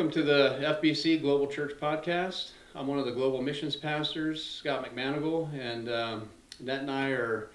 Welcome 0.00 0.14
to 0.14 0.22
the 0.22 0.78
FBC 0.82 1.20
Global 1.20 1.46
Church 1.46 1.72
Podcast. 1.78 2.52
I'm 2.74 2.86
one 2.86 2.98
of 2.98 3.04
the 3.04 3.12
global 3.12 3.42
missions 3.42 3.76
pastors, 3.76 4.42
Scott 4.42 4.82
McManigal, 4.82 5.52
and 5.52 5.90
um, 5.90 6.30
Annette 6.58 6.80
and 6.80 6.90
I 6.90 7.10
are 7.10 7.50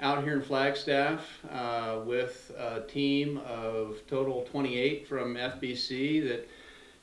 out 0.00 0.24
here 0.24 0.32
in 0.32 0.40
Flagstaff 0.40 1.20
uh, 1.50 2.00
with 2.06 2.50
a 2.56 2.80
team 2.88 3.42
of 3.46 3.98
total 4.08 4.40
28 4.50 5.06
from 5.06 5.34
FBC 5.34 6.26
that 6.26 6.48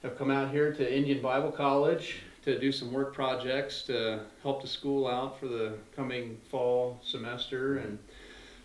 have 0.02 0.18
come 0.18 0.32
out 0.32 0.50
here 0.50 0.74
to 0.74 0.98
Indian 0.98 1.22
Bible 1.22 1.52
College 1.52 2.24
to 2.42 2.60
do 2.60 2.72
some 2.72 2.92
work 2.92 3.14
projects 3.14 3.84
to 3.84 4.22
help 4.42 4.64
the 4.64 4.68
school 4.68 5.06
out 5.06 5.40
for 5.40 5.46
the 5.46 5.74
coming 5.96 6.36
fall 6.50 7.00
semester. 7.04 7.78
And 7.78 8.00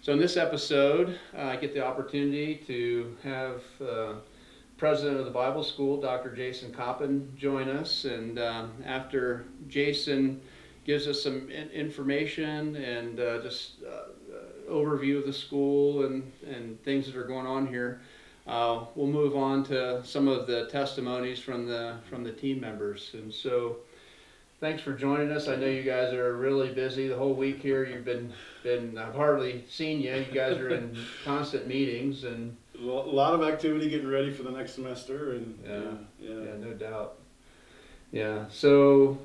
so, 0.01 0.15
in 0.15 0.19
this 0.19 0.39
episode, 0.39 1.19
uh, 1.37 1.43
I 1.43 1.57
get 1.57 1.75
the 1.75 1.85
opportunity 1.85 2.63
to 2.67 3.15
have 3.23 3.61
uh, 3.87 4.15
president 4.85 5.19
of 5.19 5.25
the 5.25 5.31
Bible 5.31 5.65
School, 5.65 5.99
Dr. 5.99 6.37
Jason 6.37 6.71
Koppen, 6.71 7.35
join 7.37 7.71
us. 7.71 8.05
And 8.05 8.39
um, 8.39 8.71
after 8.85 9.47
Jason 9.67 10.43
gives 10.85 11.09
us 11.09 11.23
some 11.23 11.51
in- 11.51 11.71
information 11.71 12.77
and 12.77 13.19
uh, 13.19 13.41
just 13.41 13.77
uh, 13.83 14.71
overview 14.71 15.17
of 15.17 15.25
the 15.25 15.33
school 15.33 16.05
and, 16.05 16.31
and 16.47 16.85
things 16.85 17.07
that 17.07 17.17
are 17.17 17.25
going 17.25 17.47
on 17.47 17.67
here, 17.67 18.03
uh, 18.47 18.85
we'll 18.95 19.07
move 19.07 19.35
on 19.35 19.65
to 19.65 20.05
some 20.05 20.29
of 20.29 20.47
the 20.47 20.67
testimonies 20.67 21.39
from 21.39 21.67
the 21.67 21.97
from 22.11 22.23
the 22.23 22.33
team 22.33 22.61
members. 22.61 23.13
And 23.15 23.33
so, 23.33 23.77
thanks 24.61 24.83
for 24.83 24.93
joining 24.93 25.31
us. 25.33 25.49
I 25.49 25.57
know 25.57 25.67
you 25.67 25.83
guys 25.83 26.13
are 26.13 26.37
really 26.37 26.75
busy 26.75 27.09
the 27.09 27.17
whole 27.17 27.33
week 27.33 27.63
here. 27.63 27.87
You've 27.87 28.05
been 28.05 28.35
been 28.63 28.99
I've 28.99 29.15
hardly 29.15 29.65
seen 29.67 30.03
you. 30.03 30.15
You 30.15 30.35
guys 30.35 30.59
are 30.59 30.69
in 30.69 30.95
constant 31.25 31.67
meetings 31.67 32.25
and. 32.25 32.55
A 32.79 32.85
lot 32.85 33.35
of 33.35 33.43
activity 33.43 33.89
getting 33.89 34.09
ready 34.09 34.31
for 34.33 34.43
the 34.43 34.51
next 34.51 34.75
semester, 34.75 35.33
and 35.33 35.59
Yeah. 35.65 35.81
yeah, 36.21 36.29
yeah. 36.31 36.35
Yeah, 36.45 36.65
no 36.69 36.71
doubt. 36.75 37.15
Yeah, 38.13 38.45
so 38.51 39.19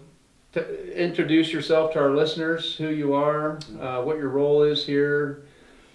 t- 0.54 0.62
introduce 0.96 1.52
yourself 1.52 1.94
to 1.94 2.00
our 2.00 2.12
listeners, 2.16 2.76
who 2.78 2.90
you 2.90 3.14
are, 3.14 3.58
uh, 3.80 4.02
what 4.04 4.18
your 4.18 4.30
role 4.30 4.64
is 4.64 4.86
here, 4.86 5.42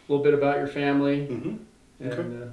a 0.08 0.12
little 0.12 0.24
bit 0.24 0.34
about 0.34 0.58
your 0.58 0.66
family. 0.66 1.27
Mhm. 1.30 1.58
And, 2.00 2.12
Okay. 2.12 2.22
uh, 2.44 2.48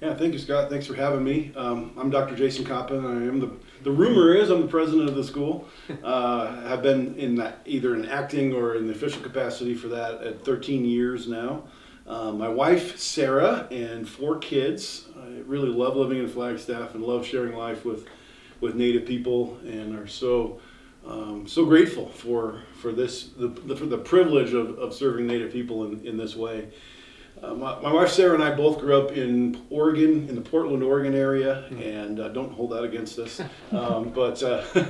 Yeah, 0.00 0.14
thank 0.14 0.32
you, 0.32 0.38
Scott. 0.40 0.70
Thanks 0.70 0.86
for 0.86 0.94
having 0.94 1.22
me. 1.22 1.52
Um, 1.56 1.92
I'm 1.96 2.10
Dr. 2.10 2.34
Jason 2.34 2.64
Koppen. 2.64 3.04
I 3.04 3.26
am 3.28 3.38
the. 3.38 3.50
The 3.84 3.92
rumor 3.92 4.34
is 4.34 4.50
I'm 4.50 4.62
the 4.62 4.66
president 4.66 5.08
of 5.08 5.14
the 5.14 5.22
school. 5.24 5.68
Uh, 6.02 6.62
have 6.68 6.82
been 6.82 7.14
in 7.16 7.36
that 7.36 7.58
either 7.64 7.94
in 7.94 8.04
acting 8.06 8.52
or 8.54 8.74
in 8.74 8.86
the 8.88 8.92
official 8.92 9.22
capacity 9.22 9.74
for 9.74 9.88
that 9.88 10.20
at 10.22 10.44
13 10.44 10.84
years 10.84 11.28
now. 11.28 11.62
Uh, 12.08 12.32
my 12.32 12.48
wife 12.48 12.98
Sarah 12.98 13.68
and 13.70 14.08
four 14.08 14.38
kids. 14.38 15.08
I 15.22 15.42
really 15.44 15.68
love 15.68 15.94
living 15.94 16.18
in 16.18 16.26
Flagstaff 16.26 16.94
and 16.94 17.04
love 17.04 17.26
sharing 17.26 17.54
life 17.54 17.84
with 17.84 18.06
with 18.60 18.74
Native 18.74 19.06
people 19.06 19.58
and 19.66 19.96
are 19.96 20.06
so 20.06 20.58
um, 21.06 21.46
so 21.46 21.66
grateful 21.66 22.08
for 22.08 22.62
for 22.80 22.92
this 22.92 23.24
the, 23.36 23.48
the 23.48 23.76
for 23.76 23.84
the 23.84 23.98
privilege 23.98 24.54
of, 24.54 24.78
of 24.78 24.94
serving 24.94 25.26
Native 25.26 25.52
people 25.52 25.84
in, 25.84 26.06
in 26.06 26.16
this 26.16 26.34
way. 26.34 26.70
Uh, 27.42 27.54
my, 27.54 27.78
my 27.80 27.92
wife 27.92 28.10
Sarah 28.10 28.34
and 28.34 28.42
I 28.42 28.54
both 28.54 28.80
grew 28.80 28.96
up 29.00 29.12
in 29.12 29.62
Oregon, 29.70 30.28
in 30.28 30.34
the 30.34 30.40
Portland, 30.40 30.82
Oregon 30.82 31.14
area, 31.14 31.66
and 31.66 32.18
uh, 32.18 32.28
don't 32.28 32.52
hold 32.52 32.70
that 32.72 32.82
against 32.84 33.18
us. 33.18 33.40
Um, 33.70 34.08
but 34.10 34.42
uh, 34.42 34.64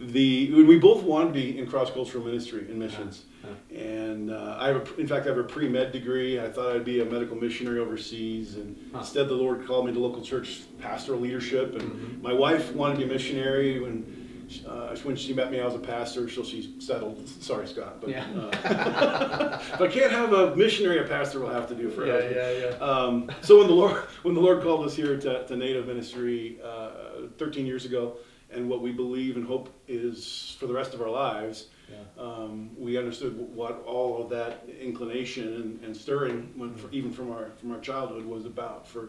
the 0.00 0.64
we 0.64 0.78
both 0.78 1.02
wanted 1.02 1.28
to 1.28 1.32
be 1.34 1.58
in 1.58 1.66
cross 1.66 1.90
cultural 1.90 2.24
ministry 2.24 2.60
and 2.68 2.78
missions, 2.78 3.24
and 3.70 4.30
uh, 4.30 4.56
I 4.58 4.68
have 4.68 4.76
a, 4.76 4.96
in 5.00 5.06
fact 5.06 5.26
I 5.26 5.28
have 5.28 5.38
a 5.38 5.44
pre 5.44 5.68
med 5.68 5.92
degree. 5.92 6.40
I 6.40 6.48
thought 6.50 6.74
I'd 6.74 6.84
be 6.84 7.00
a 7.00 7.04
medical 7.04 7.36
missionary 7.36 7.78
overseas, 7.78 8.54
and 8.56 8.74
Huh. 8.92 9.00
instead 9.00 9.28
the 9.28 9.34
Lord 9.34 9.66
called 9.66 9.84
me 9.86 9.92
to 9.92 9.98
local 9.98 10.22
church 10.22 10.62
pastoral 10.80 11.20
leadership. 11.20 11.74
And 11.74 11.82
Mhm. 11.82 12.22
my 12.22 12.32
wife 12.32 12.74
wanted 12.74 12.94
to 12.94 12.98
be 13.00 13.04
a 13.04 13.12
missionary 13.12 13.78
when. 13.80 14.21
Uh, 14.66 14.96
when 15.04 15.16
she 15.16 15.32
met 15.32 15.50
me, 15.50 15.60
I 15.60 15.64
was 15.64 15.74
a 15.74 15.78
pastor, 15.78 16.28
so 16.28 16.42
she 16.42 16.74
settled. 16.78 17.26
Sorry, 17.28 17.66
Scott, 17.66 18.00
but 18.00 18.10
Yeah. 18.10 18.24
uh, 18.34 19.58
if 19.74 19.80
I 19.80 19.88
can't 19.88 20.12
have 20.12 20.32
a 20.32 20.54
missionary, 20.56 20.98
a 20.98 21.04
pastor 21.04 21.40
will 21.40 21.50
have 21.50 21.68
to 21.68 21.74
do 21.74 21.88
for 21.90 22.02
us. 22.02 22.24
yeah, 22.34 22.50
yeah, 22.50 22.68
yeah. 22.78 22.84
Um, 22.84 23.30
so 23.42 23.58
when 23.58 23.66
the 23.66 23.74
Lord 23.74 23.96
when 24.22 24.34
the 24.34 24.40
Lord 24.40 24.62
called 24.62 24.86
us 24.86 24.94
here 24.94 25.16
to, 25.18 25.46
to 25.46 25.56
Native 25.56 25.86
Ministry 25.86 26.58
uh, 26.64 26.90
13 27.38 27.66
years 27.66 27.84
ago, 27.84 28.16
and 28.50 28.68
what 28.68 28.82
we 28.82 28.92
believe 28.92 29.36
and 29.36 29.46
hope 29.46 29.70
is 29.88 30.56
for 30.60 30.66
the 30.66 30.74
rest 30.74 30.92
of 30.94 31.00
our 31.00 31.08
lives, 31.10 31.68
Yeah. 31.90 31.96
um, 32.22 32.70
we 32.78 32.98
understood 32.98 33.34
what 33.54 33.82
all 33.86 34.22
of 34.22 34.28
that 34.30 34.68
inclination 34.80 35.46
and, 35.54 35.84
and 35.84 35.96
stirring, 35.96 36.52
when, 36.56 36.74
for, 36.74 36.90
even 36.92 37.10
from 37.12 37.30
our 37.32 37.50
from 37.60 37.72
our 37.72 37.80
childhood, 37.80 38.24
was 38.26 38.44
about 38.44 38.86
for 38.86 39.08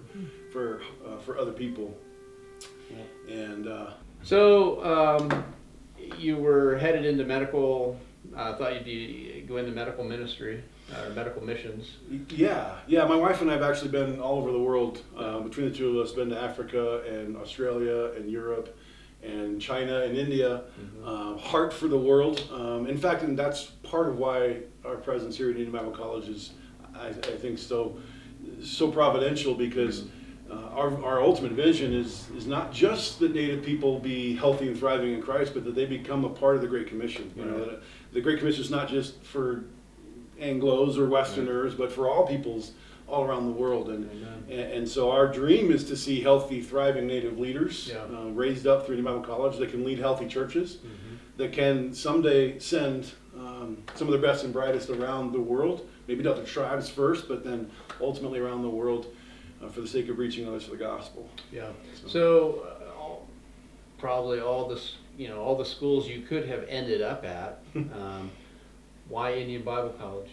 for 0.51 0.81
uh, 1.05 1.17
for 1.25 1.37
other 1.37 1.51
people. 1.53 1.89
And 3.29 3.67
uh, 3.67 3.91
So, 4.23 4.83
um, 4.85 5.43
you 6.17 6.37
were 6.37 6.77
headed 6.77 7.05
into 7.05 7.25
medical, 7.25 7.99
I 8.35 8.49
uh, 8.49 8.57
thought 8.57 8.73
you'd 8.73 8.85
be 8.85 9.43
go 9.47 9.57
into 9.57 9.71
medical 9.71 10.05
ministry, 10.05 10.63
uh, 10.93 11.07
or 11.07 11.09
medical 11.09 11.43
missions. 11.43 11.97
Yeah, 12.29 12.77
yeah. 12.87 13.05
My 13.05 13.17
wife 13.17 13.41
and 13.41 13.49
I 13.49 13.53
have 13.53 13.63
actually 13.63 13.91
been 13.91 14.21
all 14.21 14.37
over 14.37 14.51
the 14.51 14.59
world. 14.59 15.01
Uh, 15.17 15.39
between 15.39 15.69
the 15.69 15.75
two 15.75 15.99
of 15.99 16.05
us, 16.05 16.13
been 16.13 16.29
to 16.29 16.39
Africa 16.39 17.03
and 17.05 17.35
Australia 17.35 18.13
and 18.15 18.31
Europe, 18.31 18.77
and 19.21 19.61
China 19.61 20.01
and 20.01 20.17
India. 20.17 20.63
Uh, 21.03 21.35
heart 21.35 21.73
for 21.73 21.89
the 21.89 21.97
world. 21.97 22.49
Um, 22.53 22.87
in 22.87 22.97
fact, 22.97 23.23
and 23.23 23.37
that's 23.37 23.65
part 23.83 24.07
of 24.07 24.17
why 24.17 24.61
our 24.85 24.95
presence 24.95 25.35
here 25.35 25.49
at 25.49 25.57
Indian 25.57 25.71
Bible 25.71 25.91
College 25.91 26.29
is, 26.29 26.51
I, 26.95 27.07
I 27.09 27.11
think, 27.11 27.59
so 27.59 27.97
so 28.63 28.89
providential 28.89 29.53
because. 29.53 30.05
Uh, 30.53 30.69
our, 30.75 31.03
our 31.03 31.21
ultimate 31.21 31.53
vision 31.53 31.93
is, 31.93 32.29
is 32.35 32.45
not 32.45 32.71
just 32.71 33.19
that 33.19 33.33
Native 33.33 33.63
people 33.63 33.99
be 33.99 34.35
healthy 34.35 34.67
and 34.67 34.77
thriving 34.77 35.13
in 35.13 35.21
Christ, 35.21 35.53
but 35.53 35.63
that 35.65 35.73
they 35.75 35.85
become 35.85 36.25
a 36.25 36.29
part 36.29 36.55
of 36.55 36.61
the 36.61 36.67
Great 36.67 36.87
Commission. 36.87 37.31
You 37.35 37.45
know, 37.45 37.57
Right. 37.57 37.65
that 37.71 37.83
the 38.11 38.21
Great 38.21 38.39
Commission 38.39 38.61
is 38.61 38.69
not 38.69 38.87
just 38.89 39.21
for 39.23 39.63
Anglo's 40.39 40.97
or 40.97 41.07
Westerners, 41.07 41.73
but 41.75 41.91
for 41.91 42.09
all 42.09 42.27
peoples 42.27 42.73
all 43.07 43.23
around 43.25 43.45
the 43.47 43.51
world. 43.51 43.89
And, 43.89 44.09
and, 44.49 44.59
and 44.59 44.89
so 44.89 45.11
our 45.11 45.27
dream 45.27 45.71
is 45.71 45.83
to 45.85 45.95
see 45.97 46.21
healthy, 46.21 46.61
thriving 46.61 47.07
Native 47.07 47.39
leaders 47.39 47.91
Yeah. 47.93 48.03
uh, 48.17 48.25
raised 48.29 48.67
up 48.67 48.85
through 48.85 48.97
the 48.97 49.03
Bible 49.03 49.21
College 49.21 49.57
that 49.57 49.71
can 49.71 49.83
lead 49.83 49.99
healthy 49.99 50.27
churches, 50.27 50.77
Mhm. 50.77 51.17
that 51.37 51.51
can 51.51 51.93
someday 51.93 52.59
send 52.59 53.11
um, 53.37 53.77
some 53.95 54.07
of 54.07 54.11
the 54.13 54.19
best 54.25 54.43
and 54.43 54.53
brightest 54.53 54.89
around 54.91 55.31
the 55.33 55.39
world, 55.39 55.87
maybe 56.07 56.23
not 56.23 56.35
the 56.35 56.43
tribes 56.43 56.87
first, 56.89 57.27
but 57.27 57.43
then 57.43 57.69
ultimately 57.99 58.39
around 58.39 58.61
the 58.61 58.69
world 58.69 59.07
uh, 59.63 59.69
for 59.69 59.81
the 59.81 59.87
sake 59.87 60.09
of 60.09 60.17
reaching 60.17 60.47
others 60.47 60.65
for 60.65 60.71
the 60.71 60.77
gospel. 60.77 61.29
Yeah. 61.51 61.69
So- 62.07 62.67
uh, 62.67 62.99
all, 62.99 63.27
probably 63.97 64.39
all 64.39 64.67
this, 64.67 64.97
you 65.17 65.27
know, 65.27 65.41
all 65.41 65.57
the 65.57 65.65
schools 65.65 66.07
you 66.07 66.21
could 66.21 66.47
have 66.47 66.65
ended 66.67 67.01
up 67.01 67.23
at. 67.25 67.59
Um, 67.75 68.31
why 69.09 69.33
Indian 69.33 69.63
Bible 69.63 69.89
College? 69.99 70.29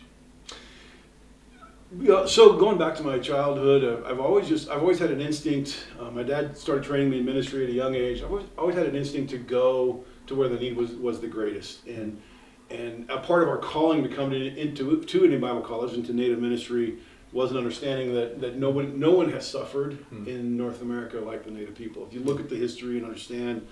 Yeah, 1.98 2.24
so 2.24 2.56
going 2.56 2.78
back 2.78 2.94
to 2.96 3.02
my 3.02 3.18
childhood, 3.18 3.82
uh, 3.82 4.08
I've 4.08 4.20
always 4.20 4.48
just 4.48 4.70
I've 4.70 4.80
always 4.80 5.00
had 5.00 5.10
an 5.10 5.20
instinct. 5.20 5.88
Uh, 5.98 6.10
my 6.10 6.22
dad 6.22 6.56
started 6.56 6.84
training 6.84 7.10
me 7.10 7.18
in 7.18 7.24
ministry 7.24 7.64
at 7.64 7.70
a 7.70 7.72
young 7.72 7.96
age. 7.96 8.22
I've 8.22 8.30
always, 8.30 8.46
always 8.56 8.76
had 8.76 8.86
an 8.86 8.94
instinct 8.94 9.30
to 9.30 9.38
go 9.38 10.04
to 10.28 10.34
where 10.36 10.48
the 10.48 10.56
need 10.56 10.76
was 10.76 10.92
was 10.92 11.20
the 11.20 11.26
greatest, 11.26 11.84
and 11.88 12.22
and 12.70 13.10
a 13.10 13.18
part 13.18 13.42
of 13.42 13.48
our 13.48 13.58
calling 13.58 14.04
to 14.04 14.08
come 14.08 14.30
to, 14.30 14.56
into 14.56 15.02
to 15.02 15.24
Indian 15.24 15.40
Bible 15.40 15.62
College 15.62 15.94
into 15.94 16.12
Native 16.12 16.38
ministry 16.38 16.98
was 17.32 17.50
an 17.50 17.56
understanding 17.56 18.14
that 18.14 18.40
that 18.40 18.56
no 18.56 18.70
one 18.70 18.98
no 18.98 19.12
one 19.12 19.30
has 19.32 19.46
suffered 19.48 19.94
Hmm. 20.10 20.26
in 20.28 20.56
North 20.56 20.82
America 20.82 21.18
like 21.20 21.44
the 21.44 21.50
Native 21.50 21.74
people. 21.74 22.06
If 22.06 22.12
you 22.14 22.20
look 22.20 22.40
at 22.40 22.48
the 22.48 22.56
history 22.56 22.96
and 22.96 23.06
understand 23.06 23.66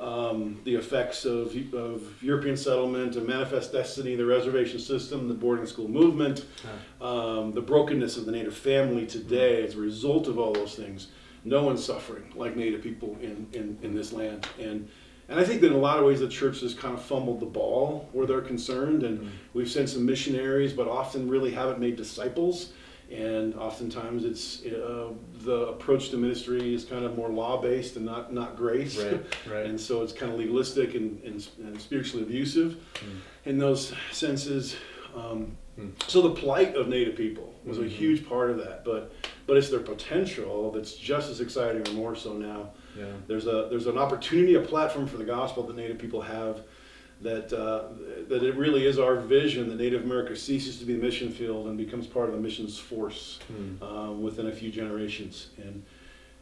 um, 0.00 0.58
the 0.64 0.76
effects 0.76 1.24
of, 1.24 1.54
of 1.74 2.22
European 2.22 2.56
settlement 2.56 3.16
and 3.16 3.26
manifest 3.26 3.72
destiny, 3.72 4.14
the 4.16 4.24
reservation 4.24 4.78
system, 4.78 5.28
the 5.28 5.34
boarding 5.34 5.66
school 5.66 5.88
movement, 5.88 6.46
um, 7.02 7.52
the 7.52 7.60
brokenness 7.60 8.16
of 8.16 8.24
the 8.24 8.32
Native 8.32 8.56
family 8.56 9.06
today 9.06 9.62
as 9.62 9.74
a 9.74 9.78
result 9.78 10.26
of 10.26 10.38
all 10.38 10.52
those 10.52 10.74
things. 10.74 11.08
No 11.44 11.64
one's 11.64 11.84
suffering 11.84 12.24
like 12.34 12.56
Native 12.56 12.82
people 12.82 13.16
in, 13.20 13.46
in, 13.52 13.78
in 13.82 13.94
this 13.94 14.12
land. 14.12 14.46
And, 14.58 14.88
and 15.28 15.38
I 15.38 15.44
think 15.44 15.60
that 15.62 15.66
in 15.68 15.72
a 15.74 15.78
lot 15.78 15.98
of 15.98 16.04
ways 16.06 16.20
the 16.20 16.28
church 16.28 16.60
has 16.60 16.72
kind 16.74 16.94
of 16.94 17.02
fumbled 17.02 17.40
the 17.40 17.46
ball 17.46 18.08
where 18.12 18.26
they're 18.26 18.40
concerned. 18.40 19.02
And 19.02 19.20
Mm. 19.20 19.28
we've 19.54 19.70
sent 19.70 19.88
some 19.90 20.06
missionaries, 20.06 20.72
but 20.72 20.88
often 20.88 21.28
really 21.28 21.50
haven't 21.50 21.78
made 21.78 21.96
disciples. 21.96 22.72
And 23.10 23.54
oftentimes 23.56 24.24
it's 24.24 24.64
uh, 24.66 25.08
the 25.42 25.66
approach 25.68 26.10
to 26.10 26.16
ministry 26.16 26.72
is 26.74 26.84
kind 26.84 27.04
of 27.04 27.16
more 27.16 27.28
law 27.28 27.60
based 27.60 27.96
and 27.96 28.06
not, 28.06 28.32
not 28.32 28.56
grace. 28.56 28.96
Right, 29.02 29.20
right. 29.50 29.66
and 29.66 29.80
so 29.80 30.02
it's 30.02 30.12
kind 30.12 30.32
of 30.32 30.38
legalistic 30.38 30.94
and, 30.94 31.20
and, 31.24 31.46
and 31.58 31.80
spiritually 31.80 32.22
abusive 32.22 32.76
in 33.44 33.58
those 33.58 33.92
senses. 34.12 34.76
Um, 35.16 35.56
Hmm. 35.76 35.90
so 36.08 36.20
the 36.22 36.30
plight 36.30 36.74
of 36.74 36.88
Native 36.88 37.14
people 37.16 37.54
was 37.64 37.78
a 37.78 37.82
Mhm. 37.82 37.88
huge 37.88 38.28
part 38.28 38.50
of 38.50 38.58
that, 38.58 38.84
but 38.84 39.12
but 39.46 39.56
it's 39.56 39.68
their 39.70 39.78
potential 39.80 40.70
that's 40.72 40.94
just 40.94 41.30
as 41.30 41.40
exciting 41.40 41.86
or 41.88 41.92
more 41.92 42.14
so 42.16 42.32
now. 42.34 42.70
Yeah. 42.98 43.04
There's 43.28 43.46
a 43.46 43.68
there's 43.70 43.86
an 43.86 43.96
opportunity, 43.96 44.54
a 44.56 44.60
platform 44.60 45.06
for 45.06 45.16
the 45.16 45.24
gospel 45.24 45.62
that 45.62 45.76
Native 45.76 45.96
people 45.98 46.20
have. 46.22 46.62
That 47.22 47.52
uh, 47.52 47.88
that 48.28 48.42
it 48.42 48.56
really 48.56 48.86
is 48.86 48.98
our 48.98 49.16
vision 49.16 49.68
that 49.68 49.76
Native 49.78 50.04
America 50.04 50.34
ceases 50.34 50.78
to 50.78 50.86
be 50.86 50.94
a 50.94 50.98
mission 50.98 51.30
field 51.30 51.66
and 51.66 51.76
becomes 51.76 52.06
part 52.06 52.30
of 52.30 52.34
the 52.34 52.40
missions 52.40 52.78
force 52.78 53.38
Hmm. 53.48 53.82
um, 53.84 54.22
within 54.22 54.46
a 54.46 54.52
few 54.52 54.70
generations. 54.70 55.48
And 55.58 55.82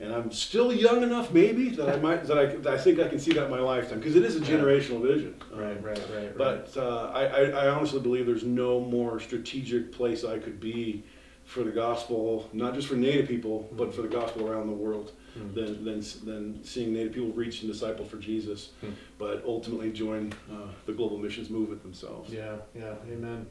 and 0.00 0.12
I'm 0.14 0.30
still 0.30 0.72
young 0.72 1.02
enough, 1.02 1.32
maybe 1.32 1.70
that 1.70 1.88
I 1.88 1.96
might 2.06 2.24
that 2.28 2.38
I, 2.38 2.46
that 2.46 2.74
I 2.74 2.78
think 2.78 3.00
I 3.00 3.08
can 3.08 3.18
see 3.18 3.32
that 3.32 3.46
in 3.46 3.50
my 3.50 3.58
lifetime 3.58 3.98
because 3.98 4.14
it 4.14 4.24
is 4.24 4.36
a 4.36 4.38
Yeah. 4.40 4.56
generational 4.56 5.02
vision. 5.02 5.34
Right, 5.52 5.76
Um, 5.78 5.82
right, 5.82 5.98
right, 5.98 6.10
right. 6.14 6.38
But 6.38 6.76
uh, 6.76 7.10
I, 7.12 7.24
I, 7.26 7.42
I 7.64 7.68
honestly 7.70 7.98
believe 7.98 8.24
there's 8.26 8.44
no 8.44 8.78
more 8.78 9.18
strategic 9.18 9.90
place 9.90 10.22
I 10.22 10.38
could 10.38 10.60
be 10.60 11.02
for 11.44 11.64
the 11.64 11.72
gospel, 11.72 12.48
not 12.52 12.74
just 12.74 12.86
for 12.86 12.94
Native 12.94 13.26
people, 13.26 13.68
but 13.72 13.92
for 13.92 14.02
the 14.02 14.08
gospel 14.08 14.46
around 14.48 14.68
the 14.68 14.74
world, 14.74 15.10
Hmm. 15.38 15.54
than, 15.54 15.84
than, 15.84 16.02
than 16.24 16.64
seeing 16.64 16.92
Native 16.92 17.12
people 17.12 17.30
reach 17.30 17.62
and 17.62 17.70
disciple 17.72 18.04
for 18.04 18.16
Jesus, 18.16 18.70
Hmm. 18.80 18.90
but 19.18 19.42
ultimately 19.46 19.92
join 19.92 20.32
uh, 20.50 20.68
the 20.86 20.92
global 20.92 21.18
missions 21.18 21.50
movement 21.50 21.82
themselves. 21.82 22.32
Yeah, 22.32 22.56
yeah, 22.74 22.94
amen. 23.12 23.46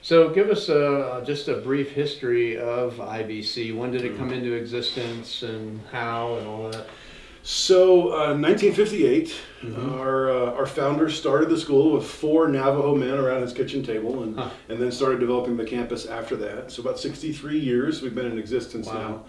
So 0.00 0.28
give 0.30 0.48
us 0.48 0.68
a, 0.68 1.22
just 1.26 1.48
a 1.48 1.54
brief 1.56 1.90
history 1.90 2.56
of 2.56 2.94
IBC. 2.94 3.76
When 3.76 3.90
did 3.90 4.04
it 4.04 4.16
come 4.16 4.32
into 4.32 4.52
existence 4.54 5.42
and 5.42 5.80
how 5.90 6.36
and 6.36 6.46
all 6.46 6.70
that? 6.70 6.86
So, 7.42 8.10
uh, 8.10 8.34
1958, 8.34 9.32
Mhm. 9.62 9.92
our 9.98 10.30
uh, 10.30 10.52
our 10.52 10.66
founder 10.66 11.08
started 11.08 11.48
the 11.48 11.56
school 11.56 11.92
with 11.92 12.04
four 12.04 12.46
Navajo 12.48 12.94
men 12.94 13.14
around 13.14 13.40
his 13.42 13.52
kitchen 13.54 13.82
table, 13.82 14.22
and 14.22 14.36
Huh. 14.38 14.50
and 14.68 14.78
then 14.78 14.92
started 14.92 15.18
developing 15.20 15.56
the 15.56 15.64
campus 15.64 16.04
after 16.06 16.36
that. 16.36 16.70
So, 16.70 16.82
about 16.82 16.98
63 16.98 17.58
years 17.58 18.02
we've 18.02 18.14
been 18.14 18.26
in 18.30 18.38
existence 18.38 18.86
Wow. 18.86 18.94
now. 18.94 19.24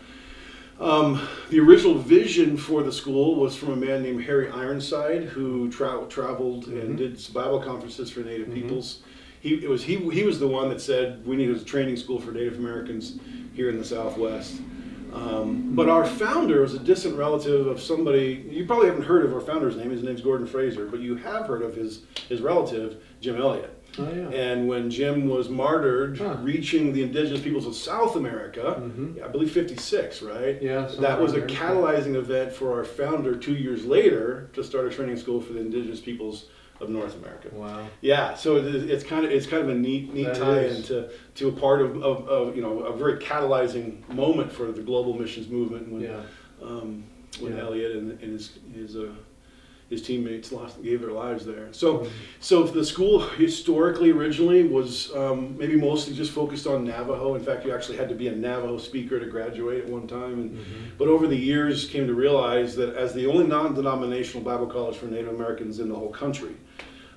Um, 0.79 1.27
the 1.49 1.59
original 1.59 1.95
vision 1.95 2.55
for 2.55 2.83
the 2.83 2.91
school 2.91 3.35
was 3.35 3.55
from 3.55 3.73
a 3.73 3.75
man 3.75 4.01
named 4.01 4.23
Harry 4.23 4.49
Ironside, 4.49 5.23
who 5.25 5.69
tra- 5.69 6.05
traveled 6.07 6.67
Mhm. 6.67 6.81
and 6.81 6.97
did 6.97 7.19
Bible 7.33 7.59
conferences 7.59 8.09
for 8.09 8.21
Native 8.21 8.47
Mhm. 8.47 8.53
peoples. 8.53 8.99
He 9.41 9.55
it 9.55 9.69
was 9.69 9.83
he 9.83 9.95
he 9.97 10.23
was 10.23 10.39
the 10.39 10.47
one 10.47 10.69
that 10.69 10.79
said 10.81 11.25
we 11.25 11.35
need 11.35 11.49
a 11.49 11.59
training 11.59 11.97
school 11.97 12.19
for 12.19 12.31
Native 12.31 12.57
Americans 12.59 13.17
here 13.53 13.69
in 13.69 13.77
the 13.77 13.83
Southwest. 13.83 14.61
Um, 15.13 15.71
but 15.73 15.89
our 15.89 16.05
founder 16.05 16.61
was 16.61 16.75
a 16.75 16.79
distant 16.79 17.17
relative 17.17 17.65
of 17.67 17.81
somebody 17.81 18.45
you 18.49 18.65
probably 18.65 18.87
haven't 18.87 19.03
heard 19.03 19.25
of 19.25 19.33
our 19.33 19.41
founder's 19.41 19.75
name. 19.75 19.89
His 19.89 20.03
name's 20.03 20.21
Gordon 20.21 20.45
Fraser, 20.47 20.85
but 20.85 20.99
you 21.01 21.15
have 21.15 21.45
heard 21.47 21.61
of 21.61 21.75
his 21.75 22.01
his 22.29 22.41
relative 22.41 22.97
Jim 23.21 23.35
Elliot. 23.35 23.71
Oh, 23.99 24.13
yeah. 24.13 24.29
And 24.29 24.67
when 24.67 24.89
Jim 24.89 25.27
was 25.27 25.49
martyred, 25.49 26.17
Huh. 26.17 26.37
reaching 26.41 26.93
the 26.93 27.03
indigenous 27.03 27.41
peoples 27.41 27.65
of 27.67 27.75
South 27.75 28.15
America, 28.15 28.81
Mhm. 28.81 29.23
I 29.23 29.27
believe 29.27 29.51
56, 29.51 30.21
right? 30.21 30.61
Yeah, 30.61 30.89
That 30.99 31.21
was 31.21 31.33
a 31.33 31.41
catalyzing 31.41 32.15
event 32.15 32.51
for 32.53 32.73
our 32.77 32.83
founder 32.83 33.35
two 33.35 33.55
years 33.55 33.85
later 33.85 34.49
to 34.53 34.63
start 34.63 34.85
a 34.87 34.89
training 34.89 35.17
school 35.17 35.41
for 35.41 35.53
the 35.53 35.59
indigenous 35.59 35.99
peoples 35.99 36.45
of 36.81 36.89
North 36.89 37.17
America. 37.21 37.49
Wow. 37.53 37.87
Yeah, 37.99 38.35
so 38.35 38.55
it 38.55 38.63
is, 38.73 38.83
it's 38.89 39.03
kind 39.03 39.25
of 39.25 39.31
it's 39.31 39.45
kind 39.45 39.61
of 39.63 39.67
a 39.69 39.75
neat 39.75 40.13
neat 40.13 40.27
That 40.27 40.35
tie 40.35 40.59
is. 40.61 40.77
into 40.89 41.09
to 41.35 41.49
a 41.49 41.51
part 41.51 41.81
of, 41.81 42.01
of, 42.01 42.27
of 42.29 42.55
you 42.55 42.61
know 42.61 42.79
a 42.81 42.95
very 42.95 43.17
catalyzing 43.17 44.07
moment 44.13 44.49
for 44.49 44.71
the 44.71 44.81
global 44.81 45.13
missions 45.13 45.49
movement 45.49 45.91
when 45.91 46.01
Yeah. 46.03 46.21
um, 46.63 47.03
when 47.41 47.55
Yeah. 47.57 47.63
Elliot 47.63 47.91
and, 47.97 48.11
and 48.21 48.31
his 48.31 48.59
his 48.73 48.95
uh, 48.95 49.09
his 49.89 50.01
teammates 50.03 50.51
lost 50.51 50.81
gave 50.83 51.01
their 51.01 51.11
lives 51.11 51.45
there. 51.45 51.67
So 51.71 51.99
Mhm. 51.99 52.07
so 52.39 52.63
the 52.63 52.85
school 52.85 53.19
historically 53.19 54.11
originally 54.11 54.63
was 54.63 55.11
um, 55.15 55.55
maybe 55.57 55.75
mostly 55.75 56.13
just 56.13 56.31
focused 56.31 56.67
on 56.67 56.85
Navajo. 56.85 57.35
In 57.35 57.41
fact, 57.41 57.65
you 57.65 57.71
actually 57.73 57.97
had 57.97 58.09
to 58.09 58.15
be 58.15 58.27
a 58.27 58.35
Navajo 58.35 58.77
speaker 58.77 59.19
to 59.19 59.25
graduate 59.25 59.83
at 59.85 59.89
one 59.89 60.07
time. 60.07 60.33
And, 60.33 60.51
Mhm. 60.51 60.63
but 60.97 61.07
over 61.07 61.25
the 61.27 61.35
years, 61.35 61.85
came 61.85 62.05
to 62.07 62.13
realize 62.13 62.75
that 62.75 62.95
as 62.95 63.13
the 63.13 63.25
only 63.25 63.47
non-denominational 63.47 64.43
Bible 64.43 64.67
college 64.67 64.95
for 64.95 65.07
Native 65.07 65.33
Americans 65.33 65.79
in 65.79 65.89
the 65.89 65.95
whole 65.95 66.09
country, 66.09 66.55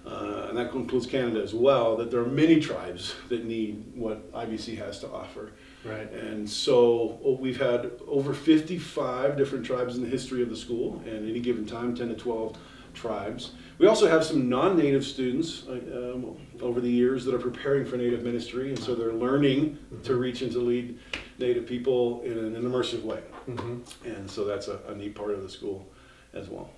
uh, 0.06 0.46
and 0.48 0.56
that 0.56 0.72
includes 0.74 1.06
Canada 1.06 1.42
as 1.42 1.54
well, 1.54 1.96
that 1.96 2.10
there 2.10 2.20
are 2.20 2.26
many 2.26 2.58
tribes 2.58 3.14
that 3.28 3.44
need 3.44 3.84
what 3.94 4.32
IBC 4.32 4.76
has 4.76 4.98
to 5.00 5.08
offer. 5.08 5.50
Right. 5.84 6.10
And 6.12 6.48
so 6.48 7.18
oh, 7.24 7.36
we've 7.40 7.60
had 7.60 7.90
over 8.06 8.32
55 8.34 9.36
different 9.36 9.66
tribes 9.66 9.96
in 9.96 10.02
the 10.02 10.08
history 10.08 10.42
of 10.42 10.48
the 10.48 10.56
school, 10.56 11.02
and 11.06 11.28
any 11.28 11.40
given 11.40 11.66
time, 11.66 11.94
10 11.94 12.08
to 12.08 12.14
12 12.14 12.56
tribes. 12.94 13.52
We 13.78 13.86
also 13.86 14.06
have 14.08 14.24
some 14.24 14.48
non-native 14.48 15.04
students 15.04 15.64
uh, 15.66 15.72
um, 15.72 16.36
over 16.60 16.80
the 16.80 16.90
years 16.90 17.24
that 17.24 17.34
are 17.34 17.38
preparing 17.38 17.84
for 17.84 17.96
native 17.96 18.22
ministry, 18.22 18.68
and 18.68 18.78
so 18.78 18.94
they're 18.94 19.12
learning 19.12 19.78
to 20.04 20.14
reach 20.16 20.42
and 20.42 20.52
to 20.52 20.58
lead 20.58 20.98
native 21.38 21.66
people 21.66 22.22
in 22.22 22.38
an, 22.38 22.54
immersive 22.54 23.02
way. 23.02 23.20
hmm 23.46 23.78
And 24.04 24.30
so 24.30 24.44
that's 24.44 24.68
a, 24.68 24.78
a 24.88 24.94
neat 24.94 25.14
part 25.14 25.30
of 25.30 25.42
the 25.42 25.48
school 25.48 25.86
as 26.32 26.48
well. 26.48 26.70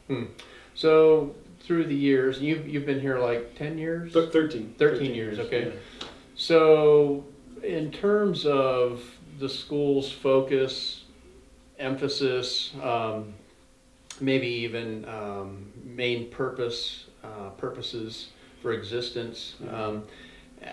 So 0.74 1.34
through 1.60 1.84
the 1.84 1.94
years, 1.94 2.40
you've 2.40 2.66
you've 2.68 2.86
been 2.86 3.00
here 3.00 3.18
like 3.18 3.54
ten 3.54 3.76
years. 3.78 4.12
Th- 4.12 4.30
13. 4.30 4.74
13 4.78 5.14
years, 5.14 5.38
okay. 5.38 5.66
yeah. 5.66 6.06
So 6.36 7.24
in 7.64 7.90
terms 7.90 8.46
of 8.46 9.02
the 9.38 9.48
school's 9.48 10.10
focus, 10.12 11.04
emphasis, 11.78 12.72
um, 12.82 13.34
maybe 14.20 14.46
even 14.46 15.04
um, 15.08 15.72
main 15.82 16.30
purpose, 16.30 17.06
uh, 17.24 17.50
purposes 17.56 18.28
for 18.62 18.72
existence, 18.72 19.54
um, 19.70 20.04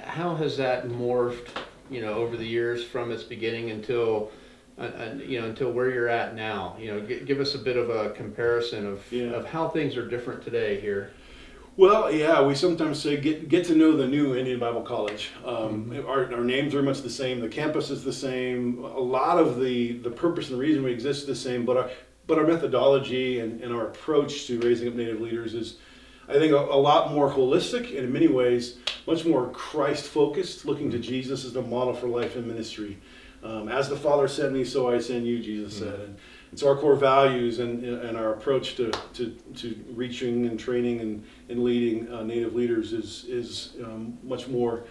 how 0.04 0.36
has 0.36 0.58
that 0.58 0.88
morphed? 0.88 1.48
You 1.90 2.00
know, 2.02 2.14
over 2.14 2.38
the 2.38 2.46
years 2.46 2.84
from 2.86 3.12
its 3.12 3.24
beginning 3.24 3.72
until. 3.72 4.32
Uh, 4.80 4.84
uh, 4.84 5.14
you 5.28 5.40
know, 5.40 5.48
until 5.48 5.70
where 5.70 5.92
you're 5.92 6.08
at 6.08 6.34
now, 6.34 6.76
you 6.80 6.88
know, 6.92 7.02
g- 7.02 7.20
give 7.20 7.42
us 7.42 7.54
a 7.56 7.58
bit 7.58 7.76
of 7.76 7.90
a 7.90 8.12
comparison 8.12 8.88
of, 8.88 9.04
Yeah. 9.12 9.32
of 9.32 9.46
how 9.46 9.68
things 9.68 9.98
are 9.98 10.08
different 10.08 10.42
today 10.44 10.80
here. 10.80 11.12
Well, 11.78 12.12
yeah, 12.12 12.42
we 12.42 12.54
sometimes 12.54 13.02
say 13.02 13.18
get 13.18 13.48
get 13.48 13.66
to 13.68 13.76
know 13.76 13.96
the 13.96 14.08
new 14.08 14.36
Indian 14.36 14.60
Bible 14.60 14.82
College. 14.82 15.30
Um, 15.46 15.86
Mm-hmm. 15.92 16.06
our, 16.08 16.34
our 16.34 16.44
names 16.44 16.76
are 16.76 16.84
much 16.84 17.02
the 17.02 17.10
same. 17.10 17.40
The 17.40 17.48
campus 17.48 17.90
is 17.90 18.04
the 18.04 18.14
same. 18.14 18.84
A 18.84 19.00
lot 19.00 19.38
of 19.40 19.60
the 19.60 19.94
the 19.94 20.10
purpose 20.10 20.50
and 20.50 20.58
the 20.58 20.62
reason 20.62 20.84
we 20.84 20.92
exist 20.92 21.22
is 21.22 21.28
the 21.28 21.36
same. 21.36 21.66
But 21.66 21.78
our 21.78 21.90
but 22.28 22.38
our 22.38 22.46
methodology 22.46 23.40
and, 23.40 23.62
and 23.62 23.74
our 23.74 23.88
approach 23.88 24.48
to 24.48 24.60
raising 24.60 24.88
up 24.90 24.94
Native 24.96 25.20
leaders 25.22 25.54
is, 25.54 25.78
I 26.30 26.34
think, 26.34 26.52
a, 26.54 26.58
a 26.58 26.78
lot 26.78 27.12
more 27.14 27.30
holistic 27.32 27.88
and 27.90 28.06
in 28.06 28.14
many 28.14 28.28
ways 28.28 28.78
much 29.08 29.26
more 29.26 29.50
Christ 29.50 30.06
focused, 30.06 30.66
looking 30.66 30.92
to 30.92 31.00
Jesus 31.00 31.44
as 31.46 31.54
the 31.54 31.62
model 31.62 31.94
for 31.94 32.08
life 32.08 32.36
and 32.36 32.46
ministry. 32.46 32.98
Um, 33.44 33.70
as 33.70 33.90
the 33.90 33.98
Father 33.98 34.28
sent 34.28 34.54
me, 34.54 34.64
so 34.64 34.92
I 34.92 35.00
send 35.00 35.26
you, 35.26 35.40
Jesus 35.42 35.80
said. 35.80 36.00
And, 36.00 36.18
so 36.56 36.68
our 36.68 36.76
core 36.76 36.96
values 36.96 37.60
and, 37.60 37.84
and 37.84 38.18
our 38.18 38.34
approach 38.34 38.76
to, 38.76 38.92
to, 39.14 39.30
to 39.56 39.80
reaching 39.94 40.46
and 40.48 40.60
training 40.60 41.00
and, 41.00 41.24
and 41.50 41.64
leading 41.64 42.12
uh, 42.12 42.24
Native 42.24 42.54
leaders 42.54 42.92
is, 42.94 43.26
is 43.30 43.74
um, 43.84 44.18
much 44.24 44.48
more 44.48 44.84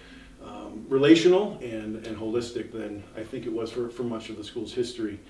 um, 0.43 0.87
relational 0.89 1.59
and, 1.61 2.07
and 2.07 2.17
holistic 2.17 2.73
than 2.73 3.03
I 3.15 3.23
think 3.23 3.45
it 3.45 3.53
was 3.53 3.71
for, 3.71 3.91
for 3.91 4.05
much 4.05 4.31
of 4.31 4.39
the 4.39 4.45
school's 4.45 4.73
history. 4.73 5.21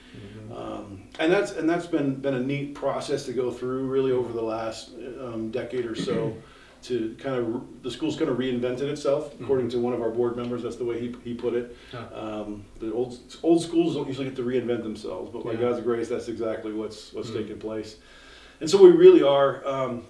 Um, 0.54 1.02
and 1.18 1.32
that's 1.32 1.52
and 1.52 1.68
that's 1.68 1.87
been 1.87 2.14
been 2.14 2.34
a 2.34 2.40
neat 2.40 2.75
process 2.75 3.25
to 3.26 3.32
go 3.32 3.50
through 3.50 3.88
really 3.88 4.12
over 4.12 4.32
the 4.32 4.42
last 4.42 4.90
um, 5.20 5.50
decade 5.50 5.84
or 5.84 5.96
so 5.96 6.37
to 6.82 7.14
kind 7.18 7.37
of 7.37 7.82
the 7.82 7.90
school's 7.90 8.16
kind 8.16 8.30
of 8.30 8.38
reinvented 8.38 8.82
itself 8.82 9.34
according 9.40 9.68
to 9.68 9.78
one 9.78 9.92
of 9.92 10.00
our 10.00 10.10
board 10.10 10.37
members 10.37 10.62
that's 10.62 10.76
the 10.76 10.84
way 10.84 10.99
he, 10.99 11.14
he 11.25 11.34
put 11.34 11.54
it 11.54 11.76
Huh. 11.92 12.04
um, 12.14 12.64
the 12.78 12.92
old 12.92 13.18
old 13.42 13.62
schools 13.62 13.94
don't 13.94 14.06
usually 14.06 14.26
get 14.26 14.37
to 14.37 14.42
reinvent 14.42 14.82
themselves 14.82 15.30
but 15.32 15.44
by 15.44 15.52
Yeah. 15.52 15.60
God's 15.60 15.80
grace 15.82 16.08
that's 16.08 16.28
exactly 16.28 16.72
what's 16.72 17.12
what's 17.12 17.30
Mm. 17.30 17.38
taking 17.42 17.58
place 17.58 17.96
and 18.60 18.68
so 18.70 18.82
we 18.82 18.90
really 18.90 19.22
are 19.22 19.66
um, 19.66 20.04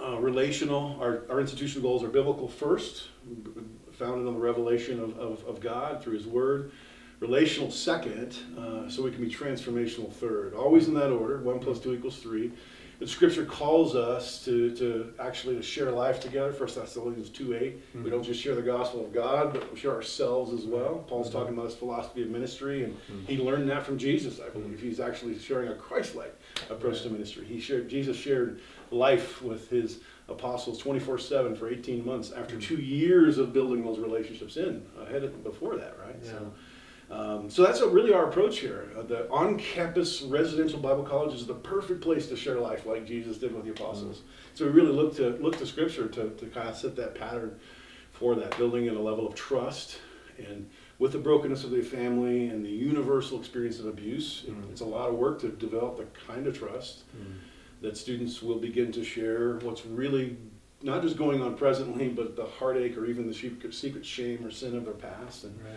uh, 0.00 0.18
relational 0.18 0.96
our, 1.00 1.24
our 1.30 1.40
institutional 1.40 1.82
goals 1.88 2.02
are 2.02 2.08
biblical 2.08 2.48
first 2.48 3.08
founded 3.92 4.26
on 4.26 4.34
the 4.34 4.40
revelation 4.40 4.98
of, 5.00 5.18
of, 5.18 5.44
of 5.46 5.60
God 5.60 6.02
through 6.02 6.14
his 6.14 6.26
word 6.26 6.72
relational 7.20 7.70
second, 7.70 8.34
uh, 8.58 8.88
so 8.88 9.02
we 9.02 9.10
can 9.10 9.22
be 9.22 9.28
transformational 9.30 10.10
third. 10.10 10.54
Always 10.54 10.88
in 10.88 10.94
that 10.94 11.10
order. 11.10 11.38
One 11.42 11.58
plus 11.58 11.78
two 11.78 11.92
equals 11.92 12.16
three. 12.16 12.50
The 13.00 13.08
Scripture 13.08 13.46
calls 13.46 13.96
us 13.96 14.44
to, 14.44 14.76
to 14.76 15.14
actually 15.18 15.56
to 15.56 15.62
share 15.62 15.90
life 15.90 16.20
together. 16.20 16.52
First 16.52 16.76
Thessalonians 16.76 17.30
two 17.30 17.54
eight. 17.54 17.82
We 17.94 18.00
mm-hmm. 18.00 18.10
don't 18.10 18.22
just 18.22 18.40
share 18.40 18.54
the 18.54 18.62
gospel 18.62 19.02
of 19.02 19.12
God, 19.12 19.54
but 19.54 19.72
we 19.72 19.78
share 19.78 19.92
ourselves 19.92 20.52
as 20.52 20.66
well. 20.66 21.02
Paul's 21.08 21.28
mm-hmm. 21.28 21.38
talking 21.38 21.54
about 21.54 21.64
his 21.64 21.74
philosophy 21.74 22.22
of 22.22 22.28
ministry, 22.28 22.84
and 22.84 22.94
mm-hmm. 22.94 23.24
he 23.24 23.38
learned 23.38 23.70
that 23.70 23.84
from 23.84 23.96
Jesus. 23.96 24.38
I 24.38 24.50
believe 24.50 24.78
he's 24.78 25.00
actually 25.00 25.38
sharing 25.38 25.68
a 25.68 25.74
Christ-like 25.74 26.38
approach 26.68 27.02
to 27.02 27.08
ministry. 27.08 27.46
He 27.46 27.58
shared 27.58 27.88
Jesus 27.88 28.18
shared 28.18 28.60
life 28.90 29.40
with 29.40 29.70
his 29.70 30.00
apostles 30.28 30.78
24 30.78 31.18
7 31.18 31.56
for 31.56 31.70
18 31.70 32.04
months 32.04 32.32
after 32.32 32.58
two 32.58 32.76
years 32.76 33.38
of 33.38 33.52
building 33.52 33.82
those 33.82 33.98
relationships 33.98 34.56
in 34.56 34.86
ahead 35.00 35.24
of 35.24 35.42
before 35.42 35.76
that 35.76 35.96
right 35.98 36.16
Yeah. 36.22 36.30
so 36.30 36.52
um, 37.10 37.50
so 37.50 37.62
that's 37.62 37.80
really 37.80 38.12
our 38.12 38.28
approach 38.28 38.58
here. 38.58 38.88
Uh, 38.96 39.02
the 39.02 39.28
on-campus 39.30 40.22
residential 40.22 40.78
Bible 40.78 41.02
college 41.02 41.34
is 41.34 41.46
the 41.46 41.54
perfect 41.54 42.00
place 42.00 42.28
to 42.28 42.36
share 42.36 42.60
life, 42.60 42.86
like 42.86 43.04
Jesus 43.06 43.38
did 43.38 43.52
with 43.54 43.64
the 43.64 43.70
apostles. 43.70 44.22
So 44.54 44.64
we 44.64 44.70
really 44.70 44.92
look 44.92 45.16
to 45.16 45.30
look 45.40 45.58
to 45.58 45.66
Scripture 45.66 46.06
to, 46.08 46.30
to 46.30 46.46
kind 46.46 46.68
of 46.68 46.76
set 46.76 46.94
that 46.96 47.16
pattern 47.16 47.58
for 48.12 48.34
that, 48.36 48.56
building 48.56 48.86
in 48.86 48.94
a 48.94 49.00
level 49.00 49.26
of 49.26 49.34
trust 49.34 49.98
and 50.38 50.68
with 50.98 51.12
the 51.12 51.18
brokenness 51.18 51.64
of 51.64 51.70
the 51.70 51.82
family 51.82 52.48
and 52.48 52.64
the 52.64 52.70
universal 52.70 53.38
experience 53.38 53.80
of 53.80 53.86
abuse. 53.86 54.44
Mm. 54.48 54.70
It's 54.70 54.82
a 54.82 54.86
lot 54.86 55.08
of 55.08 55.16
work 55.16 55.40
to 55.40 55.48
develop 55.48 55.96
the 55.96 56.06
kind 56.26 56.46
of 56.46 56.56
trust 56.56 57.04
that 57.80 57.96
students 57.96 58.42
will 58.42 58.58
begin 58.58 58.92
to 58.92 59.02
share 59.02 59.56
what's 59.60 59.84
really 59.86 60.36
not 60.82 61.02
just 61.02 61.16
going 61.16 61.42
on 61.42 61.56
presently, 61.56 62.08
but 62.08 62.36
the 62.36 62.44
heartache 62.44 62.96
or 62.96 63.06
even 63.06 63.26
the 63.26 63.34
secret 63.34 63.74
secret 63.74 64.04
shame 64.06 64.44
or 64.44 64.50
sin 64.50 64.76
of 64.76 64.84
their 64.84 64.94
past. 64.94 65.44
And 65.44 65.58
Right. 65.60 65.74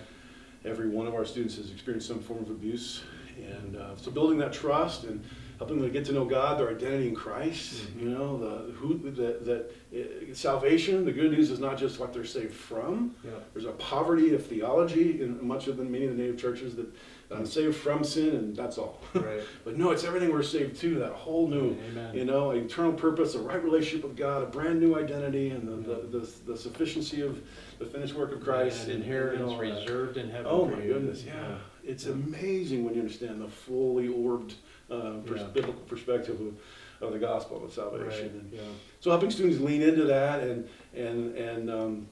Every 0.66 0.90
one 0.90 1.08
of 1.08 1.14
our 1.14 1.26
students 1.26 1.56
has 1.58 1.72
experienced 1.72 2.08
some 2.08 2.20
form 2.20 2.44
of 2.44 2.50
abuse. 2.50 3.04
And 3.38 3.76
uh, 3.78 3.96
so 3.98 4.12
building 4.12 4.38
that 4.40 4.54
trust 4.54 5.06
and 5.06 5.24
helping 5.58 5.78
them 5.80 5.88
to 5.88 5.92
get 5.92 6.06
to 6.06 6.12
know 6.12 6.26
God, 6.26 6.60
their 6.60 6.70
identity 6.70 7.08
in 7.10 7.16
Christ, 7.16 7.74
Mm-hmm. 7.74 8.00
you 8.00 8.10
know, 8.10 8.38
the 8.38 8.72
who 8.74 8.98
that 9.12 9.46
that 9.46 9.72
uh, 9.96 10.34
salvation. 10.36 11.06
The 11.06 11.12
good 11.12 11.32
news 11.32 11.50
is 11.50 11.60
not 11.60 11.78
just 11.78 12.00
what 12.00 12.14
they're 12.14 12.26
saved 12.26 12.54
from. 12.54 13.16
Yeah. 13.24 13.32
There's 13.54 13.66
a 13.66 13.72
poverty 13.74 14.34
of 14.36 14.46
theology 14.46 15.22
in 15.22 15.46
much 15.46 15.68
of 15.68 15.78
the 15.78 15.84
many 15.84 16.06
of 16.06 16.16
the 16.16 16.22
native 16.22 16.38
churches 16.40 16.76
that 16.76 16.88
I'm 17.36 17.46
saved 17.46 17.76
from 17.76 18.04
sin 18.04 18.30
and 18.36 18.56
that's 18.56 18.78
all. 18.78 19.00
Right. 19.14 19.42
but 19.64 19.78
no, 19.78 19.92
it's 19.92 20.04
everything 20.04 20.32
we're 20.32 20.44
saved 20.44 20.80
to. 20.82 20.96
That 21.00 21.12
whole 21.14 21.48
new, 21.48 21.78
Amen. 21.92 22.16
you 22.16 22.26
know, 22.26 22.52
eternal 22.52 22.94
purpose, 22.94 23.36
a 23.36 23.40
right 23.40 23.64
relationship 23.64 24.04
with 24.08 24.18
God, 24.18 24.44
a 24.44 24.46
brand 24.48 24.80
new 24.80 24.98
identity, 24.98 25.50
and 25.50 25.68
the 25.68 25.96
the, 25.96 26.18
the, 26.20 26.32
the 26.54 26.58
sufficiency 26.58 27.22
of 27.22 27.42
the 27.80 27.86
finished 27.86 28.14
work 28.16 28.32
of 28.34 28.42
Christ. 28.44 28.84
And 28.84 28.92
and- 28.92 29.04
and 29.04 29.04
inheritance 29.04 29.52
that. 29.52 29.60
reserved 29.60 30.18
in 30.18 30.30
heaven. 30.30 30.48
Oh 30.50 30.66
my 30.66 30.82
you. 30.82 30.94
goodness, 30.94 31.24
yeah. 31.24 31.58
It's 31.84 32.06
Yeah. 32.06 32.14
amazing 32.14 32.86
when 32.86 32.94
you 32.96 33.02
understand 33.02 33.42
the 33.42 33.48
fully 33.48 34.08
orbed 34.08 34.54
uh, 34.92 35.14
pers- 35.26 35.42
Yeah. 35.42 35.48
biblical 35.54 35.82
perspective 35.84 36.40
of, 36.40 37.08
of 37.08 37.14
the 37.14 37.20
gospel 37.20 37.64
of 37.64 37.72
salvation. 37.74 38.08
Right. 38.08 38.22
And 38.32 38.50
Yeah. 38.54 38.60
so 39.00 39.10
helping 39.12 39.32
students 39.32 39.60
lean 39.60 39.82
into 39.82 40.04
that 40.06 40.42
and 40.44 40.68
and 40.96 41.36
and 41.38 41.70
um, 41.70 42.08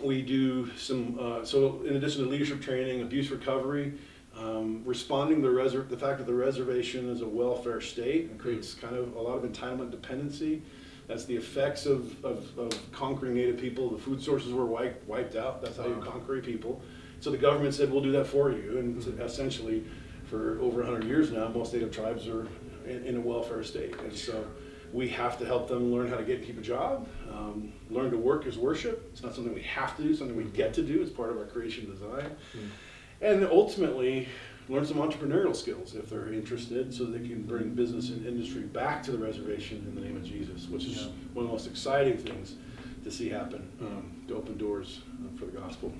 we 0.00 0.22
do 0.22 0.70
some 0.76 1.18
uh, 1.20 1.44
so 1.44 1.82
in 1.86 1.96
addition 1.96 2.24
to 2.24 2.28
leadership 2.30 2.60
training, 2.60 3.02
abuse 3.02 3.30
recovery, 3.30 3.92
um, 4.38 4.82
responding 4.84 5.42
to 5.42 5.48
the 5.48 5.54
reser- 5.54 5.88
the 5.88 5.96
fact 5.96 6.18
that 6.18 6.26
the 6.26 6.34
reservation 6.34 7.08
is 7.08 7.22
a 7.22 7.26
welfare 7.28 7.80
state 7.80 8.30
and 8.30 8.38
creates 8.38 8.74
kind 8.74 8.94
of 8.96 9.16
a 9.16 9.20
lot 9.20 9.36
of 9.42 9.50
entitlement 9.50 9.90
dependency. 9.90 10.62
That's 11.06 11.24
the 11.24 11.36
effects 11.36 11.86
of, 11.86 12.22
of, 12.24 12.46
of 12.58 12.92
conquering 12.92 13.34
Native 13.34 13.58
people. 13.58 13.90
The 13.90 13.98
food 13.98 14.20
sources 14.20 14.52
were 14.52 14.66
wiped, 14.66 15.06
wiped 15.08 15.36
out. 15.36 15.62
That's 15.62 15.76
how 15.76 15.86
you 15.86 15.96
conquer 16.04 16.40
people. 16.40 16.82
So 17.20 17.30
the 17.30 17.38
government 17.38 17.74
said, 17.74 17.90
we'll 17.92 18.02
do 18.02 18.12
that 18.12 18.26
for 18.26 18.50
you. 18.50 18.78
And 18.78 18.96
Mhm. 19.02 19.20
essentially, 19.24 19.84
for 20.24 20.58
over 20.60 20.82
100 20.82 21.04
years 21.04 21.30
now, 21.30 21.48
most 21.48 21.72
Native 21.72 21.92
tribes 21.94 22.26
are 22.26 22.46
in, 22.86 23.04
in 23.04 23.16
a 23.16 23.20
welfare 23.20 23.62
state. 23.62 23.94
And 24.00 24.12
so 24.12 24.44
we 24.92 25.08
have 25.10 25.38
to 25.38 25.46
help 25.46 25.68
them 25.68 25.92
learn 25.92 26.08
how 26.08 26.16
to 26.16 26.24
get 26.24 26.44
keep 26.44 26.58
a 26.58 26.62
job, 26.62 27.06
um, 27.32 27.72
learn 27.88 28.10
to 28.10 28.18
work 28.18 28.44
as 28.46 28.58
worship. 28.58 29.08
It's 29.12 29.22
not 29.22 29.34
something 29.34 29.54
we 29.54 29.62
have 29.62 29.96
to 29.96 30.02
do, 30.02 30.14
something 30.14 30.36
we 30.36 30.44
get 30.44 30.74
to 30.74 30.82
do. 30.82 31.00
It's 31.00 31.10
part 31.12 31.30
of 31.30 31.38
our 31.38 31.44
creation 31.46 31.88
design. 31.90 32.30
Mm. 32.54 32.68
And 33.20 33.44
ultimately, 33.46 34.28
learn 34.68 34.84
some 34.84 34.96
entrepreneurial 34.96 35.54
skills 35.54 35.94
if 35.94 36.10
they're 36.10 36.32
interested 36.32 36.92
so 36.92 37.04
they 37.04 37.26
can 37.26 37.42
bring 37.42 37.70
business 37.70 38.10
and 38.10 38.26
industry 38.26 38.62
back 38.62 39.02
to 39.04 39.12
the 39.12 39.18
reservation 39.18 39.84
in 39.88 39.94
the 39.94 40.00
name 40.00 40.16
of 40.16 40.24
Jesus, 40.24 40.68
which 40.68 40.84
is 40.84 40.96
Yeah. 40.96 41.08
one 41.34 41.44
of 41.44 41.50
the 41.50 41.52
most 41.52 41.66
exciting 41.66 42.18
things 42.18 42.56
to 43.04 43.10
see 43.12 43.28
happen, 43.28 43.62
um, 43.80 44.10
to 44.26 44.34
open 44.34 44.58
doors 44.58 45.02
uh, 45.24 45.38
for 45.38 45.44
the 45.44 45.52
gospel. 45.52 45.92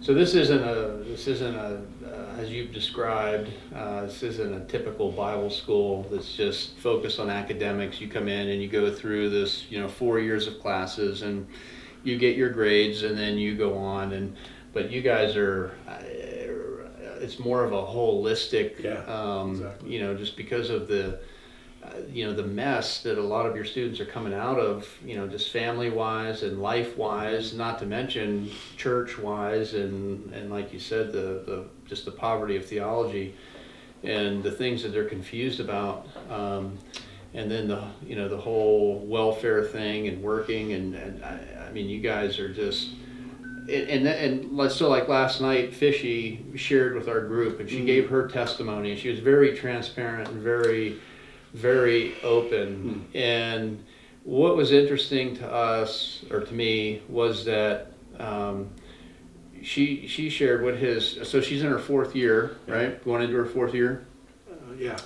So 0.00 0.14
this 0.14 0.34
isn't 0.34 0.62
a 0.62 1.04
this 1.04 1.26
isn't 1.26 1.54
a 1.54 1.82
uh, 2.06 2.40
as 2.40 2.50
you've 2.50 2.72
described. 2.72 3.50
Uh, 3.74 4.06
this 4.06 4.22
isn't 4.22 4.54
a 4.54 4.64
typical 4.64 5.12
Bible 5.12 5.50
school 5.50 6.06
that's 6.10 6.34
just 6.34 6.78
focused 6.78 7.20
on 7.20 7.28
academics. 7.28 8.00
You 8.00 8.08
come 8.08 8.28
in 8.28 8.48
and 8.48 8.62
you 8.62 8.68
go 8.68 8.90
through 8.90 9.28
this, 9.28 9.66
you 9.70 9.78
know, 9.78 9.88
four 9.88 10.18
years 10.18 10.46
of 10.46 10.58
classes, 10.60 11.20
and 11.20 11.46
you 12.02 12.16
get 12.16 12.36
your 12.36 12.48
grades, 12.48 13.02
and 13.02 13.18
then 13.18 13.36
you 13.36 13.54
go 13.54 13.76
on. 13.76 14.12
And 14.14 14.34
but 14.72 14.90
you 14.90 15.02
guys 15.02 15.36
are. 15.36 15.72
It's 17.20 17.38
more 17.38 17.64
of 17.64 17.72
a 17.72 17.82
holistic, 17.82 18.82
Yeah, 18.82 19.02
um, 19.06 19.50
exactly. 19.52 19.92
you 19.92 20.00
know, 20.00 20.14
just 20.14 20.36
because 20.36 20.70
of 20.70 20.88
the, 20.88 21.18
uh, 21.82 21.88
you 22.10 22.26
know, 22.26 22.32
the 22.32 22.42
mess 22.42 23.02
that 23.02 23.18
a 23.18 23.22
lot 23.22 23.46
of 23.46 23.54
your 23.54 23.64
students 23.64 24.00
are 24.00 24.06
coming 24.06 24.34
out 24.34 24.58
of, 24.58 24.88
you 25.04 25.16
know, 25.16 25.26
just 25.28 25.50
family 25.52 25.90
wise 25.90 26.42
and 26.42 26.60
life 26.60 26.96
wise, 26.96 27.54
not 27.54 27.78
to 27.80 27.86
mention 27.86 28.50
church 28.76 29.18
wise, 29.18 29.74
and 29.74 30.32
and 30.34 30.50
like 30.50 30.72
you 30.72 30.78
said, 30.80 31.12
the 31.12 31.42
the 31.46 31.64
just 31.86 32.04
the 32.04 32.10
poverty 32.12 32.56
of 32.56 32.66
theology, 32.66 33.34
and 34.02 34.42
the 34.42 34.50
things 34.50 34.82
that 34.82 34.90
they're 34.90 35.04
confused 35.08 35.60
about. 35.60 36.06
Um, 36.30 36.78
and 37.34 37.50
then 37.50 37.68
the 37.68 37.84
you 38.04 38.16
know 38.16 38.28
the 38.28 38.36
whole 38.36 38.98
welfare 39.00 39.62
thing 39.64 40.08
and 40.08 40.22
working 40.22 40.72
and, 40.72 40.94
and 40.94 41.22
I, 41.22 41.66
I 41.68 41.72
mean 41.72 41.86
you 41.88 42.00
guys 42.00 42.38
are 42.38 42.48
just 42.52 42.90
and 43.70 44.06
and, 44.06 44.56
let's 44.56 44.74
so 44.74 44.88
like 44.88 45.08
last 45.08 45.40
night 45.40 45.74
fishy 45.74 46.44
shared 46.54 46.94
with 46.94 47.08
our 47.08 47.20
group 47.20 47.60
and 47.60 47.68
she 47.68 47.80
Mhm. 47.80 47.86
gave 47.86 48.08
her 48.10 48.28
testimony 48.28 48.90
and 48.92 48.98
she 49.00 49.08
was 49.08 49.18
very 49.20 49.54
transparent 49.56 50.28
and 50.28 50.42
very 50.42 50.96
very 51.54 52.14
open. 52.22 53.06
And 53.14 53.82
what 54.24 54.56
was 54.56 54.72
interesting 54.72 55.36
to 55.36 55.46
us 55.50 56.24
or 56.30 56.40
to 56.40 56.52
me 56.54 57.00
was 57.08 57.44
that 57.46 57.92
um, 58.18 58.68
she 59.62 60.06
she 60.06 60.28
shared 60.28 60.62
what 60.62 60.76
his 60.76 61.18
so 61.22 61.40
she's 61.40 61.62
in 61.62 61.70
her 61.70 61.78
fourth 61.78 62.14
year 62.14 62.56
right? 62.66 63.02
Going 63.04 63.22
into 63.22 63.36
her 63.36 63.46
fourth 63.46 63.74
year? 63.74 64.06
Uh, 64.50 64.74
yeah. 64.78 64.96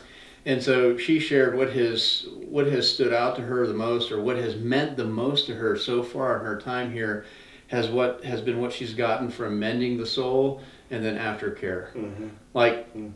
and 0.46 0.60
so 0.62 0.96
she 0.96 1.20
shared 1.20 1.56
what 1.56 1.70
has 1.72 2.26
what 2.48 2.66
has 2.66 2.90
stood 2.90 3.12
out 3.12 3.36
to 3.36 3.42
her 3.42 3.66
the 3.66 3.74
most, 3.74 4.10
or 4.10 4.20
what 4.20 4.36
has 4.36 4.56
meant 4.56 4.96
the 4.96 5.04
most 5.04 5.46
to 5.46 5.54
her 5.54 5.76
so 5.76 6.02
far 6.02 6.38
in 6.40 6.44
her 6.44 6.58
time 6.58 6.90
here, 6.92 7.24
has 7.70 7.88
what 7.88 8.24
has 8.24 8.40
been 8.40 8.60
what 8.60 8.72
she's 8.72 8.94
gotten 8.94 9.30
from 9.30 9.58
mending 9.58 9.96
the 9.96 10.04
soul 10.06 10.60
and 10.90 11.04
then 11.04 11.16
aftercare. 11.16 11.92
hmm 11.92 12.28
Like 12.52 12.92
Mm. 12.96 13.12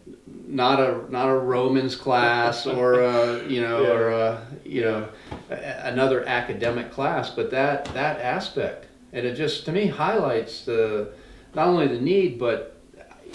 not 0.46 0.78
a 0.78 1.10
not 1.10 1.28
a 1.28 1.34
Romans 1.36 1.96
class 1.96 2.64
or 2.78 3.00
a, 3.00 3.44
you 3.48 3.60
know 3.60 3.82
Yeah. 3.82 3.92
or 3.94 4.08
a, 4.10 4.46
you 4.64 4.82
know 4.82 5.08
a, 5.50 5.56
another 5.92 6.24
academic 6.24 6.92
class, 6.92 7.30
but 7.30 7.50
that 7.50 7.86
that 7.94 8.20
aspect, 8.20 8.86
and 9.12 9.26
it 9.26 9.34
just 9.34 9.64
to 9.66 9.72
me 9.72 9.86
highlights 9.88 10.64
the 10.64 11.08
not 11.54 11.66
only 11.66 11.88
the 11.88 12.00
need 12.00 12.38
but 12.38 12.70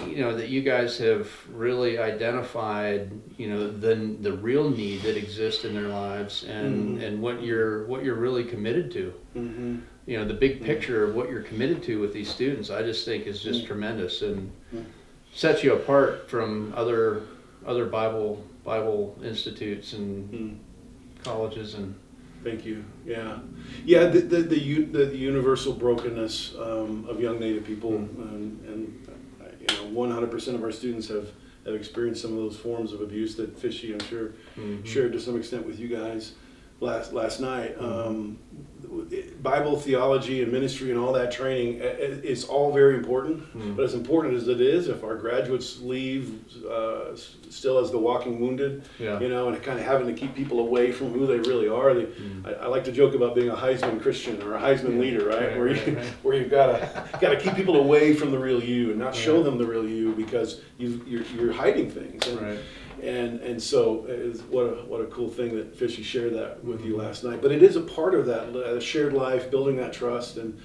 you 0.08 0.20
know 0.24 0.34
that 0.34 0.48
you 0.48 0.62
guys 0.62 0.98
have 1.00 1.28
really 1.52 1.98
identified 1.98 3.12
you 3.38 3.50
know 3.50 3.70
the 3.70 3.96
the 4.22 4.32
real 4.32 4.70
need 4.70 5.02
that 5.02 5.18
exists 5.18 5.66
in 5.66 5.74
their 5.74 5.90
lives 5.90 6.46
and 6.46 6.98
Mhm. 6.98 7.04
and 7.06 7.22
what 7.22 7.44
you're 7.44 7.86
what 7.88 8.06
you're 8.06 8.16
really 8.28 8.46
committed 8.46 8.90
to 8.92 9.14
hmm 9.34 9.76
you 10.10 10.18
know 10.18 10.25
the 10.25 10.34
big 10.34 10.63
picture 10.63 11.04
of 11.04 11.13
what 11.13 11.30
you're 11.30 11.44
committed 11.44 11.84
to 11.84 12.00
with 12.00 12.12
these 12.13 12.28
students 12.30 12.72
i 12.72 12.82
just 12.82 13.06
think 13.06 13.28
is 13.28 13.42
just 13.44 13.63
Mm. 13.63 13.68
tremendous 13.68 14.22
and 14.24 14.51
Mm. 14.74 14.84
sets 15.34 15.63
you 15.63 15.74
apart 15.74 16.28
from 16.28 16.74
other 16.75 17.22
other 17.66 17.86
bible 17.86 18.44
bible 18.66 19.16
institutes 19.24 19.94
and 19.94 20.32
Mm. 20.34 20.56
colleges 21.24 21.75
and 21.75 21.94
Thank 22.42 22.66
you. 22.66 22.86
Yeah, 23.06 23.39
yeah. 23.84 24.08
The 24.08 24.22
the 24.22 24.38
the, 24.44 24.84
the, 24.86 25.06
the 25.08 25.18
universal 25.18 25.74
brokenness 25.74 26.56
um, 26.58 27.06
of 27.10 27.20
young 27.20 27.38
Native 27.38 27.66
people, 27.66 27.98
and, 27.98 28.58
and 28.66 29.08
uh, 29.42 29.48
you 29.60 29.68
know, 29.75 29.89
one 29.94 30.10
hundred 30.10 30.32
percent 30.32 30.56
of 30.56 30.63
our 30.63 30.72
students 30.72 31.10
have 31.10 31.28
have 31.66 31.75
experienced 31.75 32.22
some 32.22 32.32
of 32.32 32.38
those 32.38 32.56
forms 32.56 32.94
of 32.94 33.01
abuse 33.01 33.36
that 33.36 33.60
Fishy, 33.60 33.92
I'm 33.92 34.00
sure, 34.08 34.32
Mhm. 34.58 34.86
shared 34.86 35.12
to 35.12 35.20
some 35.20 35.36
extent 35.36 35.68
with 35.68 35.82
you 35.82 35.89
guys 35.89 36.32
last 36.79 37.13
last 37.13 37.39
night. 37.39 37.75
Um, 37.79 38.39
Bible 39.43 39.77
theology 39.79 40.41
and 40.41 40.51
ministry 40.51 40.89
and 40.89 41.00
all 41.00 41.13
that 41.13 41.31
training 41.31 41.79
uh, 41.81 41.86
uh, 41.86 41.89
is 42.24 42.43
all 42.45 42.74
very 42.74 42.95
important. 42.95 43.39
Mm. 43.55 43.75
But 43.75 43.86
as 43.86 43.93
important 43.93 44.33
as 44.36 44.48
it 44.48 44.62
is, 44.62 44.88
if 44.88 45.03
our 45.03 45.15
graduates 45.15 45.79
leave 45.81 46.41
uh, 46.65 47.15
still 47.50 47.77
as 47.77 47.91
the 47.91 48.00
walking 48.00 48.39
wounded, 48.39 48.83
yeah 48.98 49.19
you 49.19 49.29
know, 49.29 49.48
and 49.50 49.62
kind 49.62 49.79
of 49.79 49.86
having 49.86 50.07
to 50.07 50.13
keep 50.13 50.33
people 50.33 50.59
away 50.59 50.91
from 50.91 51.12
who 51.12 51.27
they 51.27 51.38
really 51.50 51.67
are. 51.69 51.93
They, 51.93 52.09
Mm. 52.09 52.48
I, 52.48 52.63
I 52.63 52.67
like 52.67 52.83
to 52.86 52.91
joke 52.91 53.13
about 53.13 53.36
being 53.36 53.50
a 53.50 53.55
Heisman 53.55 54.01
Christian 54.01 54.41
or 54.41 54.55
a 54.55 54.59
Heisman 54.59 54.95
Yeah. 54.95 55.01
leader, 55.01 55.25
right? 55.27 55.50
Right, 55.50 55.57
where 55.57 55.67
you 55.67 55.95
right. 55.95 56.05
where 56.24 56.36
you've 56.36 56.50
got 56.50 56.67
to 56.67 57.19
got 57.19 57.29
to 57.29 57.38
keep 57.39 57.55
people 57.55 57.75
away 57.75 58.13
from 58.15 58.31
the 58.31 58.39
real 58.39 58.62
you 58.63 58.89
and 58.89 58.98
not 59.00 59.13
show 59.13 59.43
them 59.43 59.57
the 59.57 59.65
real 59.65 59.88
you 59.88 60.13
because 60.13 60.62
you 60.77 61.01
you're, 61.05 61.24
you're 61.36 61.53
hiding 61.53 61.89
things. 61.91 62.27
And, 62.27 62.41
right 62.41 62.59
and 63.03 63.39
and 63.41 63.62
so 63.62 64.06
what 64.50 64.63
a 64.65 64.75
what 64.88 65.01
a 65.01 65.06
cool 65.06 65.29
thing 65.29 65.56
that 65.56 65.75
Fishy 65.75 66.03
shared 66.03 66.34
that 66.36 66.63
with 66.63 66.84
you 66.86 66.94
Mhm. 66.96 67.00
last 67.00 67.24
night. 67.24 67.41
But 67.41 67.51
it 67.51 67.63
is 67.63 67.75
a 67.75 67.82
part 67.82 68.13
of 68.15 68.25
that 68.27 68.56
uh, 68.56 68.79
shared 68.79 69.13
life, 69.13 69.50
building 69.51 69.77
that 69.77 69.94
trust, 69.94 70.38
and 70.38 70.58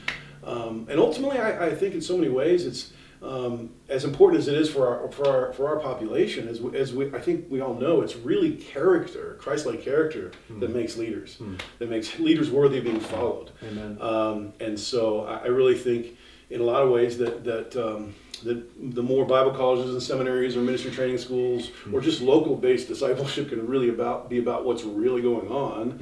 um, 0.43 0.87
and 0.91 1.01
ultimately, 1.01 1.39
I, 1.39 1.67
I 1.69 1.75
think 1.75 1.95
in 1.95 2.01
so 2.03 2.17
many 2.19 2.29
ways, 2.31 2.67
it's 2.67 2.93
um, 3.23 3.71
as 3.89 4.05
important 4.05 4.39
as 4.41 4.49
it 4.49 4.55
is 4.57 4.69
for 4.69 4.87
our 4.87 5.11
for 5.11 5.27
our 5.27 5.53
for 5.55 5.67
our 5.69 5.79
population. 5.81 6.47
As 6.49 6.61
we, 6.61 6.77
as 6.77 6.93
we 6.93 7.07
I 7.15 7.21
think 7.21 7.47
we 7.49 7.61
all 7.63 7.75
know, 7.75 8.03
it's 8.03 8.17
really 8.17 8.53
character, 8.57 9.37
Christ-like 9.41 9.81
character, 9.83 10.33
that 10.61 10.71
Mhm. 10.71 10.75
makes 10.75 10.99
leaders, 10.99 11.39
Mm. 11.41 11.59
that 11.79 11.89
makes 11.89 12.19
leaders 12.19 12.51
worthy 12.51 12.79
of 12.79 12.85
being 12.85 13.01
followed. 13.01 13.51
amen 13.67 13.97
Um, 14.01 14.53
and 14.61 14.79
so 14.79 15.21
I, 15.21 15.45
I 15.45 15.47
really 15.47 15.75
think, 15.77 16.17
in 16.51 16.61
a 16.61 16.65
lot 16.65 16.83
of 16.83 16.91
ways, 16.91 17.17
that 17.19 17.45
that 17.45 17.75
that 18.43 18.95
the 18.95 19.03
more 19.03 19.25
Bible 19.25 19.53
colleges 19.53 19.93
and 19.93 20.03
seminaries 20.03 20.57
or 20.57 20.61
ministry 20.61 20.91
training 20.91 21.19
schools 21.19 21.71
or 21.93 22.01
just 22.01 22.21
local 22.21 22.57
based 22.57 22.89
discipleship 22.89 23.49
can 23.49 23.67
really 23.67 23.89
about 23.89 24.29
be 24.29 24.39
about 24.39 24.65
what's 24.65 24.83
really 24.85 25.23
going 25.23 25.49
on 25.49 25.93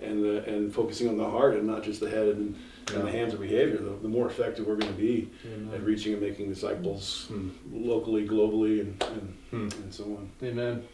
Mm. 0.00 0.06
and 0.08 0.24
the, 0.24 0.44
and 0.44 0.72
focusing 0.74 1.08
on 1.08 1.16
the 1.16 1.28
heart 1.28 1.54
and 1.54 1.66
not 1.66 1.82
just 1.82 2.00
the 2.00 2.08
head 2.08 2.28
and, 2.28 2.56
and 2.94 3.06
the 3.06 3.10
hands 3.10 3.34
of 3.34 3.40
behavior. 3.40 3.76
The, 3.78 3.90
the 4.02 4.08
more 4.08 4.26
effective 4.26 4.66
we're 4.66 4.76
going 4.76 4.92
to 4.92 4.98
be 5.00 5.30
Amen. 5.46 5.74
at 5.74 5.82
reaching 5.82 6.12
and 6.12 6.22
making 6.22 6.48
disciples 6.48 7.26
Mm. 7.30 7.50
locally, 7.72 8.26
globally, 8.26 8.80
and 8.80 9.02
and, 9.02 9.34
Hmm. 9.50 9.82
and 9.82 9.92
so 9.94 10.04
on. 10.04 10.30
Amen. 10.42 10.84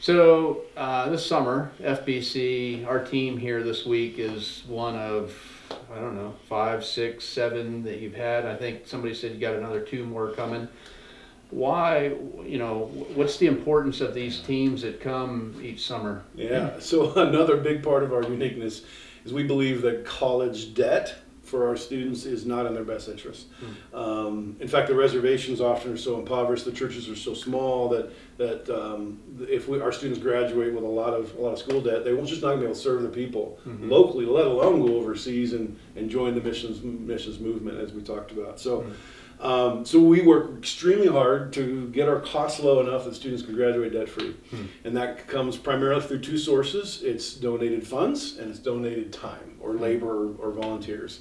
So 0.00 0.62
uh, 0.76 1.08
this 1.10 1.26
summer, 1.26 1.72
FBC, 1.82 2.86
our 2.86 3.04
team 3.04 3.36
here 3.36 3.62
this 3.64 3.84
week 3.84 4.18
is 4.18 4.62
one 4.68 4.96
of 4.96 5.34
I 5.70 5.96
don't 5.96 6.16
know 6.16 6.34
five, 6.48 6.84
six, 6.84 7.24
seven 7.24 7.82
that 7.84 7.98
you've 8.00 8.14
had. 8.14 8.46
I 8.46 8.56
think 8.56 8.86
somebody 8.86 9.14
said 9.14 9.32
you 9.32 9.38
got 9.38 9.54
another 9.54 9.80
two 9.80 10.04
more 10.04 10.32
coming. 10.32 10.68
why, 11.50 12.12
you 12.44 12.58
know, 12.58 12.90
what's 13.14 13.38
the 13.38 13.46
importance 13.46 14.00
of 14.00 14.14
these 14.14 14.40
teams 14.40 14.82
that 14.82 15.00
come 15.00 15.58
each 15.62 15.86
summer? 15.86 16.22
Yeah. 16.34 16.78
So 16.78 17.12
another 17.16 17.56
big 17.56 17.82
part 17.82 18.02
of 18.02 18.12
our 18.12 18.22
uniqueness 18.22 18.82
is 19.24 19.32
we 19.32 19.44
believe 19.44 19.82
that 19.82 20.04
college 20.04 20.74
debt 20.74 21.14
for 21.48 21.66
our 21.68 21.76
students 21.76 22.24
is 22.26 22.44
not 22.44 22.66
in 22.66 22.74
their 22.74 22.84
best 22.84 23.08
interest. 23.08 23.46
Um, 23.94 24.56
in 24.60 24.68
fact, 24.68 24.88
the 24.88 24.94
reservations 24.94 25.60
often 25.60 25.92
are 25.94 25.96
so 25.96 26.18
impoverished, 26.18 26.64
the 26.64 26.72
churches 26.72 27.08
are 27.08 27.16
so 27.16 27.34
small 27.34 27.88
that 27.88 28.10
that 28.36 28.68
um, 28.70 29.18
if 29.48 29.66
we, 29.68 29.80
our 29.80 29.90
students 29.90 30.20
graduate 30.20 30.72
with 30.72 30.84
a 30.84 30.94
lot 31.02 31.12
of 31.14 31.34
a 31.36 31.40
lot 31.40 31.52
of 31.52 31.58
school 31.58 31.80
debt, 31.80 32.04
they 32.04 32.12
won't 32.12 32.28
just 32.28 32.42
not 32.42 32.50
gonna 32.50 32.60
be 32.60 32.66
able 32.66 32.74
to 32.74 32.80
serve 32.80 33.02
the 33.02 33.08
people 33.08 33.58
locally, 33.66 34.26
let 34.26 34.46
alone 34.46 34.86
go 34.86 34.96
overseas 34.96 35.52
and, 35.54 35.76
and 35.96 36.10
join 36.10 36.34
the 36.34 36.40
missions 36.40 36.82
missions 36.82 37.40
movement 37.40 37.78
as 37.80 37.92
we 37.92 38.02
talked 38.02 38.30
about. 38.30 38.60
So. 38.60 38.86
Um, 39.40 39.84
so 39.84 40.00
we 40.00 40.20
work 40.22 40.58
extremely 40.58 41.06
hard 41.06 41.52
to 41.52 41.88
get 41.90 42.08
our 42.08 42.18
costs 42.20 42.60
low 42.60 42.80
enough 42.80 43.04
that 43.04 43.14
students 43.14 43.42
can 43.44 43.54
graduate 43.54 43.92
debt 43.92 44.08
free, 44.08 44.34
and 44.84 44.96
that 44.96 45.28
comes 45.28 45.56
primarily 45.56 46.02
through 46.02 46.20
two 46.20 46.38
sources: 46.38 47.02
it's 47.04 47.34
donated 47.34 47.86
funds 47.86 48.36
and 48.38 48.50
it's 48.50 48.58
donated 48.58 49.12
time 49.12 49.56
or 49.60 49.74
labor 49.74 50.08
or, 50.32 50.48
or 50.48 50.50
volunteers. 50.52 51.20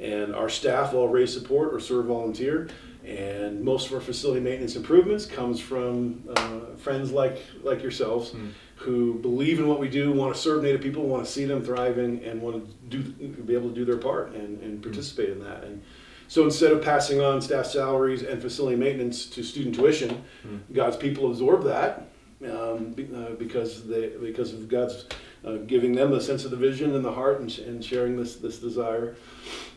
And 0.00 0.34
our 0.34 0.48
staff 0.48 0.94
all 0.94 1.08
raise 1.08 1.32
support 1.34 1.74
or 1.74 1.80
serve 1.80 2.06
volunteer, 2.06 2.70
and 3.04 3.62
most 3.62 3.88
of 3.88 3.92
our 3.94 4.00
facility 4.00 4.40
maintenance 4.40 4.74
improvements 4.76 5.26
comes 5.26 5.60
from 5.60 6.24
uh, 6.34 6.60
friends 6.78 7.12
like 7.12 7.42
like 7.62 7.82
yourselves. 7.82 8.34
Who 8.76 9.18
believe 9.18 9.58
in 9.60 9.68
what 9.68 9.78
we 9.78 9.90
do, 9.90 10.10
want 10.10 10.34
to 10.34 10.40
serve 10.40 10.62
Native 10.62 10.80
people, 10.80 11.02
want 11.02 11.26
to 11.26 11.30
see 11.30 11.44
them 11.44 11.62
thriving, 11.62 12.24
and 12.24 12.40
want 12.40 12.64
to 12.64 12.74
do 12.88 13.02
be 13.42 13.52
able 13.54 13.68
to 13.68 13.74
do 13.74 13.84
their 13.84 13.98
part 13.98 14.32
and, 14.34 14.58
and 14.62 14.82
participate 14.82 15.28
in 15.28 15.44
that. 15.44 15.64
And 15.64 15.82
so 16.30 16.44
instead 16.44 16.70
of 16.70 16.80
passing 16.80 17.20
on 17.20 17.42
staff 17.42 17.66
salaries 17.66 18.22
and 18.22 18.40
facility 18.40 18.76
maintenance 18.76 19.26
to 19.26 19.42
student 19.42 19.74
tuition, 19.74 20.22
God's 20.72 20.96
people 20.96 21.28
absorb 21.28 21.64
that 21.64 22.06
um, 22.48 22.92
be- 22.92 23.08
uh, 23.14 23.30
because 23.36 23.86
they 23.88 24.10
because 24.28 24.52
of 24.54 24.68
God's 24.68 25.06
uh, 25.44 25.56
giving 25.66 25.92
them 25.92 26.12
the 26.12 26.20
sense 26.20 26.44
of 26.44 26.52
the 26.52 26.56
vision 26.56 26.94
and 26.94 27.04
the 27.04 27.10
heart 27.12 27.40
and, 27.40 27.50
sh- 27.50 27.58
and 27.58 27.84
sharing 27.84 28.16
this 28.16 28.36
this 28.36 28.58
desire. 28.60 29.16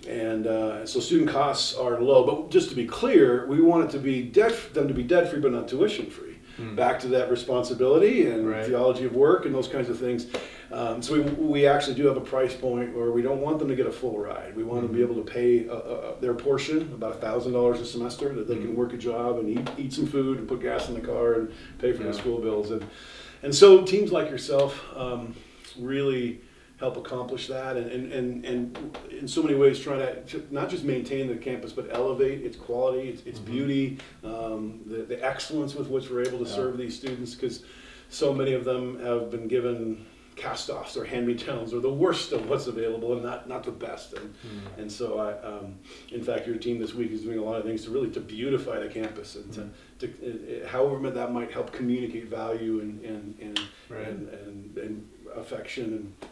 And 0.08 0.46
uh, 0.46 0.86
so 0.86 1.00
student 1.00 1.30
costs 1.32 1.74
are 1.76 2.00
low, 2.00 2.24
but 2.28 2.52
just 2.52 2.70
to 2.70 2.76
be 2.76 2.86
clear, 2.86 3.48
we 3.48 3.60
want 3.60 3.86
it 3.86 3.92
to 3.94 3.98
be 4.00 4.22
debt 4.22 4.56
them 4.76 4.88
to 4.88 4.94
be 4.94 5.02
debt 5.04 5.30
free, 5.32 5.40
but 5.40 5.52
not 5.54 5.68
tuition 5.68 6.06
free. 6.12 6.30
Back 6.76 7.00
to 7.00 7.08
that 7.08 7.32
responsibility 7.32 8.28
and 8.28 8.48
Right. 8.48 8.64
theology 8.68 9.06
of 9.06 9.16
work 9.16 9.46
and 9.48 9.56
those 9.56 9.68
kinds 9.68 9.90
of 9.90 9.98
things. 9.98 10.28
Um, 10.74 11.04
so 11.04 11.14
we, 11.14 11.22
we 11.22 11.68
actually 11.68 11.94
do 11.94 12.08
have 12.08 12.18
a 12.18 12.22
price 12.22 12.56
point 12.56 12.96
where 12.96 13.12
we 13.12 13.22
don't 13.22 13.42
want 13.42 13.60
them 13.60 13.68
to 13.68 13.76
get 13.76 13.86
a 13.86 13.92
full 13.92 14.18
ride. 14.18 14.56
We 14.56 14.64
want 14.64 14.82
them 14.82 14.90
to 14.90 14.98
be 14.98 15.04
able 15.04 15.24
to 15.24 15.32
pay 15.32 15.70
uh, 15.70 15.74
uh, 15.74 16.20
their 16.20 16.34
portion, 16.34 16.82
about 16.94 17.22
thousand 17.22 17.54
dollars 17.54 17.80
a 17.80 17.86
semester, 17.86 18.34
that 18.34 18.48
they 18.48 18.56
can 18.56 18.76
work 18.76 18.92
a 18.92 18.98
job 18.98 19.38
and 19.38 19.48
eat, 19.50 19.70
eat 19.78 19.94
some 19.94 20.08
food 20.08 20.40
and 20.40 20.48
put 20.48 20.62
gas 20.62 20.90
in 20.90 20.96
the 20.96 21.02
car 21.02 21.34
and 21.36 21.52
pay 21.78 21.94
for 21.94 22.02
Yeah. 22.02 22.08
the 22.10 22.18
school 22.18 22.40
bills. 22.40 22.72
And 22.72 22.84
and 23.44 23.54
so 23.54 23.84
teams 23.84 24.12
like 24.12 24.32
yourself 24.32 24.84
um, 24.96 25.36
really 25.78 26.42
help 26.80 26.98
accomplish 26.98 27.48
that 27.48 27.78
and, 27.78 27.92
and, 27.92 28.12
and, 28.12 28.46
and 28.46 28.98
in 29.12 29.28
so 29.28 29.44
many 29.44 29.56
ways 29.56 29.80
trying 29.80 30.00
to, 30.00 30.22
to 30.24 30.48
not 30.50 30.70
just 30.70 30.84
maintain 30.84 31.28
the 31.28 31.36
campus 31.36 31.72
but 31.72 31.88
elevate 31.92 32.42
its 32.44 32.58
quality 32.58 33.10
its, 33.10 33.22
its 33.24 33.40
beauty 33.40 34.00
um, 34.24 34.82
the, 34.88 35.04
the 35.04 35.24
excellence 35.24 35.76
with 35.76 35.88
which 35.88 36.10
we're 36.10 36.24
able 36.24 36.40
to 36.40 36.46
Yeah. 36.46 36.56
serve 36.56 36.78
these 36.78 36.96
students 36.98 37.36
because 37.36 37.64
so 38.10 38.34
many 38.34 38.54
of 38.54 38.66
them 38.66 39.00
have 39.02 39.30
been 39.30 39.48
given 39.48 40.06
cast-offs 40.36 40.98
or 40.98 41.06
hand-me-downs 41.06 41.74
or 41.74 41.80
the 41.80 41.92
worst 41.94 42.32
of 42.32 42.50
what's 42.50 42.68
available 42.68 43.14
and 43.14 43.24
not, 43.24 43.48
not 43.48 43.64
the 43.64 43.72
best 43.72 44.14
and, 44.14 44.34
and 44.78 44.92
so 44.92 45.20
I, 45.20 45.48
um, 45.48 45.76
in 46.12 46.24
fact 46.24 46.48
your 46.48 46.58
team 46.58 46.80
this 46.80 46.94
week 46.94 47.12
is 47.12 47.22
doing 47.22 47.40
a 47.40 47.44
lot 47.44 47.56
of 47.60 47.66
things 47.66 47.84
to 47.86 47.92
really 47.92 48.10
to 48.12 48.20
beautify 48.20 48.80
the 48.80 48.88
campus 48.88 49.36
and 49.36 49.54
to, 49.54 49.70
to 50.08 50.64
uh, 50.64 50.68
however 50.68 51.10
that 51.12 51.32
might 51.32 51.52
help 51.52 51.72
communicate 51.72 52.28
value 52.28 52.80
and, 52.82 53.04
and, 53.04 53.36
and, 53.42 53.60
Right. 53.90 54.08
and, 54.08 54.30
and, 54.30 54.78
and 54.78 55.10
affection 55.36 55.86
and 56.20 56.30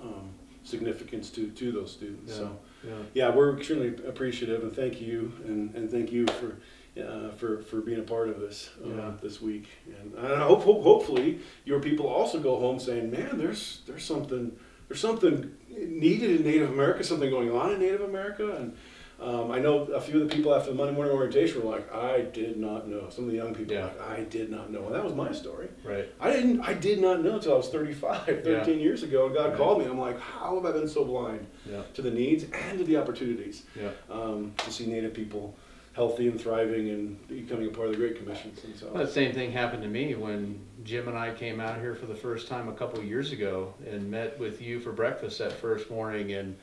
um, 0.00 0.28
significance 0.64 1.30
to, 1.30 1.48
to 1.50 1.72
those 1.72 1.90
students. 1.92 2.34
So 2.36 2.56
Yeah. 2.84 2.92
yeah, 3.14 3.30
we're 3.34 3.56
extremely 3.58 3.88
appreciative 4.06 4.62
and 4.62 4.74
thank 4.74 5.00
you 5.00 5.32
and, 5.44 5.74
and 5.74 5.90
thank 5.90 6.12
you 6.12 6.26
for 6.26 6.56
uh, 7.00 7.30
for 7.30 7.62
for 7.62 7.80
being 7.80 8.00
a 8.00 8.02
part 8.02 8.28
of 8.28 8.40
this 8.40 8.70
uh, 8.84 8.88
Yeah. 8.88 9.12
this 9.22 9.40
week. 9.40 9.66
And 10.00 10.18
I 10.26 10.40
hope, 10.40 10.62
hope 10.62 10.82
hopefully 10.82 11.40
your 11.64 11.80
people 11.80 12.06
also 12.06 12.38
go 12.40 12.56
home 12.58 12.78
saying, 12.78 13.10
man, 13.10 13.38
there's 13.38 13.82
there's 13.86 14.04
something 14.04 14.52
there's 14.88 15.00
something 15.00 15.54
needed 15.70 16.40
in 16.40 16.42
Native 16.46 16.70
America, 16.70 17.02
something 17.04 17.30
going 17.30 17.50
on 17.50 17.72
in 17.72 17.78
Native 17.80 18.02
America, 18.02 18.52
and. 18.56 18.76
Um, 19.20 19.52
I 19.52 19.60
know 19.60 19.82
a 19.84 20.00
few 20.00 20.20
of 20.20 20.28
the 20.28 20.34
people 20.34 20.52
after 20.52 20.70
the 20.72 20.76
Monday 20.76 20.92
morning 20.94 21.12
orientation 21.14 21.62
were 21.62 21.70
like, 21.70 21.94
I 21.94 22.22
did 22.22 22.56
not 22.56 22.88
know. 22.88 23.08
Some 23.08 23.26
of 23.26 23.30
the 23.30 23.36
young 23.36 23.54
people 23.54 23.76
were 23.76 23.80
Yeah. 23.82 23.86
like, 23.86 24.00
I 24.18 24.24
did 24.24 24.50
not 24.50 24.72
know. 24.72 24.86
And 24.86 24.94
that 24.96 25.04
was 25.04 25.14
my 25.14 25.30
story. 25.30 25.68
Right. 25.84 26.08
I 26.20 26.32
didn't. 26.32 26.60
I 26.62 26.74
did 26.74 27.00
not 27.00 27.22
know 27.22 27.36
until 27.36 27.52
I 27.52 27.56
was 27.56 27.68
35, 27.68 28.42
13 28.42 28.80
years 28.80 29.04
ago, 29.04 29.26
and 29.26 29.34
God 29.34 29.50
Right. 29.50 29.56
called 29.56 29.78
me. 29.78 29.84
I'm 29.84 30.00
like, 30.00 30.18
how 30.18 30.56
have 30.56 30.66
I 30.66 30.72
been 30.76 30.88
so 30.88 31.04
blind 31.04 31.46
Yeah. 31.70 31.82
to 31.94 32.02
the 32.02 32.10
needs 32.10 32.46
and 32.52 32.78
to 32.78 32.84
the 32.84 32.96
opportunities 32.96 33.62
Yeah. 33.80 33.90
um, 34.10 34.54
to 34.56 34.72
see 34.72 34.86
Native 34.86 35.14
people 35.14 35.54
healthy 35.92 36.28
and 36.28 36.40
thriving 36.40 36.88
and 36.88 37.28
becoming 37.28 37.68
a 37.68 37.70
part 37.70 37.88
of 37.88 37.92
the 37.92 37.98
Great 37.98 38.16
Commissions? 38.16 38.64
And 38.64 38.76
so, 38.76 38.90
Well, 38.92 39.04
the 39.04 39.10
same 39.10 39.34
thing 39.34 39.52
happened 39.52 39.82
to 39.82 39.88
me 39.88 40.14
when 40.14 40.60
Jim 40.84 41.08
and 41.08 41.16
I 41.16 41.32
came 41.32 41.60
out 41.60 41.78
here 41.80 41.94
for 41.94 42.06
the 42.06 42.14
first 42.14 42.48
time 42.48 42.68
a 42.68 42.72
couple 42.72 42.98
of 42.98 43.04
years 43.04 43.32
ago 43.32 43.74
and 43.88 44.10
met 44.10 44.38
with 44.38 44.60
you 44.60 44.80
for 44.80 44.92
breakfast 44.92 45.38
that 45.38 45.52
first 45.52 45.90
morning. 45.90 46.32
And 46.32 46.56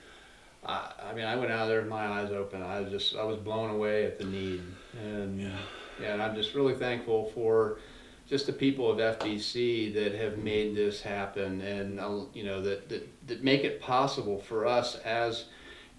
I, 0.65 0.91
I 1.11 1.13
mean, 1.13 1.25
I 1.25 1.35
went 1.35 1.51
out 1.51 1.67
there 1.67 1.81
with 1.81 1.89
my 1.89 2.07
eyes 2.07 2.31
open. 2.31 2.61
I 2.61 2.81
was 2.81 2.91
just, 2.91 3.15
I 3.15 3.23
was 3.23 3.37
blown 3.37 3.69
away 3.69 4.05
at 4.05 4.17
the 4.17 4.25
need. 4.25 4.61
And 5.03 5.39
yeah, 5.39 5.57
yeah, 6.01 6.13
and 6.13 6.21
I'm 6.21 6.35
just 6.35 6.55
really 6.55 6.75
thankful 6.75 7.31
for 7.35 7.79
just 8.27 8.45
the 8.45 8.53
people 8.53 8.91
of 8.91 8.99
FBC 9.19 9.93
that 9.95 10.13
have 10.13 10.37
made 10.37 10.75
this 10.75 11.01
happen 11.01 11.61
and, 11.61 11.99
uh, 11.99 12.21
you 12.33 12.43
know, 12.43 12.61
that, 12.61 12.87
that, 12.87 13.27
that 13.27 13.43
make 13.43 13.63
it 13.63 13.81
possible 13.81 14.39
for 14.39 14.67
us 14.67 14.95
as, 14.97 15.45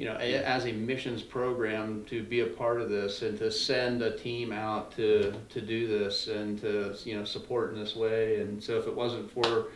you 0.00 0.06
know, 0.06 0.16
a, 0.18 0.36
as 0.36 0.64
a 0.64 0.72
missions 0.72 1.22
program 1.22 2.02
to 2.06 2.22
be 2.22 2.40
a 2.40 2.46
part 2.46 2.80
of 2.80 2.88
this 2.88 3.20
and 3.20 3.38
to 3.38 3.50
send 3.50 4.00
a 4.00 4.16
team 4.16 4.50
out 4.50 4.96
to, 4.96 5.34
to 5.50 5.60
do 5.60 5.86
this 5.86 6.26
and 6.26 6.58
to, 6.62 6.96
you 7.04 7.18
know, 7.18 7.22
support 7.22 7.74
in 7.74 7.78
this 7.78 7.94
way. 7.94 8.40
And 8.40 8.64
so 8.64 8.78
if 8.78 8.86
it 8.86 8.96
wasn't 8.96 9.30
for, 9.30 9.66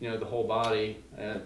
you 0.00 0.10
know, 0.10 0.16
the 0.18 0.24
whole 0.24 0.42
body, 0.42 0.98
uh, 1.16 1.38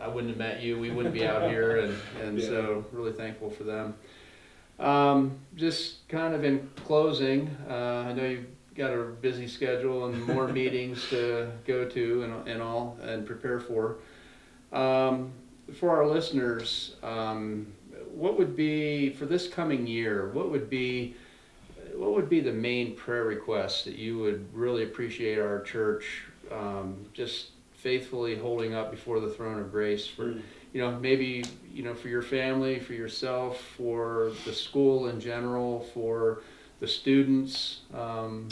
I 0.00 0.08
wouldn't 0.08 0.30
have 0.30 0.38
met 0.38 0.62
you, 0.62 0.78
we 0.78 0.90
wouldn't 0.90 1.12
be 1.12 1.26
out 1.26 1.50
here 1.50 1.80
and, 1.80 1.98
and 2.22 2.42
so 2.50 2.86
really 2.90 3.12
thankful 3.12 3.50
for 3.50 3.64
them. 3.64 3.94
Um, 4.78 5.38
just 5.56 6.08
kind 6.08 6.34
of 6.34 6.42
in 6.42 6.70
closing, 6.86 7.54
uh, 7.68 8.06
I 8.08 8.12
know 8.14 8.24
you've 8.24 8.46
got 8.74 8.94
a 8.94 9.02
busy 9.02 9.46
schedule 9.46 10.06
and 10.06 10.26
more 10.26 10.48
meetings 10.62 11.06
to 11.10 11.50
go 11.66 11.86
to 11.86 12.22
and, 12.22 12.48
and 12.48 12.62
all 12.62 12.96
and 13.02 13.26
prepare 13.26 13.60
for. 13.60 13.96
Um, 14.72 15.32
for 15.74 15.90
our 15.96 16.06
listeners, 16.06 16.96
um, 17.02 17.66
what 18.12 18.38
would 18.38 18.56
be 18.56 19.10
for 19.10 19.26
this 19.26 19.48
coming 19.48 19.86
year? 19.86 20.30
What 20.30 20.50
would 20.50 20.70
be 20.70 21.16
what 21.94 22.12
would 22.12 22.28
be 22.28 22.40
the 22.40 22.52
main 22.52 22.94
prayer 22.94 23.24
requests 23.24 23.84
that 23.84 23.96
you 23.96 24.18
would 24.18 24.46
really 24.54 24.82
appreciate 24.82 25.38
our 25.38 25.62
church 25.62 26.24
um, 26.52 27.06
just 27.12 27.48
faithfully 27.74 28.36
holding 28.36 28.74
up 28.74 28.90
before 28.90 29.20
the 29.20 29.28
throne 29.28 29.58
of 29.58 29.70
grace 29.70 30.06
for 30.06 30.34
you 30.72 30.80
know 30.80 30.98
maybe 30.98 31.44
you 31.72 31.82
know 31.82 31.94
for 31.94 32.08
your 32.08 32.22
family 32.22 32.78
for 32.78 32.94
yourself 32.94 33.60
for 33.76 34.32
the 34.44 34.52
school 34.52 35.08
in 35.08 35.20
general 35.20 35.80
for 35.94 36.42
the 36.80 36.88
students 36.88 37.80
um, 37.94 38.48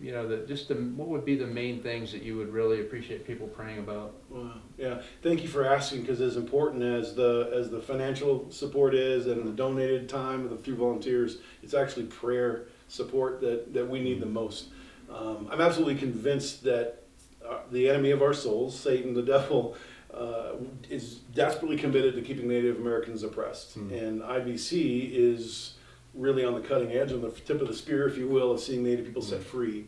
you 0.00 0.12
know 0.12 0.26
that 0.28 0.48
just 0.48 0.68
the, 0.68 0.74
what 0.74 1.08
would 1.08 1.24
be 1.24 1.36
the 1.36 1.46
main 1.46 1.82
things 1.82 2.10
that 2.12 2.22
you 2.22 2.36
would 2.38 2.52
really 2.52 2.80
appreciate 2.80 3.26
people 3.26 3.46
praying 3.48 3.78
about 3.78 4.14
Wow. 4.30 4.52
Yeah. 4.78 5.02
Thank 5.22 5.42
you 5.42 5.48
for 5.48 5.66
asking 5.66 6.02
because 6.02 6.20
as 6.20 6.36
important 6.36 6.82
as 6.82 7.14
the 7.14 7.50
as 7.52 7.68
the 7.70 7.80
financial 7.80 8.50
support 8.50 8.94
is 8.94 9.26
and 9.26 9.46
the 9.46 9.50
donated 9.52 10.08
time 10.08 10.44
of 10.44 10.50
the 10.50 10.56
few 10.56 10.76
volunteers, 10.76 11.38
it's 11.62 11.74
actually 11.74 12.06
prayer 12.06 12.66
support 12.88 13.40
that, 13.40 13.72
that 13.74 13.88
we 13.88 14.00
need 14.00 14.20
the 14.20 14.26
most. 14.26 14.68
Um, 15.12 15.48
I'm 15.50 15.60
absolutely 15.60 15.96
convinced 15.96 16.62
that 16.64 17.02
uh, 17.46 17.58
the 17.72 17.88
enemy 17.90 18.12
of 18.12 18.22
our 18.22 18.32
souls, 18.34 18.78
Satan, 18.78 19.12
the 19.14 19.22
devil, 19.36 19.76
uh, 20.14 20.52
is 20.88 21.16
desperately 21.34 21.76
committed 21.76 22.14
to 22.14 22.22
keeping 22.22 22.46
Native 22.48 22.76
Americans 22.78 23.22
oppressed, 23.24 23.74
Hmm. 23.74 23.92
and 23.92 24.22
IBC 24.22 25.10
is 25.12 25.74
really 26.14 26.44
on 26.44 26.54
the 26.54 26.60
cutting 26.60 26.92
edge, 26.92 27.12
on 27.12 27.22
the 27.22 27.30
tip 27.30 27.60
of 27.60 27.68
the 27.68 27.74
spear, 27.74 28.08
if 28.08 28.18
you 28.18 28.28
will, 28.28 28.52
of 28.52 28.60
seeing 28.60 28.82
Native 28.82 29.06
people 29.06 29.22
set 29.22 29.42
free. 29.42 29.86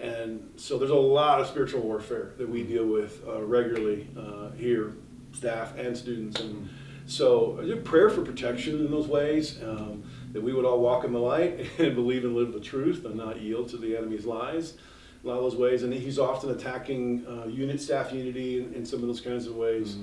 And 0.00 0.52
so 0.56 0.78
there's 0.78 0.90
a 0.90 0.94
lot 0.94 1.40
of 1.40 1.46
spiritual 1.46 1.80
warfare 1.80 2.34
that 2.38 2.48
we 2.48 2.62
deal 2.62 2.86
with 2.86 3.22
uh, 3.26 3.42
regularly 3.42 4.08
uh, 4.16 4.50
here, 4.52 4.94
staff 5.32 5.76
and 5.76 5.96
students. 5.96 6.40
And 6.40 6.68
so 7.06 7.58
uh, 7.60 7.76
prayer 7.82 8.10
for 8.10 8.22
protection 8.22 8.76
in 8.76 8.90
those 8.90 9.08
ways, 9.08 9.60
um, 9.62 10.04
that 10.32 10.42
we 10.42 10.52
would 10.52 10.64
all 10.64 10.80
walk 10.80 11.04
in 11.04 11.12
the 11.12 11.18
light 11.18 11.66
and 11.78 11.94
believe 11.94 12.24
and 12.24 12.36
live 12.36 12.52
the 12.52 12.60
truth 12.60 13.04
and 13.04 13.16
not 13.16 13.40
yield 13.40 13.68
to 13.70 13.76
the 13.76 13.96
enemy's 13.96 14.26
lies. 14.26 14.74
A 15.24 15.26
lot 15.26 15.38
of 15.38 15.42
those 15.42 15.56
ways, 15.56 15.82
and 15.82 15.92
he's 15.92 16.20
often 16.20 16.50
attacking 16.50 17.26
uh, 17.26 17.46
unit 17.48 17.80
staff 17.80 18.12
unity 18.12 18.58
in, 18.58 18.72
in 18.74 18.86
some 18.86 19.00
of 19.00 19.08
those 19.08 19.20
kinds 19.20 19.48
of 19.48 19.56
ways. 19.56 19.96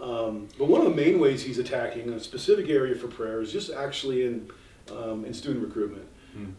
Um, 0.00 0.48
but 0.56 0.68
one 0.68 0.80
of 0.80 0.88
the 0.88 0.94
main 0.94 1.18
ways 1.18 1.42
he's 1.42 1.58
attacking 1.58 2.08
a 2.10 2.20
specific 2.20 2.68
area 2.68 2.94
for 2.94 3.08
prayer 3.08 3.40
is 3.40 3.50
just 3.50 3.72
actually 3.72 4.24
in 4.24 4.48
um, 4.92 5.24
in 5.24 5.34
student 5.34 5.64
recruitment. 5.64 6.06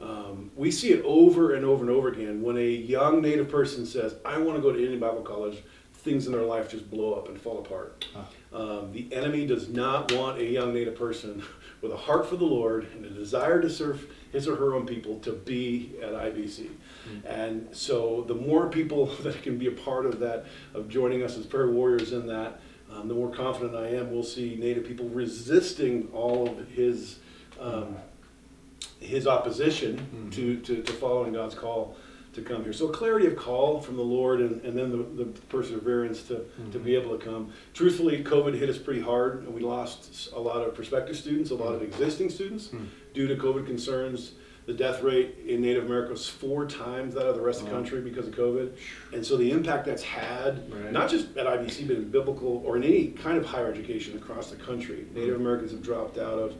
Um, 0.01 0.51
we 0.57 0.71
see 0.71 0.91
it 0.91 1.01
over 1.05 1.53
and 1.53 1.63
over 1.63 1.83
and 1.85 1.89
over 1.89 2.09
again 2.09 2.41
when 2.41 2.57
a 2.57 2.69
young 2.69 3.21
Native 3.21 3.49
person 3.49 3.85
says, 3.85 4.15
"I 4.25 4.37
want 4.37 4.57
to 4.57 4.61
go 4.61 4.71
to 4.71 4.79
Indian 4.79 4.99
Bible 4.99 5.21
College." 5.21 5.63
Things 5.93 6.27
in 6.27 6.31
their 6.31 6.43
life 6.43 6.71
just 6.71 6.89
blow 6.89 7.13
up 7.13 7.27
and 7.27 7.39
fall 7.39 7.59
apart. 7.59 8.05
Um, 8.53 8.93
the 8.93 9.13
enemy 9.13 9.45
does 9.45 9.67
not 9.67 10.13
want 10.13 10.39
a 10.39 10.45
young 10.45 10.73
Native 10.73 10.95
person 10.95 11.43
with 11.81 11.91
a 11.91 11.97
heart 11.97 12.25
for 12.25 12.37
the 12.37 12.45
Lord 12.45 12.87
and 12.93 13.05
a 13.05 13.09
desire 13.09 13.61
to 13.61 13.69
serve 13.69 14.07
his 14.31 14.47
or 14.47 14.55
her 14.55 14.75
own 14.75 14.85
people 14.85 15.19
to 15.19 15.33
be 15.33 15.93
at 16.01 16.13
IBC. 16.13 16.69
And 17.25 17.67
so, 17.73 18.23
the 18.27 18.33
more 18.33 18.69
people 18.69 19.05
that 19.23 19.43
can 19.43 19.57
be 19.57 19.67
a 19.67 19.71
part 19.71 20.05
of 20.05 20.19
that, 20.21 20.45
of 20.73 20.87
joining 20.87 21.21
us 21.21 21.37
as 21.37 21.45
prayer 21.45 21.69
warriors 21.69 22.13
in 22.13 22.27
that, 22.27 22.61
um, 22.91 23.09
the 23.09 23.13
more 23.13 23.29
confident 23.29 23.75
I 23.75 23.89
am 23.89 24.09
we'll 24.11 24.23
see 24.23 24.55
Native 24.55 24.85
people 24.85 25.09
resisting 25.09 26.07
all 26.13 26.47
of 26.49 26.69
his 26.69 27.19
um, 27.59 27.97
his 28.99 29.27
opposition 29.27 29.97
mm-hmm. 29.97 30.29
to, 30.29 30.57
to, 30.61 30.83
to 30.83 30.93
following 30.93 31.33
God's 31.33 31.55
call 31.55 31.95
to 32.33 32.41
come 32.41 32.63
here. 32.63 32.73
So 32.73 32.87
clarity 32.89 33.25
of 33.27 33.35
call 33.35 33.81
from 33.81 33.97
the 33.97 34.03
Lord 34.03 34.39
and, 34.39 34.61
and 34.63 34.77
then 34.77 34.91
the, 34.91 35.23
the 35.23 35.25
perseverance 35.47 36.23
to, 36.23 36.45
to 36.71 36.79
be 36.79 36.91
mm-hmm. 36.91 37.05
able 37.05 37.17
to 37.17 37.23
come. 37.23 37.51
Truthfully, 37.73 38.23
COVID 38.23 38.57
hit 38.57 38.69
us 38.69 38.77
pretty 38.77 39.01
hard 39.01 39.43
and 39.43 39.53
we 39.53 39.61
lost 39.61 40.31
a 40.33 40.39
lot 40.39 40.57
of 40.57 40.75
prospective 40.75 41.15
students, 41.15 41.51
a 41.51 41.55
lot 41.55 41.73
of 41.73 41.81
mm-hmm. 41.81 41.91
existing 41.91 42.29
students 42.29 42.69
due 43.13 43.27
to 43.27 43.35
COVID 43.35 43.65
concerns. 43.65 44.33
The 44.65 44.75
death 44.75 45.01
rate 45.01 45.37
in 45.47 45.61
Native 45.61 45.85
America 45.85 46.11
was 46.11 46.29
four 46.29 46.67
times 46.67 47.15
that 47.15 47.25
of 47.25 47.35
the 47.35 47.41
rest 47.41 47.61
of 47.61 47.65
the 47.65 47.71
country 47.71 48.01
because 48.01 48.27
of 48.27 48.35
COVID. 48.35 48.77
And 49.13 49.25
so 49.25 49.35
the 49.35 49.49
impact 49.49 49.87
that's 49.87 50.03
had, 50.03 50.71
Right. 50.71 50.91
not 50.91 51.09
just 51.09 51.35
at 51.37 51.47
IBC, 51.47 51.87
but 51.87 51.95
in 51.97 52.11
biblical 52.11 52.61
or 52.63 52.77
in 52.77 52.83
any 52.83 53.07
kind 53.07 53.39
of 53.39 53.45
higher 53.45 53.71
education 53.71 54.15
across 54.15 54.51
the 54.51 54.57
country, 54.57 55.07
Native 55.15 55.37
Americans 55.37 55.71
have 55.71 55.81
dropped 55.81 56.19
out 56.19 56.37
of 56.37 56.55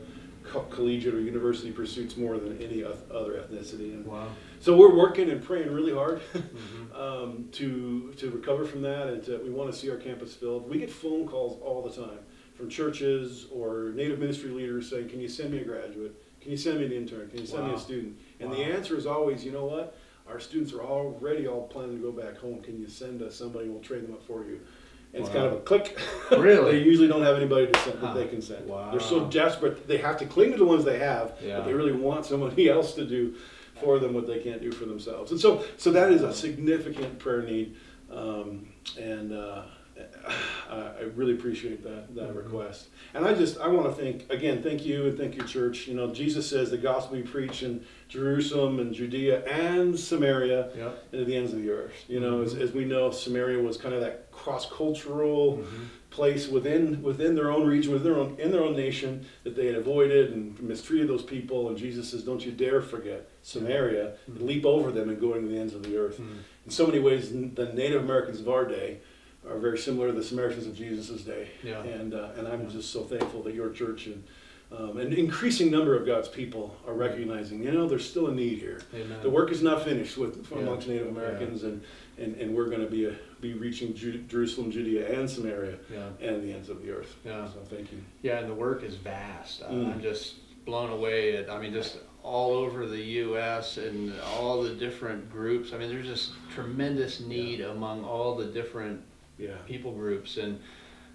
co- 0.50 0.62
collegiate 0.70 1.14
or 1.14 1.20
university 1.20 1.70
pursuits 1.70 2.16
more 2.16 2.36
than 2.38 2.60
any 2.60 2.82
oth- 2.84 3.10
other 3.10 3.34
ethnicity. 3.34 3.94
And 3.94 4.04
Wow. 4.06 4.28
so 4.58 4.76
we're 4.76 4.94
working 4.94 5.30
and 5.30 5.42
praying 5.42 5.70
really 5.72 5.94
hard 5.94 6.20
um, 6.94 7.48
to 7.52 8.12
to 8.16 8.30
recover 8.30 8.64
from 8.64 8.82
that, 8.82 9.08
and 9.08 9.22
to, 9.24 9.38
we 9.38 9.50
want 9.50 9.72
to 9.72 9.78
see 9.78 9.90
our 9.90 9.96
campus 9.96 10.34
filled. 10.34 10.68
We 10.68 10.78
get 10.78 10.90
phone 10.90 11.26
calls 11.26 11.60
all 11.62 11.82
the 11.82 11.94
time 11.94 12.18
from 12.54 12.68
churches 12.68 13.46
or 13.52 13.92
Native 13.94 14.18
ministry 14.18 14.50
leaders 14.50 14.90
saying, 14.90 15.08
"Can 15.08 15.20
you 15.20 15.28
send 15.28 15.52
me 15.52 15.58
a 15.58 15.64
graduate? 15.64 16.14
Can 16.40 16.50
you 16.50 16.56
send 16.56 16.80
me 16.80 16.86
an 16.86 16.92
intern? 16.92 17.28
Can 17.30 17.40
you 17.40 17.46
send 17.46 17.66
me 17.68 17.74
a 17.74 17.78
student?" 17.78 18.18
And 18.40 18.52
the 18.52 18.58
answer 18.58 18.96
is 18.96 19.06
always, 19.06 19.44
"You 19.44 19.52
know 19.52 19.64
what? 19.66 19.96
Our 20.28 20.38
students 20.40 20.72
are 20.72 20.82
already 20.82 21.48
all 21.48 21.66
planning 21.66 21.96
to 21.96 22.02
go 22.02 22.12
back 22.12 22.36
home. 22.38 22.60
Can 22.60 22.78
you 22.78 22.86
send 22.88 23.20
us 23.22 23.34
somebody? 23.34 23.68
We'll 23.68 23.82
train 23.82 24.02
them 24.02 24.12
up 24.14 24.22
for 24.24 24.44
you." 24.44 24.60
It's 25.12 25.28
Wow. 25.28 25.34
kind 25.34 25.46
of 25.46 25.52
a 25.54 25.60
click. 25.60 25.98
Really? 26.30 26.72
they 26.78 26.84
usually 26.84 27.08
don't 27.08 27.22
have 27.22 27.36
anybody 27.36 27.66
to 27.66 27.78
send 27.80 28.00
that 28.00 28.14
they 28.14 28.26
can 28.28 28.40
send. 28.40 28.66
Wow. 28.68 28.90
They're 28.92 29.00
so 29.00 29.26
desperate 29.26 29.88
they 29.88 29.98
have 29.98 30.16
to 30.18 30.26
cling 30.26 30.52
to 30.52 30.58
the 30.58 30.64
ones 30.64 30.84
they 30.84 30.98
have, 31.00 31.32
Yeah. 31.44 31.58
but 31.58 31.66
they 31.66 31.74
really 31.74 31.92
want 31.92 32.24
somebody 32.26 32.68
else 32.76 32.94
to 32.94 33.04
do 33.04 33.34
for 33.80 33.98
them 33.98 34.12
what 34.14 34.26
they 34.26 34.38
can't 34.38 34.62
do 34.62 34.70
for 34.70 34.84
themselves. 34.84 35.30
And 35.32 35.40
so, 35.40 35.64
so 35.78 35.90
that 35.92 36.12
is 36.12 36.22
a 36.22 36.32
significant 36.32 37.18
prayer 37.18 37.42
need, 37.42 37.74
um, 38.12 38.68
and 38.98 39.32
uh, 39.32 39.62
I 40.70 40.90
I 41.00 41.02
really 41.16 41.32
appreciate 41.32 41.82
that 41.84 42.14
that 42.14 42.30
Mhm. 42.30 42.36
request. 42.36 42.88
And 43.14 43.24
I 43.24 43.34
just 43.34 43.58
I 43.58 43.68
want 43.68 43.86
to 43.94 44.02
thank 44.02 44.30
again, 44.30 44.62
thank 44.62 44.84
you 44.86 45.06
and 45.06 45.16
thank 45.18 45.36
your 45.36 45.46
church. 45.46 45.88
You 45.88 45.94
know, 45.94 46.12
Jesus 46.12 46.46
says 46.46 46.70
the 46.70 46.76
gospel 46.78 47.16
we 47.16 47.22
preach 47.22 47.62
in 47.62 47.84
Jerusalem 48.08 48.78
and 48.80 48.92
Judea 48.94 49.44
and 49.46 49.98
Samaria 49.98 50.70
Yep. 50.76 51.04
and 51.12 51.18
to 51.20 51.24
the 51.24 51.36
ends 51.36 51.52
of 51.52 51.62
the 51.62 51.70
earth. 51.70 51.94
You 52.08 52.20
know, 52.20 52.42
as, 52.42 52.54
Mhm. 52.54 52.60
as 52.60 52.72
we 52.72 52.84
know, 52.84 53.10
Samaria 53.10 53.62
was 53.62 53.76
kind 53.76 53.94
of 53.94 54.00
that 54.00 54.30
cross-cultural 54.30 55.58
Mhm. 55.58 55.64
place 56.10 56.48
within 56.48 57.02
within 57.02 57.34
their 57.34 57.50
own 57.50 57.66
region, 57.66 57.92
within 57.92 58.12
their 58.12 58.20
own 58.20 58.36
in 58.38 58.50
their 58.50 58.62
own 58.62 58.74
nation 58.76 59.24
that 59.44 59.54
they 59.56 59.66
had 59.66 59.76
avoided 59.76 60.32
and 60.32 60.60
mistreated 60.60 61.08
those 61.08 61.22
people. 61.22 61.68
And 61.68 61.76
Jesus 61.78 62.08
says, 62.08 62.22
"Don't 62.22 62.44
you 62.44 62.52
dare 62.52 62.80
forget 62.82 63.28
Samaria 63.42 64.14
and 64.26 64.42
leap 64.42 64.66
over 64.66 64.90
them 64.90 65.08
and 65.08 65.20
go 65.20 65.34
into 65.34 65.48
the 65.48 65.58
ends 65.58 65.74
of 65.74 65.82
the 65.82 65.96
earth." 65.96 66.18
Mhm. 66.20 66.38
In 66.66 66.70
so 66.70 66.86
many 66.86 66.98
ways, 66.98 67.32
the 67.32 67.72
Native 67.72 68.02
Americans 68.02 68.40
of 68.40 68.48
our 68.48 68.64
day 68.66 68.98
are 69.50 69.58
very 69.58 69.78
similar 69.78 70.06
to 70.08 70.12
the 70.12 70.22
Samaritans 70.22 70.66
of 70.66 70.74
Jesus' 70.76 71.22
day. 71.22 71.48
Yeah. 71.62 71.82
And 71.82 72.14
uh, 72.14 72.30
and 72.36 72.46
I'm 72.46 72.70
just 72.70 72.90
so 72.92 73.02
thankful 73.02 73.42
that 73.42 73.54
your 73.54 73.70
church 73.70 74.06
and 74.06 74.22
um, 74.72 74.98
an 74.98 75.12
increasing 75.12 75.68
number 75.68 75.96
of 75.96 76.06
God's 76.06 76.28
people 76.28 76.76
are 76.86 76.94
recognizing, 76.94 77.64
you 77.64 77.72
know, 77.72 77.88
there's 77.88 78.08
still 78.08 78.28
a 78.28 78.32
need 78.32 78.58
here. 78.58 78.80
Amen. 78.94 79.18
The 79.20 79.28
work 79.30 79.50
is 79.50 79.62
not 79.64 79.82
finished 79.82 80.16
with 80.16 80.46
Yeah. 80.52 80.58
amongst 80.58 80.86
Native 80.86 81.06
Yeah. 81.06 81.10
Americans, 81.12 81.64
and, 81.64 81.82
and, 82.18 82.36
and 82.36 82.54
we're 82.54 82.66
going 82.68 82.82
to 82.82 82.86
be 82.90 83.06
a, 83.06 83.16
be 83.40 83.54
reaching 83.54 83.94
Ju- 83.94 84.22
Jerusalem, 84.28 84.70
Judea, 84.70 85.18
and 85.18 85.28
Samaria, 85.28 85.76
Yeah. 85.92 86.10
and 86.20 86.40
the 86.44 86.52
ends 86.52 86.68
of 86.68 86.82
the 86.84 86.92
earth. 86.92 87.16
Yeah. 87.24 87.48
So 87.48 87.58
thank 87.68 87.90
you. 87.90 87.98
Yeah, 88.22 88.38
and 88.38 88.48
the 88.48 88.54
work 88.54 88.84
is 88.84 88.94
vast. 88.94 89.64
Mm. 89.64 89.92
I'm 89.94 90.00
just 90.00 90.34
blown 90.64 90.90
away 90.90 91.36
at, 91.36 91.50
I 91.50 91.58
mean, 91.60 91.72
just 91.72 91.98
all 92.22 92.52
over 92.52 92.86
the 92.86 93.02
U.S. 93.24 93.76
and 93.76 94.12
all 94.36 94.62
the 94.62 94.74
different 94.76 95.32
groups. 95.32 95.72
I 95.72 95.78
mean, 95.78 95.88
there's 95.88 96.06
just 96.06 96.30
tremendous 96.54 97.18
need 97.18 97.60
among 97.60 98.04
all 98.04 98.36
the 98.36 98.44
different 98.46 99.00
Yeah. 99.40 99.56
people 99.66 99.92
groups. 99.92 100.36
And, 100.36 100.60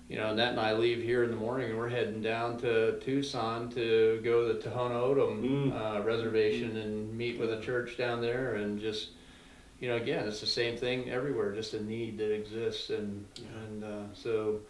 you 0.10 0.18
know, 0.18 0.32
Annette 0.32 0.52
and 0.52 0.60
I 0.60 0.74
leave 0.74 1.04
here 1.04 1.24
in 1.24 1.30
the 1.30 1.36
morning 1.36 1.70
and 1.70 1.78
we're 1.80 1.90
heading 1.90 2.22
down 2.22 2.58
to 2.60 3.00
Tucson 3.00 3.70
to 3.72 4.20
go 4.24 4.48
to 4.48 4.54
the 4.54 4.60
Tohono 4.60 4.96
O'odham 4.96 5.44
Mm. 5.72 5.74
uh, 6.00 6.04
reservation 6.04 6.78
and 6.78 7.16
meet 7.18 7.40
with 7.40 7.52
a 7.54 7.62
church 7.62 7.98
down 7.98 8.22
there 8.22 8.56
and 8.56 8.80
just, 8.80 9.10
you 9.80 9.90
know, 9.90 9.96
again, 9.96 10.28
it's 10.28 10.42
the 10.42 10.46
same 10.48 10.78
thing 10.78 11.10
everywhere, 11.10 11.54
just 11.54 11.74
a 11.74 11.84
need 11.84 12.18
that 12.18 12.34
exists. 12.34 12.90
And, 12.90 13.26
Yeah. 13.38 13.46
and 13.68 13.84
uh, 13.84 14.14
so 14.14 14.62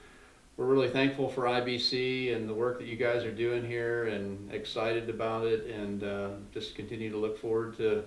we're 0.58 0.65
really 0.65 0.89
thankful 0.89 1.28
for 1.30 1.44
IBC 1.48 2.34
and 2.34 2.48
the 2.48 2.54
work 2.54 2.80
that 2.80 2.88
you 2.88 2.96
guys 2.96 3.26
are 3.26 3.32
doing 3.34 3.65
here 3.65 4.06
and 4.06 4.52
excited 4.54 5.10
about 5.10 5.46
it 5.48 5.65
and 5.68 6.04
uh, 6.04 6.30
just 6.54 6.76
continue 6.76 7.12
to 7.12 7.18
look 7.18 7.38
forward 7.38 7.76
to 7.78 8.04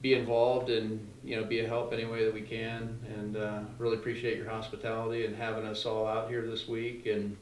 be 0.00 0.14
involved 0.14 0.70
and 0.70 1.06
you 1.24 1.36
know 1.36 1.44
be 1.44 1.60
a 1.60 1.66
help 1.66 1.92
any 1.92 2.04
way 2.04 2.24
that 2.24 2.34
we 2.34 2.42
can 2.42 2.98
and 3.16 3.36
uh, 3.36 3.60
really 3.78 3.96
appreciate 3.96 4.36
your 4.36 4.48
hospitality 4.48 5.24
and 5.24 5.34
having 5.34 5.64
us 5.64 5.86
all 5.86 6.06
out 6.06 6.28
here 6.28 6.42
this 6.46 6.68
week 6.68 7.06
and 7.06 7.36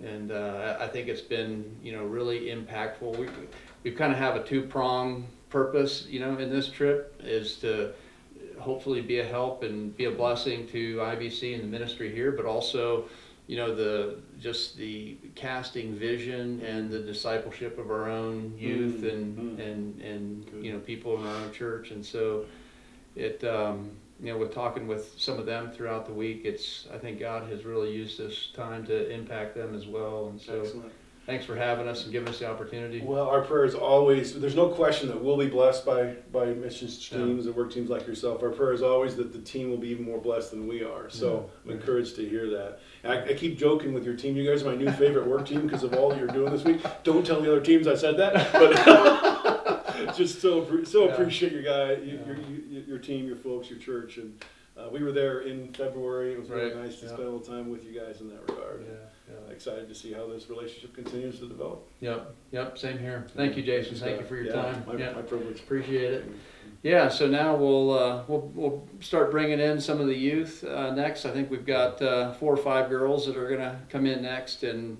and 0.00 0.30
uh, 0.30 0.76
I 0.78 0.86
think 0.86 1.08
it's 1.08 1.20
been 1.20 1.76
you 1.82 1.92
know 1.92 2.04
really 2.04 2.46
impactful. 2.46 3.16
We 3.18 3.28
we 3.82 3.90
kind 3.92 4.12
of 4.12 4.18
have 4.18 4.36
a 4.36 4.44
two 4.44 4.62
prong 4.62 5.26
purpose 5.50 6.06
you 6.08 6.20
know 6.20 6.36
in 6.38 6.50
this 6.50 6.68
trip 6.68 7.20
is 7.24 7.56
to 7.56 7.92
hopefully 8.60 9.00
be 9.00 9.20
a 9.20 9.24
help 9.24 9.62
and 9.62 9.96
be 9.96 10.04
a 10.04 10.10
blessing 10.10 10.66
to 10.68 10.96
IBC 10.96 11.54
and 11.54 11.62
the 11.62 11.68
ministry 11.68 12.12
here, 12.14 12.32
but 12.32 12.44
also 12.44 13.04
you 13.48 13.56
know 13.56 13.74
the 13.74 14.18
just 14.38 14.76
the 14.76 15.16
casting 15.34 15.94
vision 15.94 16.60
and 16.60 16.90
the 16.90 16.98
discipleship 17.00 17.78
of 17.78 17.90
our 17.90 18.08
own 18.10 18.54
youth 18.58 19.00
Mm, 19.02 19.12
and 19.12 19.38
mm. 19.38 19.66
and 19.66 20.00
and 20.02 20.50
Good. 20.52 20.64
you 20.64 20.72
know 20.72 20.78
people 20.78 21.18
in 21.18 21.26
our 21.26 21.34
own 21.34 21.52
church 21.52 21.90
and 21.90 22.04
so 22.04 22.44
it 23.16 23.42
um, 23.44 23.90
you 24.20 24.32
know 24.32 24.38
with 24.38 24.52
talking 24.54 24.86
with 24.86 25.14
some 25.16 25.38
of 25.38 25.46
them 25.46 25.70
throughout 25.70 26.06
the 26.06 26.12
week 26.12 26.42
it's 26.44 26.86
I 26.92 26.98
think 26.98 27.18
God 27.20 27.48
has 27.50 27.64
really 27.64 27.92
used 27.92 28.18
this 28.18 28.48
time 28.54 28.84
to 28.86 29.10
impact 29.10 29.54
them 29.54 29.74
as 29.74 29.86
well 29.86 30.28
and 30.28 30.40
so 30.40 30.60
Excellent. 30.62 30.92
thanks 31.26 31.44
for 31.44 31.54
having 31.54 31.86
us 31.86 32.02
and 32.04 32.10
giving 32.12 32.28
us 32.28 32.38
the 32.40 32.48
opportunity 32.50 33.00
Well, 33.00 33.28
our 33.28 33.42
prayer 33.42 33.64
is 33.64 33.74
always, 33.76 34.38
there's 34.40 34.56
no 34.56 34.68
question 34.70 35.08
that 35.08 35.22
we'll 35.22 35.36
be 35.36 35.46
blessed 35.46 35.84
by, 35.86 36.14
by 36.32 36.46
missions 36.46 37.08
Yeah. 37.12 37.18
teams 37.18 37.46
and 37.46 37.54
work 37.54 37.70
teams 37.72 37.90
like 37.90 38.06
yourself. 38.08 38.42
Our 38.42 38.50
prayer 38.50 38.72
is 38.72 38.82
always 38.82 39.14
that 39.16 39.32
the 39.32 39.38
team 39.40 39.70
will 39.70 39.76
be 39.78 39.88
even 39.88 40.04
more 40.04 40.18
blessed 40.18 40.50
than 40.52 40.66
we 40.66 40.82
are. 40.82 41.08
So 41.10 41.48
I'm 41.64 41.70
encouraged 41.72 42.16
to 42.16 42.28
hear 42.28 42.48
that. 42.50 42.80
I, 43.04 43.22
I 43.30 43.34
keep 43.34 43.56
joking 43.58 43.92
with 43.94 44.04
your 44.04 44.16
team. 44.16 44.36
You 44.36 44.48
guys 44.50 44.62
are 44.62 44.66
my 44.70 44.74
new 44.74 44.90
favorite 44.92 45.26
work 45.28 45.46
team 45.46 45.62
because 45.62 45.82
of 45.84 45.92
all 45.94 46.08
that 46.10 46.18
you're 46.18 46.26
doing 46.28 46.50
this 46.50 46.64
week. 46.64 46.80
Don't 47.04 47.24
tell 47.24 47.40
the 47.40 47.52
other 47.52 47.60
teams 47.60 47.86
I 47.86 47.94
said 47.94 48.16
that, 48.16 48.52
but 48.52 50.14
just 50.16 50.40
so 50.40 50.82
so 50.84 51.06
Yeah. 51.06 51.12
appreciate 51.12 51.52
your 51.52 51.62
guy, 51.62 51.92
you, 52.02 52.18
Yeah. 52.26 52.57
Your, 52.88 52.98
team, 52.98 53.26
your 53.26 53.36
folks, 53.36 53.68
your 53.70 53.78
church, 53.78 54.16
and 54.16 54.42
uh, 54.76 54.88
we 54.90 55.02
were 55.02 55.12
there 55.12 55.40
in 55.40 55.72
February. 55.74 56.32
It 56.32 56.40
was 56.40 56.48
really 56.48 56.72
Right. 56.72 56.84
nice 56.84 57.00
to 57.00 57.06
Yeah. 57.06 57.12
spend 57.12 57.28
a 57.28 57.30
little 57.30 57.40
time 57.40 57.70
with 57.70 57.84
you 57.84 57.98
guys 57.98 58.20
in 58.20 58.28
that 58.30 58.40
regard. 58.48 58.84
yeah, 58.88 58.94
yeah. 59.46 59.52
Excited 59.52 59.88
to 59.88 59.94
see 59.94 60.12
how 60.12 60.26
this 60.26 60.48
relationship 60.48 60.94
continues 60.94 61.38
to 61.40 61.46
develop. 61.48 61.86
Yep, 62.00 62.34
yep, 62.52 62.78
same 62.78 62.98
here. 62.98 63.26
Thank 63.36 63.56
you, 63.56 63.62
Jason. 63.62 63.96
Thank 63.96 64.20
you 64.20 64.26
for 64.26 64.36
your 64.36 64.46
Yeah, 64.46 64.52
time. 64.62 64.84
My, 64.86 64.94
Yeah, 64.96 65.12
my 65.12 65.22
privilege. 65.22 65.60
appreciate 65.60 66.12
it. 66.14 66.24
Yeah, 66.84 67.08
so 67.08 67.26
now 67.26 67.56
we'll 67.56 67.90
uh, 67.90 68.22
we'll 68.28 68.52
we'll 68.54 68.88
start 69.00 69.32
bringing 69.32 69.58
in 69.58 69.80
some 69.80 70.00
of 70.00 70.06
the 70.06 70.14
youth 70.14 70.62
uh, 70.62 70.94
next. 70.94 71.26
I 71.26 71.32
think 71.32 71.50
we've 71.50 71.66
got 71.66 72.00
uh, 72.00 72.32
four 72.34 72.54
or 72.54 72.56
five 72.56 72.88
girls 72.88 73.26
that 73.26 73.36
are 73.36 73.48
gonna 73.48 73.80
come 73.90 74.06
in 74.06 74.22
next 74.22 74.62
and 74.62 74.96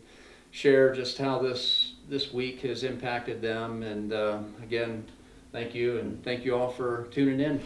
share 0.51 0.93
just 0.93 1.19
how 1.19 1.39
this 1.39 1.95
this 2.09 2.33
week 2.33 2.63
has 2.63 2.83
impacted 2.83 3.41
them. 3.43 3.85
And 3.85 4.13
uh, 4.13 4.41
again, 4.61 5.05
thank 5.53 5.75
you 5.75 5.99
and 5.99 6.23
thank 6.25 6.45
you 6.45 6.55
all 6.55 6.71
for 6.71 7.09
tuning 7.11 7.41
in. 7.41 7.61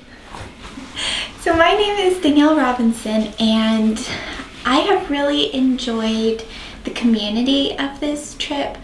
So, 1.41 1.55
my 1.57 1.73
name 1.73 1.99
is 1.99 2.21
Danielle 2.21 2.57
Robinson, 2.57 3.33
and 3.41 3.99
I 4.65 4.81
have 4.81 5.11
really 5.11 5.53
enjoyed 5.55 6.45
the 6.85 6.91
community 6.93 7.77
of 7.79 7.99
this 8.01 8.37
trip 8.39 8.79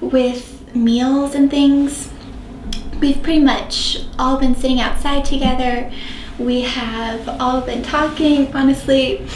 with 0.00 0.74
meals 0.74 1.34
and 1.34 1.50
things. 1.50 2.10
We've 3.00 3.22
pretty 3.22 3.40
much 3.40 3.98
all 4.18 4.38
been 4.38 4.54
sitting 4.54 4.80
outside 4.80 5.24
together. 5.24 5.92
We 6.38 6.62
have 6.62 7.28
all 7.40 7.60
been 7.62 7.82
talking, 7.82 8.54
honestly, 8.54 9.26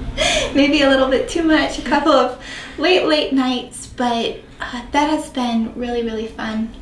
maybe 0.54 0.82
a 0.82 0.88
little 0.88 1.08
bit 1.08 1.28
too 1.28 1.42
much, 1.42 1.78
a 1.78 1.82
couple 1.82 2.12
of 2.12 2.42
late, 2.78 3.06
late 3.06 3.32
nights, 3.32 3.86
but 3.88 4.38
uh, 4.60 4.82
that 4.92 5.10
has 5.10 5.30
been 5.30 5.74
really, 5.74 6.02
really 6.02 6.28
fun. 6.28 6.72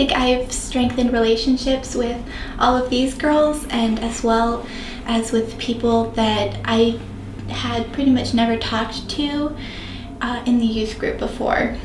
I 0.00 0.06
think 0.06 0.18
I've 0.18 0.50
strengthened 0.50 1.12
relationships 1.12 1.94
with 1.94 2.18
all 2.58 2.74
of 2.74 2.88
these 2.88 3.12
girls 3.12 3.66
and 3.68 3.98
as 3.98 4.24
well 4.24 4.66
as 5.04 5.30
with 5.30 5.58
people 5.58 6.12
that 6.12 6.58
I 6.64 6.98
had 7.50 7.92
pretty 7.92 8.10
much 8.10 8.32
never 8.32 8.56
talked 8.56 9.10
to 9.10 9.54
uh, 10.22 10.42
in 10.46 10.58
the 10.58 10.64
youth 10.64 10.98
group 10.98 11.18
before. 11.18 11.76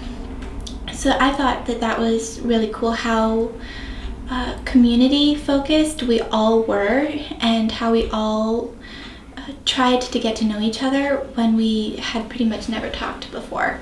So 0.93 1.17
I 1.19 1.33
thought 1.33 1.65
that 1.65 1.81
that 1.81 1.99
was 1.99 2.39
really 2.39 2.69
cool 2.73 2.93
how 2.93 3.51
uh, 4.29 4.59
community 4.63 5.35
focused 5.35 6.03
we 6.03 6.21
all 6.21 6.63
were 6.63 7.09
and 7.41 7.69
how 7.69 7.91
we 7.91 8.09
all 8.11 8.73
uh, 9.35 9.51
tried 9.65 9.99
to 9.99 10.19
get 10.19 10.37
to 10.37 10.45
know 10.45 10.61
each 10.61 10.81
other 10.81 11.17
when 11.33 11.57
we 11.57 11.97
had 11.97 12.29
pretty 12.29 12.45
much 12.45 12.69
never 12.69 12.89
talked 12.89 13.29
before. 13.33 13.81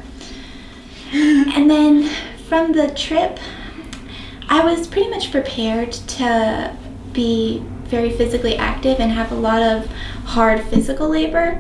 and 1.14 1.70
then 1.70 2.10
from 2.50 2.72
the 2.72 2.92
trip, 2.96 3.40
I 4.54 4.64
was 4.64 4.86
pretty 4.86 5.10
much 5.10 5.32
prepared 5.32 5.94
to 5.94 6.78
be 7.12 7.64
very 7.86 8.12
physically 8.12 8.56
active 8.56 9.00
and 9.00 9.12
have 9.12 9.32
a 9.32 9.36
lot 9.36 9.64
of 9.64 9.88
hard 10.26 10.62
physical 10.66 11.10
labor, 11.10 11.60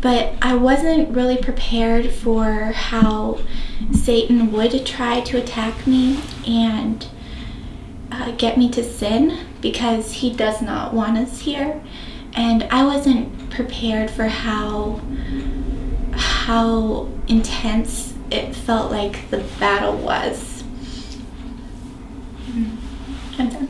but 0.00 0.34
I 0.42 0.56
wasn't 0.56 1.14
really 1.14 1.36
prepared 1.36 2.10
for 2.10 2.72
how 2.72 3.38
Satan 3.92 4.50
would 4.50 4.84
try 4.84 5.20
to 5.20 5.38
attack 5.38 5.86
me 5.86 6.18
and 6.44 7.06
uh, 8.10 8.32
get 8.32 8.58
me 8.58 8.68
to 8.70 8.82
sin 8.82 9.46
because 9.60 10.10
he 10.14 10.34
does 10.34 10.60
not 10.60 10.92
want 10.92 11.18
us 11.18 11.42
here. 11.42 11.80
And 12.32 12.64
I 12.72 12.84
wasn't 12.84 13.50
prepared 13.50 14.10
for 14.10 14.26
how 14.26 15.00
how 16.10 17.08
intense 17.28 18.14
it 18.32 18.52
felt 18.52 18.90
like 18.90 19.30
the 19.30 19.44
battle 19.60 19.96
was. 19.96 20.51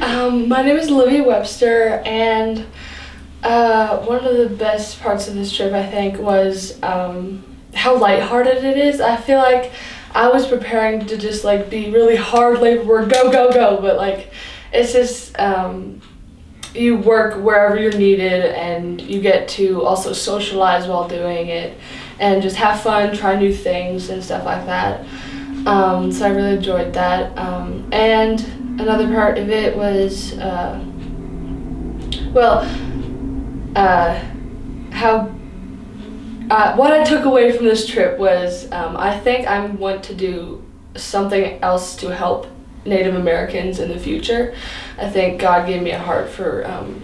Um, 0.00 0.48
my 0.48 0.62
name 0.62 0.76
is 0.76 0.90
Olivia 0.90 1.22
Webster, 1.22 2.02
and 2.06 2.64
uh, 3.42 3.98
one 3.98 4.24
of 4.24 4.36
the 4.36 4.48
best 4.48 5.00
parts 5.00 5.28
of 5.28 5.34
this 5.34 5.54
trip, 5.54 5.72
I 5.72 5.84
think, 5.84 6.18
was 6.18 6.80
um, 6.82 7.44
how 7.74 7.96
lighthearted 7.96 8.64
it 8.64 8.78
is. 8.78 9.00
I 9.00 9.16
feel 9.16 9.38
like 9.38 9.72
I 10.14 10.28
was 10.28 10.46
preparing 10.46 11.04
to 11.06 11.18
just 11.18 11.44
like 11.44 11.68
be 11.68 11.90
really 11.90 12.16
hard 12.16 12.60
labor 12.60 12.84
work, 12.84 13.10
go 13.10 13.30
go 13.30 13.52
go, 13.52 13.78
but 13.80 13.96
like 13.96 14.32
it's 14.72 14.92
just 14.92 15.38
um, 15.38 16.00
you 16.74 16.96
work 16.96 17.42
wherever 17.42 17.78
you're 17.78 17.92
needed, 17.92 18.46
and 18.54 19.00
you 19.00 19.20
get 19.20 19.48
to 19.50 19.82
also 19.82 20.12
socialize 20.12 20.86
while 20.86 21.08
doing 21.08 21.48
it, 21.48 21.76
and 22.20 22.42
just 22.42 22.56
have 22.56 22.80
fun, 22.80 23.14
try 23.14 23.38
new 23.38 23.52
things 23.52 24.08
and 24.08 24.24
stuff 24.24 24.44
like 24.44 24.64
that. 24.66 25.04
Um, 25.66 26.10
so 26.10 26.24
I 26.26 26.30
really 26.30 26.56
enjoyed 26.56 26.94
that. 26.94 27.36
Um, 27.36 27.88
and 27.92 28.67
another 28.78 29.08
part 29.08 29.38
of 29.38 29.50
it 29.50 29.76
was, 29.76 30.38
uh, 30.38 30.84
well, 32.32 32.60
uh, 33.76 34.24
how 34.90 35.34
uh, 36.50 36.74
what 36.76 36.92
I 36.92 37.04
took 37.04 37.24
away 37.24 37.54
from 37.54 37.66
this 37.66 37.86
trip 37.86 38.18
was 38.18 38.70
um, 38.72 38.96
I 38.96 39.18
think 39.18 39.46
I 39.46 39.66
want 39.66 40.02
to 40.04 40.14
do 40.14 40.64
something 40.96 41.62
else 41.62 41.94
to 41.96 42.14
help 42.14 42.46
Native 42.86 43.14
Americans 43.14 43.78
in 43.78 43.90
the 43.90 43.98
future. 43.98 44.54
I 44.96 45.10
think 45.10 45.40
God 45.40 45.66
gave 45.66 45.82
me 45.82 45.90
a 45.90 45.98
heart 45.98 46.30
for 46.30 46.66
um, 46.66 47.02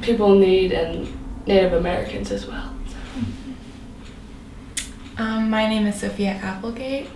people 0.00 0.32
in 0.32 0.40
need 0.40 0.72
and 0.72 1.46
Native 1.46 1.74
Americans 1.74 2.30
as 2.32 2.46
well. 2.46 2.74
Um, 5.18 5.50
my 5.50 5.68
name 5.68 5.86
is 5.86 6.00
Sophia 6.00 6.30
Applegate. 6.30 7.10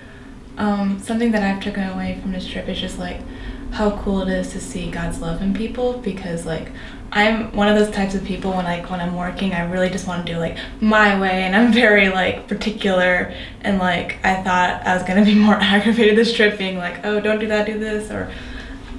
Um, 0.59 0.99
something 1.01 1.33
that 1.33 1.43
I've 1.43 1.63
taken 1.63 1.85
away 1.85 2.19
from 2.21 2.33
this 2.33 2.47
trip 2.47 2.69
is 2.69 2.79
just 2.79 2.99
like 2.99 3.21
how 3.73 3.97
cool 4.03 4.21
it 4.21 4.29
is 4.29 4.53
to 4.53 4.61
see 4.61 4.91
God's 4.91 5.21
love 5.21 5.41
in 5.41 5.55
people 5.55 5.99
because 5.99 6.45
like 6.45 6.71
I'm 7.11 7.53
one 7.53 7.69
of 7.69 7.79
those 7.79 7.95
types 7.95 8.15
of 8.15 8.23
people 8.23 8.53
when 8.53 8.67
like 8.67 8.91
when 8.91 9.01
I'm 9.01 9.17
working 9.17 9.55
I 9.55 9.65
really 9.65 9.89
just 9.89 10.07
want 10.07 10.27
to 10.27 10.33
do 10.33 10.39
like 10.39 10.59
my 10.81 11.19
way 11.19 11.45
and 11.45 11.57
I'm 11.57 11.73
very 11.85 12.11
like 12.11 12.49
particular 12.49 13.35
and 13.63 13.79
like 13.79 14.19
I 14.25 14.43
thought 14.43 14.87
I 14.87 14.95
was 14.95 15.03
gonna 15.03 15.25
be 15.25 15.35
more 15.35 15.55
aggravated 15.61 16.17
this 16.17 16.35
trip 16.35 16.59
being 16.59 16.77
like 16.77 17.05
oh 17.05 17.19
don't 17.19 17.39
do 17.39 17.49
that 17.49 17.67
do 17.67 17.79
this 17.79 18.11
or 18.11 18.31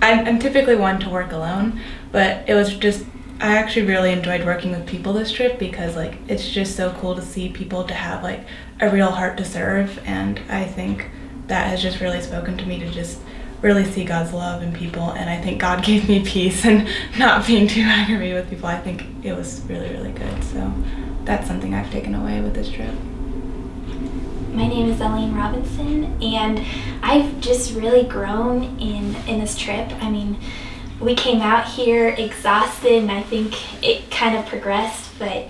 I'm, 0.02 0.28
I'm 0.28 0.40
typically 0.40 0.76
one 0.76 1.00
to 1.02 1.10
work 1.10 1.32
alone 1.32 1.80
but 2.12 2.50
it 2.50 2.56
was 2.56 2.76
just 2.76 3.06
I 3.40 3.58
actually 3.58 3.86
really 3.86 4.12
enjoyed 4.12 4.44
working 4.44 4.72
with 4.72 4.88
people 4.88 5.14
this 5.14 5.32
trip 5.32 5.60
because 5.60 5.96
like 5.96 6.18
it's 6.28 6.50
just 6.50 6.76
so 6.76 6.92
cool 6.94 7.14
to 7.16 7.22
see 7.22 7.48
people 7.50 7.84
to 7.84 7.94
have 7.94 8.24
like 8.24 8.46
a 8.80 8.90
real 8.90 9.12
heart 9.12 9.38
to 9.38 9.46
serve 9.46 10.00
and 10.04 10.40
I 10.50 10.66
think 10.66 11.12
that 11.46 11.68
has 11.68 11.82
just 11.82 12.00
really 12.00 12.22
spoken 12.22 12.58
to 12.58 12.66
me 12.66 12.80
to 12.80 12.90
just 12.90 13.20
really 13.64 13.86
see 13.86 14.04
God's 14.04 14.34
love 14.34 14.62
in 14.62 14.74
people. 14.74 15.12
And 15.14 15.30
I 15.30 15.42
think 15.42 15.60
God 15.60 15.84
gave 15.86 16.08
me 16.08 16.24
peace 16.24 16.66
and 16.66 16.88
not 17.18 17.48
being 17.48 17.68
too 17.68 17.82
aggravated 17.82 18.36
with 18.36 18.50
people. 18.50 18.68
I 18.68 18.80
think 18.80 19.04
it 19.24 19.34
was 19.34 19.62
really, 19.62 19.90
really 19.90 20.12
good. 20.12 20.44
So 20.44 20.72
that's 21.24 21.48
something 21.48 21.74
I've 21.74 21.90
taken 21.90 22.14
away 22.14 22.42
with 22.42 22.54
this 22.54 22.70
trip. 22.70 22.94
My 24.54 24.68
name 24.68 24.88
is 24.92 25.02
Elaine 25.02 25.34
Robinson, 25.34 26.22
and 26.22 26.64
I've 27.02 27.42
just 27.42 27.74
really 27.74 28.04
grown 28.04 28.80
in 28.80 29.16
in 29.28 29.40
this 29.40 29.58
trip. 29.58 29.92
I 30.00 30.12
mean, 30.12 30.38
we 31.00 31.16
came 31.16 31.42
out 31.42 31.66
here 31.66 32.10
exhausted, 32.10 33.02
and 33.02 33.12
I 33.12 33.24
think 33.24 33.84
it 33.84 34.12
kind 34.12 34.38
of 34.38 34.46
progressed. 34.46 35.18
But 35.18 35.48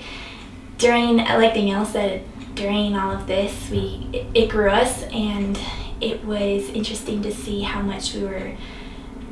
during, 0.77 1.17
like 1.17 1.53
Danielle 1.53 1.85
said, 1.85 2.23
during 2.55 2.95
all 2.95 3.11
of 3.11 3.27
this, 3.27 3.69
we 3.69 4.07
it, 4.13 4.25
it 4.33 4.49
grew 4.49 4.69
us, 4.69 5.03
and 5.03 5.59
it 6.01 6.23
was 6.25 6.69
interesting 6.69 7.21
to 7.23 7.31
see 7.31 7.61
how 7.61 7.81
much 7.81 8.13
we 8.13 8.23
were 8.23 8.55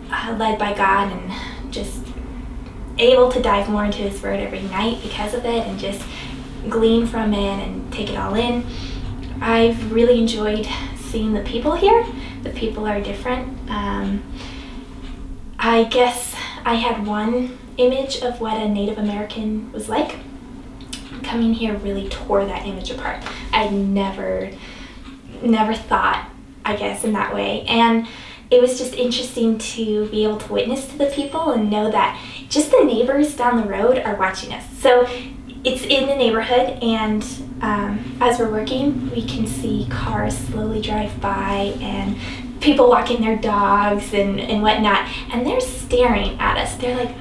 uh, 0.09 0.35
led 0.37 0.59
by 0.59 0.73
God 0.73 1.11
and 1.11 1.73
just 1.73 2.05
able 2.97 3.31
to 3.31 3.41
dive 3.41 3.69
more 3.69 3.85
into 3.85 3.99
His 3.99 4.21
Word 4.21 4.39
every 4.39 4.61
night 4.63 5.01
because 5.01 5.33
of 5.33 5.45
it 5.45 5.67
and 5.67 5.79
just 5.79 6.05
glean 6.69 7.07
from 7.07 7.33
it 7.33 7.67
and 7.67 7.91
take 7.91 8.09
it 8.09 8.17
all 8.17 8.35
in. 8.35 8.65
I've 9.41 9.91
really 9.91 10.19
enjoyed 10.19 10.67
seeing 10.97 11.33
the 11.33 11.41
people 11.41 11.75
here. 11.75 12.05
The 12.43 12.51
people 12.51 12.85
are 12.87 13.01
different. 13.01 13.69
Um, 13.69 14.23
I 15.57 15.85
guess 15.85 16.35
I 16.65 16.75
had 16.75 17.05
one 17.05 17.57
image 17.77 18.21
of 18.21 18.39
what 18.39 18.57
a 18.57 18.67
Native 18.67 18.97
American 18.97 19.71
was 19.71 19.89
like. 19.89 20.17
Coming 21.23 21.53
here 21.53 21.75
really 21.77 22.09
tore 22.09 22.45
that 22.45 22.65
image 22.65 22.91
apart. 22.91 23.23
I 23.51 23.69
never, 23.69 24.51
never 25.41 25.73
thought 25.73 26.30
I 26.65 26.75
guess, 26.75 27.03
in 27.03 27.13
that 27.13 27.33
way. 27.33 27.65
And 27.67 28.07
it 28.49 28.61
was 28.61 28.77
just 28.77 28.93
interesting 28.95 29.57
to 29.57 30.09
be 30.09 30.23
able 30.23 30.37
to 30.37 30.51
witness 30.51 30.85
to 30.87 30.97
the 30.97 31.05
people 31.05 31.51
and 31.51 31.69
know 31.69 31.89
that 31.89 32.21
just 32.49 32.69
the 32.69 32.83
neighbors 32.83 33.35
down 33.35 33.55
the 33.55 33.67
road 33.67 33.97
are 33.99 34.15
watching 34.15 34.51
us. 34.53 34.65
So 34.79 35.07
it's 35.63 35.83
in 35.83 36.07
the 36.07 36.15
neighborhood, 36.15 36.81
and 36.83 37.23
um, 37.61 38.17
as 38.19 38.39
we're 38.39 38.51
working, 38.51 39.09
we 39.11 39.25
can 39.25 39.45
see 39.47 39.87
cars 39.89 40.37
slowly 40.37 40.81
drive 40.81 41.21
by 41.21 41.77
and 41.79 42.17
people 42.61 42.89
walking 42.89 43.21
their 43.21 43.37
dogs 43.37 44.13
and, 44.13 44.39
and 44.39 44.61
whatnot, 44.61 45.07
and 45.31 45.45
they're 45.45 45.61
staring 45.61 46.39
at 46.39 46.57
us. 46.57 46.75
They're 46.75 46.97
like, 46.97 47.15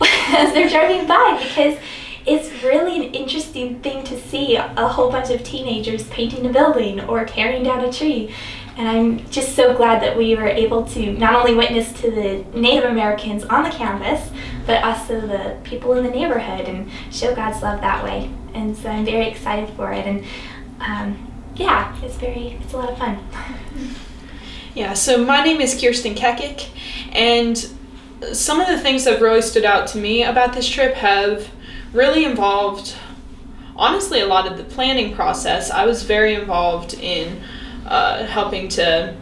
as 0.28 0.52
they're 0.52 0.68
driving 0.68 1.06
by, 1.06 1.42
because 1.42 1.78
it's 2.26 2.62
really 2.62 2.96
an 2.96 3.14
interesting 3.14 3.80
thing 3.80 4.04
to 4.04 4.20
see 4.20 4.56
a 4.56 4.88
whole 4.88 5.10
bunch 5.10 5.30
of 5.30 5.42
teenagers 5.42 6.04
painting 6.08 6.46
a 6.46 6.52
building 6.52 7.00
or 7.00 7.24
tearing 7.24 7.62
down 7.62 7.84
a 7.84 7.92
tree. 7.92 8.34
And 8.76 8.88
I'm 8.88 9.30
just 9.30 9.54
so 9.54 9.76
glad 9.76 10.02
that 10.02 10.16
we 10.16 10.34
were 10.34 10.46
able 10.46 10.84
to 10.88 11.12
not 11.12 11.34
only 11.34 11.54
witness 11.54 11.92
to 12.00 12.10
the 12.10 12.44
Native 12.58 12.90
Americans 12.90 13.44
on 13.44 13.64
the 13.64 13.70
campus, 13.70 14.30
but 14.66 14.82
also 14.82 15.20
the 15.20 15.58
people 15.62 15.92
in 15.94 16.04
the 16.04 16.10
neighborhood 16.10 16.66
and 16.66 16.90
show 17.10 17.34
God's 17.34 17.62
love 17.62 17.80
that 17.80 18.02
way. 18.02 18.30
And 18.54 18.76
so 18.76 18.88
I'm 18.88 19.04
very 19.04 19.26
excited 19.28 19.68
for 19.76 19.92
it. 19.92 20.06
And 20.06 20.24
um, 20.80 21.32
yeah, 21.54 21.94
it's 22.02 22.16
very, 22.16 22.58
it's 22.62 22.72
a 22.72 22.78
lot 22.78 22.90
of 22.90 22.98
fun. 22.98 23.18
Yeah, 24.74 24.94
so 24.94 25.22
my 25.22 25.44
name 25.44 25.60
is 25.60 25.78
Kirsten 25.78 26.14
Kekik, 26.14 26.70
and 27.12 27.58
some 28.32 28.58
of 28.58 28.68
the 28.68 28.78
things 28.78 29.04
that 29.04 29.20
really 29.20 29.42
stood 29.42 29.66
out 29.66 29.86
to 29.88 29.98
me 29.98 30.24
about 30.24 30.54
this 30.54 30.66
trip 30.66 30.94
have 30.94 31.46
really 31.92 32.24
involved, 32.24 32.94
honestly, 33.76 34.20
a 34.20 34.26
lot 34.26 34.50
of 34.50 34.56
the 34.56 34.64
planning 34.64 35.14
process. 35.14 35.70
I 35.70 35.84
was 35.84 36.02
very 36.02 36.34
involved 36.34 36.94
in 36.94 37.42
uh, 37.86 38.26
helping 38.26 38.68
to 38.70 39.14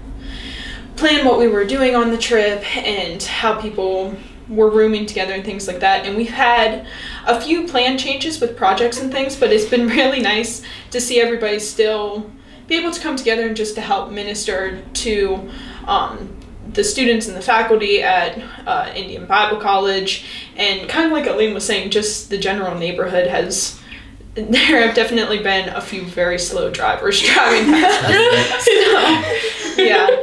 plan 0.97 1.25
what 1.27 1.39
we 1.39 1.49
were 1.49 1.65
doing 1.65 1.97
on 1.97 2.11
the 2.11 2.19
trip 2.19 2.65
and 2.77 3.23
how 3.23 3.61
people 3.61 4.15
were 4.49 4.69
rooming 4.69 5.07
together 5.07 5.33
and 5.33 5.45
things 5.45 5.67
like 5.67 5.81
that. 5.81 6.05
And 6.05 6.17
we've 6.17 6.29
had 6.29 6.87
a 7.27 7.41
few 7.41 7.67
plan 7.67 7.97
changes 7.97 8.41
with 8.41 8.57
projects 8.57 9.01
and 9.01 9.11
things, 9.11 9.37
but 9.37 9.53
it's 9.53 9.65
been 9.65 9.87
really 9.99 10.21
nice 10.21 10.63
to 10.91 11.01
see 11.01 11.21
everybody 11.21 11.59
still 11.59 12.31
be 12.67 12.77
able 12.77 12.91
to 12.91 13.01
come 13.01 13.17
together 13.17 13.47
and 13.47 13.57
just 13.57 13.75
to 13.77 13.81
help 13.81 14.11
minister 14.11 14.83
to 14.95 15.51
um, 15.87 16.40
the 16.73 16.85
students 16.85 17.27
and 17.27 17.37
the 17.37 17.43
faculty 17.43 18.03
at 18.03 18.39
uh, 18.67 18.93
Indian 18.95 19.27
Bible 19.27 19.59
College, 19.59 20.27
and 20.57 20.89
kind 20.89 21.07
of 21.07 21.13
like 21.13 21.27
Aline 21.27 21.55
was 21.55 21.65
saying, 21.65 21.91
just 21.91 22.31
the 22.31 22.39
general 22.39 22.77
neighborhood 22.77 23.27
has. 23.27 23.79
There 24.35 24.87
have 24.87 24.95
definitely 24.95 25.43
been 25.43 25.71
a 25.71 25.81
few 25.81 26.05
very 26.05 26.39
slow 26.39 26.71
drivers 26.71 27.21
driving 27.35 27.73
past 27.73 28.05
us. 28.05 28.65
so, 29.75 29.83
yeah, 29.83 30.23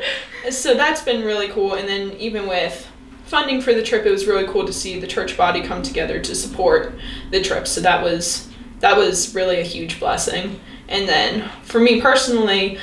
so 0.50 0.76
that's 0.76 1.02
been 1.02 1.26
really 1.26 1.50
cool. 1.50 1.74
And 1.74 1.90
then 1.90 2.14
even 2.14 2.48
with 2.48 2.90
funding 3.26 3.62
for 3.62 3.74
the 3.74 3.84
trip, 3.84 4.06
it 4.06 4.10
was 4.10 4.26
really 4.26 4.48
cool 4.48 4.66
to 4.66 4.72
see 4.72 4.98
the 5.00 5.08
church 5.08 5.36
body 5.36 5.62
come 5.62 5.84
together 5.84 6.20
to 6.22 6.36
support 6.36 6.94
the 7.32 7.42
trip. 7.42 7.68
So 7.68 7.82
that 7.82 8.02
was 8.02 8.48
that 8.80 8.96
was 8.96 9.36
really 9.36 9.60
a 9.60 9.64
huge 9.64 10.00
blessing. 10.00 10.60
And 10.88 11.08
then 11.08 11.50
for 11.64 11.80
me 11.80 12.00
personally, 12.00 12.80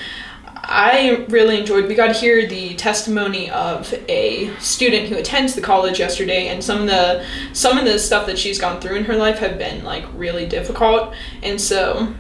I 0.66 1.26
really 1.28 1.58
enjoyed. 1.58 1.86
We 1.86 1.94
got 1.94 2.08
to 2.08 2.12
hear 2.12 2.46
the 2.46 2.74
testimony 2.74 3.50
of 3.50 3.92
a 4.08 4.54
student 4.58 5.08
who 5.08 5.16
attends 5.16 5.54
the 5.54 5.60
college 5.60 5.98
yesterday, 5.98 6.48
and 6.48 6.64
some 6.64 6.82
of 6.82 6.86
the 6.86 7.24
some 7.52 7.76
of 7.76 7.84
the 7.84 7.98
stuff 7.98 8.26
that 8.26 8.38
she's 8.38 8.58
gone 8.58 8.80
through 8.80 8.96
in 8.96 9.04
her 9.04 9.16
life 9.16 9.38
have 9.38 9.58
been 9.58 9.84
like 9.84 10.04
really 10.14 10.46
difficult. 10.46 11.14
And 11.42 11.60
so, 11.60 12.14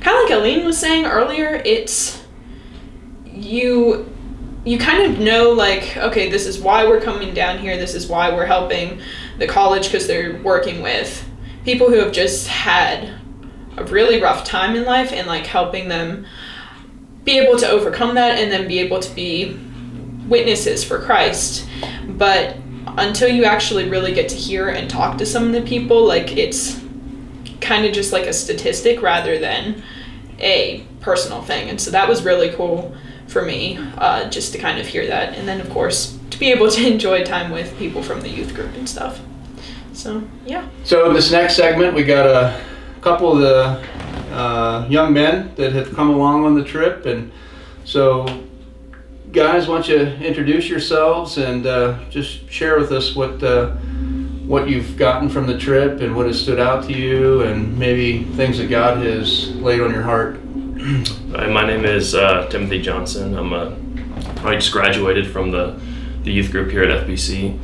kind 0.00 0.16
of 0.16 0.24
like 0.24 0.30
Aline 0.30 0.64
was 0.64 0.78
saying 0.78 1.06
earlier, 1.06 1.62
it's 1.64 2.24
you 3.24 4.12
you 4.64 4.78
kind 4.78 5.12
of 5.12 5.20
know 5.20 5.50
like 5.50 5.96
okay, 5.96 6.28
this 6.28 6.46
is 6.46 6.58
why 6.58 6.86
we're 6.86 7.00
coming 7.00 7.32
down 7.32 7.58
here. 7.58 7.76
This 7.76 7.94
is 7.94 8.08
why 8.08 8.34
we're 8.34 8.46
helping 8.46 9.00
the 9.38 9.46
college 9.46 9.86
because 9.86 10.06
they're 10.06 10.40
working 10.42 10.82
with 10.82 11.26
people 11.64 11.88
who 11.88 11.98
have 11.98 12.12
just 12.12 12.48
had 12.48 13.14
a 13.76 13.84
really 13.84 14.20
rough 14.20 14.44
time 14.44 14.74
in 14.74 14.84
life 14.84 15.12
and 15.12 15.26
like 15.26 15.46
helping 15.46 15.88
them 15.88 16.26
be 17.30 17.38
able 17.38 17.56
to 17.56 17.68
overcome 17.68 18.16
that 18.16 18.38
and 18.38 18.50
then 18.50 18.66
be 18.66 18.80
able 18.80 18.98
to 18.98 19.14
be 19.14 19.56
witnesses 20.26 20.82
for 20.82 20.98
Christ. 20.98 21.68
But 22.08 22.56
until 22.86 23.28
you 23.28 23.44
actually 23.44 23.88
really 23.88 24.12
get 24.12 24.28
to 24.30 24.36
hear 24.36 24.68
and 24.68 24.90
talk 24.90 25.16
to 25.18 25.26
some 25.26 25.44
of 25.44 25.52
the 25.52 25.62
people, 25.62 26.04
like 26.04 26.36
it's 26.36 26.80
kind 27.60 27.86
of 27.86 27.92
just 27.92 28.12
like 28.12 28.26
a 28.26 28.32
statistic 28.32 29.00
rather 29.00 29.38
than 29.38 29.82
a 30.40 30.84
personal 31.00 31.40
thing. 31.42 31.68
And 31.68 31.80
so 31.80 31.92
that 31.92 32.08
was 32.08 32.24
really 32.24 32.50
cool 32.50 32.96
for 33.28 33.42
me, 33.42 33.78
uh, 33.98 34.28
just 34.28 34.52
to 34.54 34.58
kind 34.58 34.80
of 34.80 34.86
hear 34.88 35.06
that. 35.06 35.34
And 35.36 35.46
then, 35.46 35.60
of 35.60 35.70
course, 35.70 36.18
to 36.30 36.38
be 36.38 36.50
able 36.50 36.68
to 36.68 36.86
enjoy 36.92 37.22
time 37.22 37.52
with 37.52 37.78
people 37.78 38.02
from 38.02 38.22
the 38.22 38.28
youth 38.28 38.54
group 38.54 38.74
and 38.74 38.88
stuff. 38.88 39.20
So, 39.92 40.24
yeah. 40.44 40.68
So 40.82 41.12
this 41.12 41.30
next 41.30 41.54
segment, 41.54 41.94
we 41.94 42.02
got 42.02 42.26
a 42.26 42.60
couple 43.02 43.32
of 43.32 43.40
the 43.40 43.86
uh, 44.30 44.86
young 44.88 45.12
men 45.12 45.54
that 45.56 45.72
have 45.72 45.94
come 45.94 46.10
along 46.10 46.44
on 46.44 46.54
the 46.54 46.64
trip, 46.64 47.06
and 47.06 47.32
so 47.84 48.26
guys, 49.32 49.68
why 49.68 49.76
don't 49.76 49.88
you 49.88 50.00
introduce 50.26 50.68
yourselves 50.68 51.38
and 51.38 51.66
uh, 51.66 51.98
just 52.10 52.50
share 52.50 52.78
with 52.78 52.92
us 52.92 53.14
what 53.14 53.42
uh, 53.42 53.70
what 54.46 54.68
you've 54.68 54.96
gotten 54.96 55.28
from 55.28 55.46
the 55.46 55.56
trip 55.56 56.00
and 56.00 56.14
what 56.16 56.26
has 56.26 56.40
stood 56.40 56.58
out 56.58 56.84
to 56.84 56.92
you, 56.92 57.42
and 57.42 57.78
maybe 57.78 58.24
things 58.34 58.58
that 58.58 58.68
God 58.68 58.98
has 58.98 59.54
laid 59.56 59.80
on 59.80 59.92
your 59.92 60.02
heart. 60.02 60.40
Hi, 61.32 61.46
my 61.46 61.66
name 61.66 61.84
is 61.84 62.14
uh, 62.14 62.48
Timothy 62.48 62.82
Johnson. 62.82 63.36
I'm 63.36 63.52
a 63.52 63.76
I 64.44 64.54
just 64.54 64.72
graduated 64.72 65.26
from 65.26 65.50
the 65.50 65.78
the 66.22 66.32
youth 66.32 66.50
group 66.50 66.70
here 66.70 66.82
at 66.82 67.06
FBC. 67.06 67.58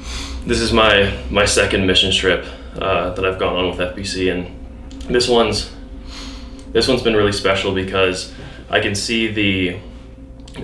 This 0.45 0.61
is 0.61 0.73
my 0.73 1.17
my 1.31 1.45
second 1.45 1.87
mission 1.87 2.13
trip 2.13 2.47
uh, 2.77 3.11
that 3.15 3.25
I've 3.25 3.39
gone 3.39 3.57
on 3.57 3.71
with 3.71 3.79
FBC, 3.79 4.33
and 4.33 5.11
this 5.13 5.29
one's 5.29 5.73
this 6.77 6.89
one's 6.89 7.01
been 7.01 7.17
really 7.17 7.33
special 7.33 7.73
because 7.73 8.35
I 8.69 8.81
can 8.81 8.95
see 8.95 9.29
the 9.29 9.79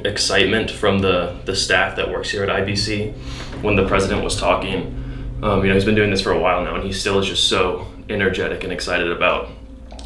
excitement 0.04 0.70
from 0.70 0.98
the 0.98 1.38
the 1.46 1.56
staff 1.56 1.96
that 1.96 2.10
works 2.10 2.28
here 2.28 2.44
at 2.44 2.50
IBC 2.50 3.14
when 3.62 3.76
the 3.76 3.88
president 3.88 4.22
was 4.22 4.36
talking. 4.36 5.38
Um, 5.42 5.62
you 5.62 5.68
know, 5.68 5.74
he's 5.74 5.86
been 5.86 5.94
doing 5.94 6.10
this 6.10 6.20
for 6.20 6.32
a 6.32 6.38
while 6.38 6.62
now, 6.62 6.74
and 6.74 6.84
he 6.84 6.92
still 6.92 7.18
is 7.18 7.26
just 7.26 7.48
so 7.48 7.86
energetic 8.10 8.62
and 8.62 8.70
excited 8.70 9.10
about 9.10 9.48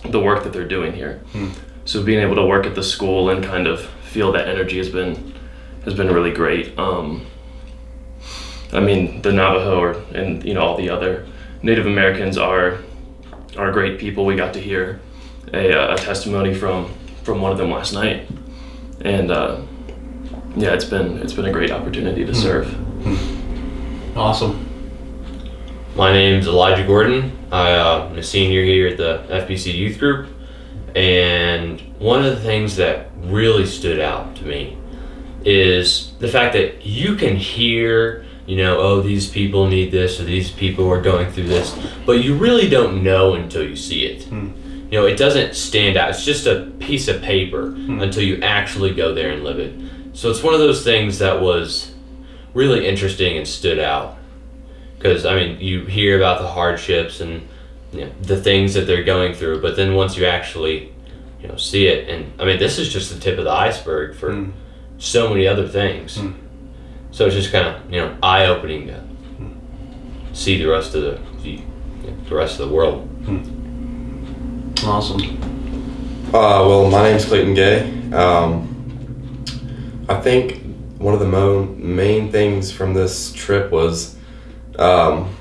the 0.05 0.21
work 0.21 0.45
that 0.45 0.53
they're 0.53 0.69
doing 0.69 0.92
here. 0.92 1.19
Hmm. 1.33 1.49
So 1.87 2.05
being 2.05 2.21
able 2.21 2.37
to 2.37 2.47
work 2.47 2.66
at 2.66 2.77
the 2.77 2.85
school 2.85 3.31
and 3.31 3.45
kind 3.45 3.66
of 3.66 3.81
feel 3.81 4.31
that 4.31 4.47
energy 4.47 4.79
has 4.79 4.88
been 4.88 5.35
has 5.85 5.95
been 5.95 6.14
really 6.14 6.33
great. 6.33 6.79
Um, 6.79 7.27
I 8.73 8.79
mean, 8.79 9.23
the 9.23 9.33
Navajo 9.33 9.81
or, 9.81 9.92
and 10.14 10.45
you 10.45 10.55
know 10.55 10.61
all 10.61 10.77
the 10.77 10.88
other 10.88 11.27
Native 11.62 11.87
Americans 11.87 12.38
are 12.38 12.79
are 13.59 13.73
great 13.73 13.99
people. 13.99 14.25
We 14.25 14.37
got 14.37 14.55
to 14.55 14.61
hear 14.61 15.01
a, 15.52 15.72
uh, 15.72 15.94
a 15.94 15.96
testimony 15.96 16.54
from 16.54 16.92
from 17.22 17.40
one 17.40 17.50
of 17.50 17.59
them 17.59 17.70
last 17.70 17.92
night, 17.92 18.28
and 19.00 19.30
uh, 19.30 19.61
yeah, 20.56 20.72
it's 20.72 20.85
been 20.85 21.18
it's 21.18 21.32
been 21.32 21.46
a 21.46 21.52
great 21.52 21.70
opportunity 21.70 22.24
to 22.24 22.35
serve. 22.35 22.74
Awesome. 24.16 24.62
My 25.94 26.12
name's 26.12 26.46
Elijah 26.46 26.87
Gordon. 26.87 27.37
I, 27.50 27.72
uh, 27.72 28.09
I'm 28.11 28.18
a 28.18 28.22
senior 28.22 28.64
here 28.64 28.88
at 28.88 28.96
the 28.96 29.24
FBC 29.28 29.74
Youth 29.74 29.98
Group, 29.98 30.28
and 30.94 31.80
one 31.98 32.24
of 32.24 32.35
the 32.35 32.40
things 32.40 32.76
that 32.76 33.11
really 33.16 33.66
stood 33.66 34.00
out 34.00 34.37
to 34.37 34.44
me 34.44 34.76
is 35.44 36.12
the 36.18 36.28
fact 36.28 36.54
that 36.54 36.85
you 36.85 37.14
can 37.14 37.37
hear, 37.37 38.24
you 38.46 38.56
know, 38.56 38.78
oh, 38.78 39.00
these 39.00 39.30
people 39.30 39.68
need 39.68 39.92
this 39.92 40.20
or 40.20 40.24
these 40.24 40.50
people 40.50 40.90
are 40.90 41.00
going 41.00 41.30
through 41.30 41.46
this, 41.46 41.78
but 42.04 42.24
you 42.24 42.35
really 42.35 42.68
don't 42.68 43.02
know 43.02 43.35
until 43.35 43.62
you 43.62 43.76
see 43.76 44.06
it. 44.06 44.24
Hmm. 44.24 44.50
You 44.96 45.02
know, 45.02 45.09
it 45.09 45.18
doesn't 45.18 45.54
stand 45.54 45.98
out. 45.98 46.09
It's 46.09 46.24
just 46.24 46.46
a 46.46 46.72
piece 46.78 47.06
of 47.06 47.20
paper 47.20 47.66
until 47.66 48.22
you 48.22 48.40
actually 48.40 48.94
go 48.94 49.12
there 49.14 49.30
and 49.30 49.44
live 49.44 49.59
it. 49.59 49.74
So 50.14 50.30
it's 50.30 50.42
one 50.42 50.54
of 50.54 50.61
those 50.61 50.82
things 50.85 51.18
that 51.18 51.38
was 51.42 51.92
really 52.54 52.88
interesting 52.88 53.37
and 53.37 53.46
stood 53.46 53.78
out 53.78 54.16
because 54.96 55.26
I 55.26 55.35
mean 55.35 55.61
you 55.61 55.85
hear 55.85 56.16
about 56.16 56.40
the 56.40 56.48
hardships 56.48 57.20
and 57.20 57.46
you 57.92 58.06
know, 58.06 58.11
the 58.22 58.40
things 58.40 58.72
that 58.72 58.87
they're 58.87 59.04
going 59.04 59.35
through, 59.35 59.61
but 59.61 59.76
then 59.76 59.92
once 59.92 60.16
you 60.16 60.24
actually 60.24 60.94
you 61.42 61.48
know 61.48 61.56
see 61.56 61.88
it, 61.88 62.09
and 62.09 62.32
I 62.40 62.46
mean 62.46 62.59
this 62.59 62.78
is 62.78 62.90
just 62.90 63.12
the 63.12 63.20
tip 63.20 63.37
of 63.38 63.44
the 63.44 63.52
iceberg 63.52 64.16
for 64.16 64.30
Mm. 64.30 64.52
so 64.96 65.28
many 65.28 65.46
other 65.46 65.68
things. 65.68 66.16
Mm. 66.16 66.37
So 67.11 67.26
it's 67.26 67.35
just 67.35 67.52
kind 67.52 67.66
of 67.68 67.92
you 67.92 68.00
know 68.00 68.16
eye 68.22 68.46
opening 68.46 68.87
to 68.87 69.04
see 70.32 70.56
the 70.56 70.64
rest 70.70 70.94
of 70.94 71.02
the 71.02 71.20
the, 71.42 71.61
the 72.30 72.35
rest 72.35 72.59
of 72.59 72.66
the 72.70 72.74
world. 72.74 73.06
Awesome. 74.87 75.20
Uh, 76.29 76.62
well, 76.64 76.88
my 76.88 77.11
name's 77.11 77.25
Clayton 77.25 77.55
Gay. 77.55 78.12
Um, 78.12 79.44
I 80.09 80.20
think 80.20 80.62
one 80.99 81.12
of 81.12 81.18
the 81.18 81.27
mo- 81.27 81.64
main 81.64 82.31
things 82.31 82.70
from 82.70 82.94
this 82.94 83.33
trip 83.33 83.72
was 83.72 84.16
um, 84.79 85.35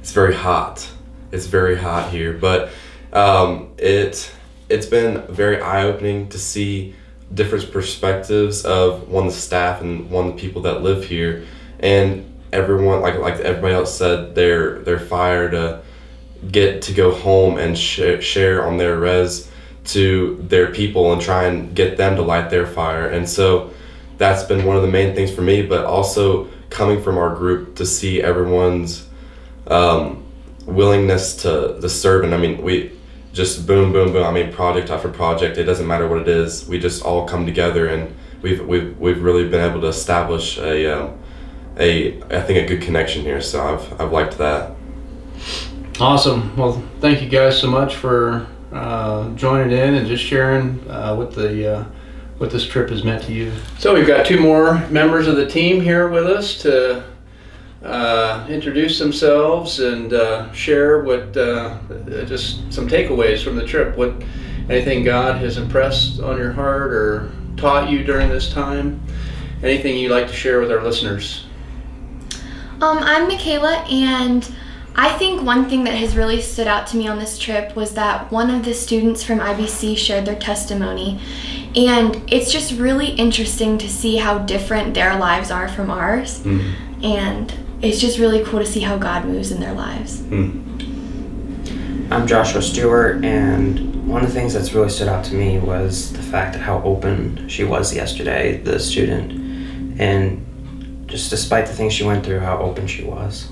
it's 0.00 0.12
very 0.12 0.34
hot. 0.34 0.86
It's 1.32 1.46
very 1.46 1.78
hot 1.78 2.10
here, 2.10 2.34
but 2.34 2.72
um, 3.14 3.72
it 3.78 4.30
it's 4.68 4.84
been 4.84 5.22
very 5.28 5.62
eye 5.62 5.84
opening 5.84 6.28
to 6.28 6.38
see 6.38 6.94
different 7.32 7.72
perspectives 7.72 8.66
of 8.66 9.08
one 9.08 9.28
the 9.28 9.32
staff 9.32 9.80
and 9.80 10.10
one 10.10 10.26
the 10.26 10.32
people 10.34 10.60
that 10.62 10.82
live 10.82 11.04
here, 11.04 11.46
and 11.78 12.38
everyone 12.52 13.00
like 13.00 13.18
like 13.18 13.40
everybody 13.40 13.72
else 13.72 13.96
said 13.96 14.34
they're 14.34 14.80
they're 14.80 15.00
fire 15.00 15.50
to 15.50 15.80
get 16.50 16.82
to 16.82 16.92
go 16.92 17.12
home 17.12 17.58
and 17.58 17.76
sh- 17.76 18.20
share 18.20 18.66
on 18.66 18.76
their 18.76 18.98
res 18.98 19.50
to 19.84 20.44
their 20.48 20.72
people 20.72 21.12
and 21.12 21.20
try 21.20 21.44
and 21.44 21.74
get 21.74 21.96
them 21.96 22.16
to 22.16 22.22
light 22.22 22.50
their 22.50 22.66
fire. 22.66 23.08
And 23.08 23.28
so 23.28 23.72
that's 24.18 24.42
been 24.44 24.64
one 24.64 24.76
of 24.76 24.82
the 24.82 24.88
main 24.88 25.14
things 25.14 25.32
for 25.32 25.42
me, 25.42 25.62
but 25.62 25.84
also 25.84 26.48
coming 26.68 27.02
from 27.02 27.18
our 27.18 27.34
group 27.34 27.76
to 27.76 27.86
see 27.86 28.22
everyone's 28.22 29.08
um, 29.66 30.24
willingness 30.66 31.36
to 31.42 31.76
the 31.80 31.88
serve. 31.88 32.24
And 32.24 32.34
I 32.34 32.38
mean, 32.38 32.62
we 32.62 32.92
just 33.32 33.66
boom, 33.66 33.92
boom, 33.92 34.12
boom. 34.12 34.24
I 34.24 34.30
mean, 34.30 34.52
project 34.52 34.90
after 34.90 35.08
project, 35.08 35.58
it 35.58 35.64
doesn't 35.64 35.86
matter 35.86 36.08
what 36.08 36.20
it 36.20 36.28
is. 36.28 36.66
We 36.66 36.78
just 36.78 37.02
all 37.02 37.26
come 37.26 37.46
together 37.46 37.88
and 37.88 38.14
we've, 38.42 38.64
we've, 38.66 38.98
we've 38.98 39.22
really 39.22 39.48
been 39.48 39.68
able 39.68 39.80
to 39.80 39.88
establish 39.88 40.58
a, 40.58 40.86
um, 40.86 41.18
a, 41.78 42.20
I 42.24 42.42
think 42.42 42.58
a 42.58 42.66
good 42.66 42.82
connection 42.82 43.22
here. 43.22 43.40
So 43.40 43.62
I've, 43.62 44.00
I've 44.00 44.12
liked 44.12 44.38
that. 44.38 44.72
Awesome. 46.00 46.56
Well, 46.56 46.82
thank 47.00 47.20
you 47.20 47.28
guys 47.28 47.60
so 47.60 47.70
much 47.70 47.96
for 47.96 48.46
uh, 48.72 49.28
joining 49.34 49.76
in 49.76 49.96
and 49.96 50.06
just 50.06 50.24
sharing 50.24 50.88
uh, 50.88 51.14
what 51.14 51.34
the 51.34 51.74
uh, 51.74 51.84
what 52.38 52.50
this 52.50 52.66
trip 52.66 52.88
has 52.88 53.04
meant 53.04 53.22
to 53.24 53.34
you. 53.34 53.52
So 53.78 53.92
we've 53.92 54.06
got 54.06 54.24
two 54.24 54.40
more 54.40 54.78
members 54.88 55.26
of 55.26 55.36
the 55.36 55.46
team 55.46 55.78
here 55.78 56.08
with 56.08 56.26
us 56.26 56.56
to 56.62 57.04
uh, 57.82 58.46
introduce 58.48 58.98
themselves 58.98 59.80
and 59.80 60.14
uh, 60.14 60.50
share 60.52 61.02
what 61.02 61.36
uh, 61.36 61.78
just 62.24 62.72
some 62.72 62.88
takeaways 62.88 63.44
from 63.44 63.56
the 63.56 63.66
trip. 63.66 63.94
What 63.94 64.14
anything 64.70 65.04
God 65.04 65.36
has 65.42 65.58
impressed 65.58 66.18
on 66.18 66.38
your 66.38 66.52
heart 66.52 66.92
or 66.94 67.30
taught 67.58 67.90
you 67.90 68.04
during 68.04 68.30
this 68.30 68.50
time? 68.50 69.02
Anything 69.62 69.98
you'd 69.98 70.12
like 70.12 70.28
to 70.28 70.34
share 70.34 70.60
with 70.60 70.72
our 70.72 70.82
listeners? 70.82 71.44
Um, 72.80 73.00
I'm 73.00 73.28
Michaela, 73.28 73.84
and 73.90 74.50
I 75.02 75.16
think 75.16 75.40
one 75.40 75.66
thing 75.66 75.84
that 75.84 75.94
has 75.94 76.14
really 76.14 76.42
stood 76.42 76.66
out 76.66 76.86
to 76.88 76.98
me 76.98 77.08
on 77.08 77.18
this 77.18 77.38
trip 77.38 77.74
was 77.74 77.94
that 77.94 78.30
one 78.30 78.50
of 78.50 78.66
the 78.66 78.74
students 78.74 79.24
from 79.24 79.38
IBC 79.38 79.96
shared 79.96 80.26
their 80.26 80.38
testimony. 80.38 81.18
And 81.74 82.22
it's 82.30 82.52
just 82.52 82.78
really 82.78 83.12
interesting 83.12 83.78
to 83.78 83.88
see 83.88 84.18
how 84.18 84.40
different 84.40 84.92
their 84.92 85.16
lives 85.16 85.50
are 85.50 85.68
from 85.68 85.90
ours. 85.90 86.42
Hmm. 86.42 86.74
And 87.02 87.54
it's 87.80 87.98
just 87.98 88.18
really 88.18 88.44
cool 88.44 88.58
to 88.58 88.66
see 88.66 88.80
how 88.80 88.98
God 88.98 89.24
moves 89.24 89.50
in 89.50 89.58
their 89.58 89.72
lives. 89.72 90.20
Hmm. 90.20 92.12
I'm 92.12 92.26
Joshua 92.26 92.60
Stewart, 92.60 93.24
and 93.24 94.06
one 94.06 94.20
of 94.20 94.28
the 94.28 94.34
things 94.34 94.52
that's 94.52 94.74
really 94.74 94.90
stood 94.90 95.08
out 95.08 95.24
to 95.24 95.34
me 95.34 95.60
was 95.60 96.12
the 96.12 96.22
fact 96.22 96.52
that 96.52 96.60
how 96.60 96.82
open 96.82 97.48
she 97.48 97.64
was 97.64 97.94
yesterday, 97.94 98.58
the 98.58 98.78
student. 98.78 99.98
And 99.98 101.06
just 101.06 101.30
despite 101.30 101.64
the 101.64 101.72
things 101.72 101.94
she 101.94 102.04
went 102.04 102.22
through, 102.22 102.40
how 102.40 102.58
open 102.58 102.86
she 102.86 103.02
was. 103.04 103.48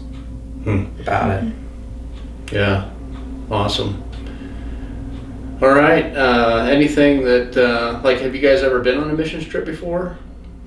About 0.66 1.42
it. 1.44 1.52
Yeah, 2.52 2.90
awesome. 3.50 4.02
All 5.60 5.68
right. 5.74 6.04
Uh, 6.16 6.66
anything 6.70 7.24
that 7.24 7.56
uh, 7.56 8.00
like 8.04 8.18
have 8.20 8.34
you 8.34 8.40
guys 8.40 8.62
ever 8.62 8.80
been 8.80 8.98
on 8.98 9.10
a 9.10 9.14
missions 9.14 9.44
trip 9.46 9.64
before? 9.64 10.16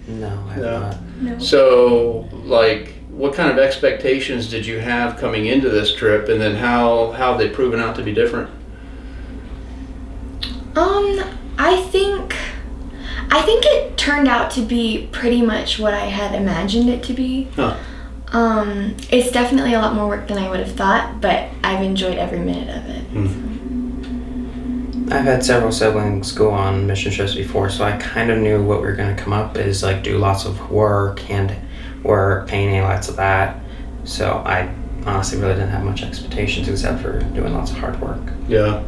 No, 0.07 0.27
I 0.49 0.53
have 0.53 0.61
No. 0.63 0.79
not. 0.79 0.97
No. 1.21 1.39
So 1.39 2.29
like, 2.43 2.93
what 3.09 3.33
kind 3.33 3.49
of 3.51 3.57
expectations 3.57 4.49
did 4.49 4.65
you 4.65 4.79
have 4.79 5.17
coming 5.17 5.45
into 5.45 5.69
this 5.69 5.93
trip, 5.95 6.27
and 6.29 6.41
then 6.41 6.55
how 6.55 7.11
how 7.11 7.31
have 7.31 7.37
they 7.39 7.49
proven 7.49 7.79
out 7.79 7.95
to 7.95 8.03
be 8.03 8.13
different? 8.13 8.49
Um, 10.75 11.19
I 11.57 11.81
think 11.91 12.35
I 13.29 13.41
think 13.43 13.65
it 13.65 13.97
turned 13.97 14.27
out 14.27 14.51
to 14.51 14.61
be 14.61 15.07
pretty 15.11 15.41
much 15.41 15.79
what 15.79 15.93
I 15.93 16.05
had 16.05 16.33
imagined 16.35 16.89
it 16.89 17.03
to 17.03 17.13
be. 17.13 17.47
Huh. 17.55 17.77
Um, 18.31 18.95
it's 19.09 19.31
definitely 19.31 19.73
a 19.73 19.79
lot 19.79 19.93
more 19.93 20.07
work 20.07 20.27
than 20.27 20.37
I 20.37 20.49
would 20.49 20.59
have 20.59 20.71
thought, 20.71 21.19
but 21.19 21.49
I've 21.63 21.83
enjoyed 21.83 22.17
every 22.17 22.39
minute 22.39 22.69
of 22.69 22.87
it. 22.87 23.01
I've 25.11 25.25
had 25.25 25.43
several 25.43 25.73
siblings 25.73 26.31
go 26.31 26.51
on 26.51 26.87
mission 26.87 27.11
trips 27.11 27.35
before, 27.35 27.69
so 27.69 27.83
I 27.83 27.97
kind 27.97 28.31
of 28.31 28.39
knew 28.39 28.63
what 28.63 28.79
we 28.79 28.87
were 28.87 28.95
going 28.95 29.13
to 29.13 29.21
come 29.21 29.33
up 29.33 29.57
is 29.57 29.83
like 29.83 30.03
do 30.03 30.17
lots 30.17 30.45
of 30.45 30.71
work, 30.71 31.19
hand 31.19 31.53
work, 32.03 32.47
painting, 32.47 32.81
lots 32.81 33.09
of 33.09 33.17
that. 33.17 33.59
So 34.05 34.41
I 34.45 34.73
honestly 35.05 35.39
really 35.39 35.55
didn't 35.55 35.69
have 35.69 35.83
much 35.83 36.01
expectations 36.01 36.69
except 36.69 37.01
for 37.01 37.19
doing 37.33 37.53
lots 37.53 37.71
of 37.71 37.77
hard 37.77 37.99
work. 37.99 38.21
Yeah. 38.47 38.83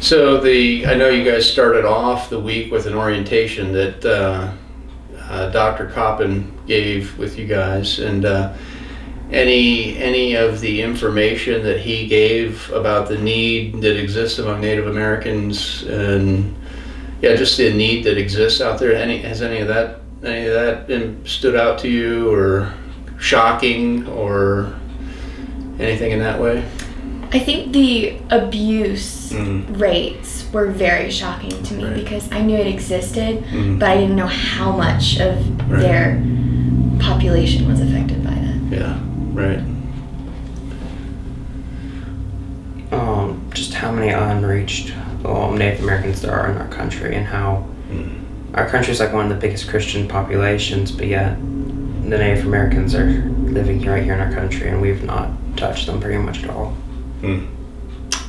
So 0.00 0.40
the 0.40 0.86
I 0.86 0.94
know 0.94 1.08
you 1.08 1.24
guys 1.24 1.50
started 1.50 1.84
off 1.84 2.30
the 2.30 2.40
week 2.40 2.72
with 2.72 2.86
an 2.86 2.94
orientation 2.94 3.72
that 3.72 4.04
uh, 4.04 4.52
uh, 5.34 5.50
Dr. 5.50 5.86
Koppen 5.88 6.50
gave 6.66 7.18
with 7.18 7.38
you 7.38 7.46
guys, 7.46 7.98
and 7.98 8.24
uh, 8.24 8.52
any 9.32 9.96
any 9.98 10.34
of 10.36 10.60
the 10.60 10.80
information 10.80 11.62
that 11.64 11.80
he 11.80 12.06
gave 12.06 12.70
about 12.70 13.08
the 13.08 13.18
need 13.18 13.80
that 13.82 13.98
exists 13.98 14.38
among 14.38 14.60
Native 14.60 14.86
Americans, 14.86 15.82
and 15.84 16.54
yeah, 17.20 17.34
just 17.34 17.56
the 17.56 17.72
need 17.72 18.04
that 18.04 18.16
exists 18.16 18.60
out 18.60 18.78
there. 18.78 18.94
Any 18.94 19.18
has 19.22 19.42
any 19.42 19.58
of 19.58 19.68
that 19.68 20.00
any 20.22 20.46
of 20.46 20.54
that 20.54 20.86
been, 20.86 21.24
stood 21.26 21.56
out 21.56 21.78
to 21.80 21.88
you, 21.88 22.32
or 22.32 22.72
shocking, 23.18 24.06
or 24.08 24.72
anything 25.80 26.12
in 26.12 26.20
that 26.20 26.40
way? 26.40 26.64
I 27.32 27.40
think 27.40 27.72
the 27.72 28.16
abuse 28.30 29.32
Mm. 29.32 29.80
rates 29.80 30.43
were 30.54 30.66
very 30.68 31.10
shocking 31.10 31.50
to 31.64 31.74
me 31.74 31.84
Right. 31.84 31.94
because 31.96 32.30
I 32.32 32.40
knew 32.40 32.56
it 32.56 32.66
existed, 32.68 33.42
Mm. 33.52 33.78
but 33.80 33.90
I 33.90 33.96
didn't 33.98 34.16
know 34.16 34.28
how 34.28 34.70
much 34.74 35.18
of 35.20 35.36
Right. 35.70 35.80
their 35.80 36.22
population 37.00 37.68
was 37.68 37.80
affected 37.80 38.24
by 38.24 38.30
that. 38.30 38.78
Yeah. 38.78 38.98
Right. 39.34 39.60
Um, 42.92 43.40
just 43.52 43.74
how 43.74 43.90
many 43.90 44.10
unreached 44.10 44.94
um, 45.24 45.56
Native 45.58 45.80
Americans 45.82 46.20
there 46.22 46.32
are 46.32 46.50
in 46.50 46.56
our 46.58 46.68
country 46.68 47.16
and 47.16 47.26
how 47.26 47.66
our 48.54 48.68
country 48.68 48.92
is 48.92 49.00
like 49.00 49.12
one 49.12 49.24
of 49.24 49.30
the 49.30 49.36
biggest 49.46 49.68
Christian 49.68 50.06
populations, 50.06 50.92
but 50.92 51.06
yet 51.08 51.36
the 51.38 52.18
Native 52.18 52.46
Americans 52.46 52.94
are 52.94 53.06
living 53.42 53.82
right 53.84 54.04
here 54.04 54.14
in 54.14 54.20
our 54.20 54.32
country 54.32 54.68
and 54.68 54.80
we've 54.80 55.02
not 55.02 55.30
touched 55.56 55.86
them 55.86 55.98
pretty 56.00 56.18
much 56.18 56.44
at 56.44 56.50
all. 56.50 56.76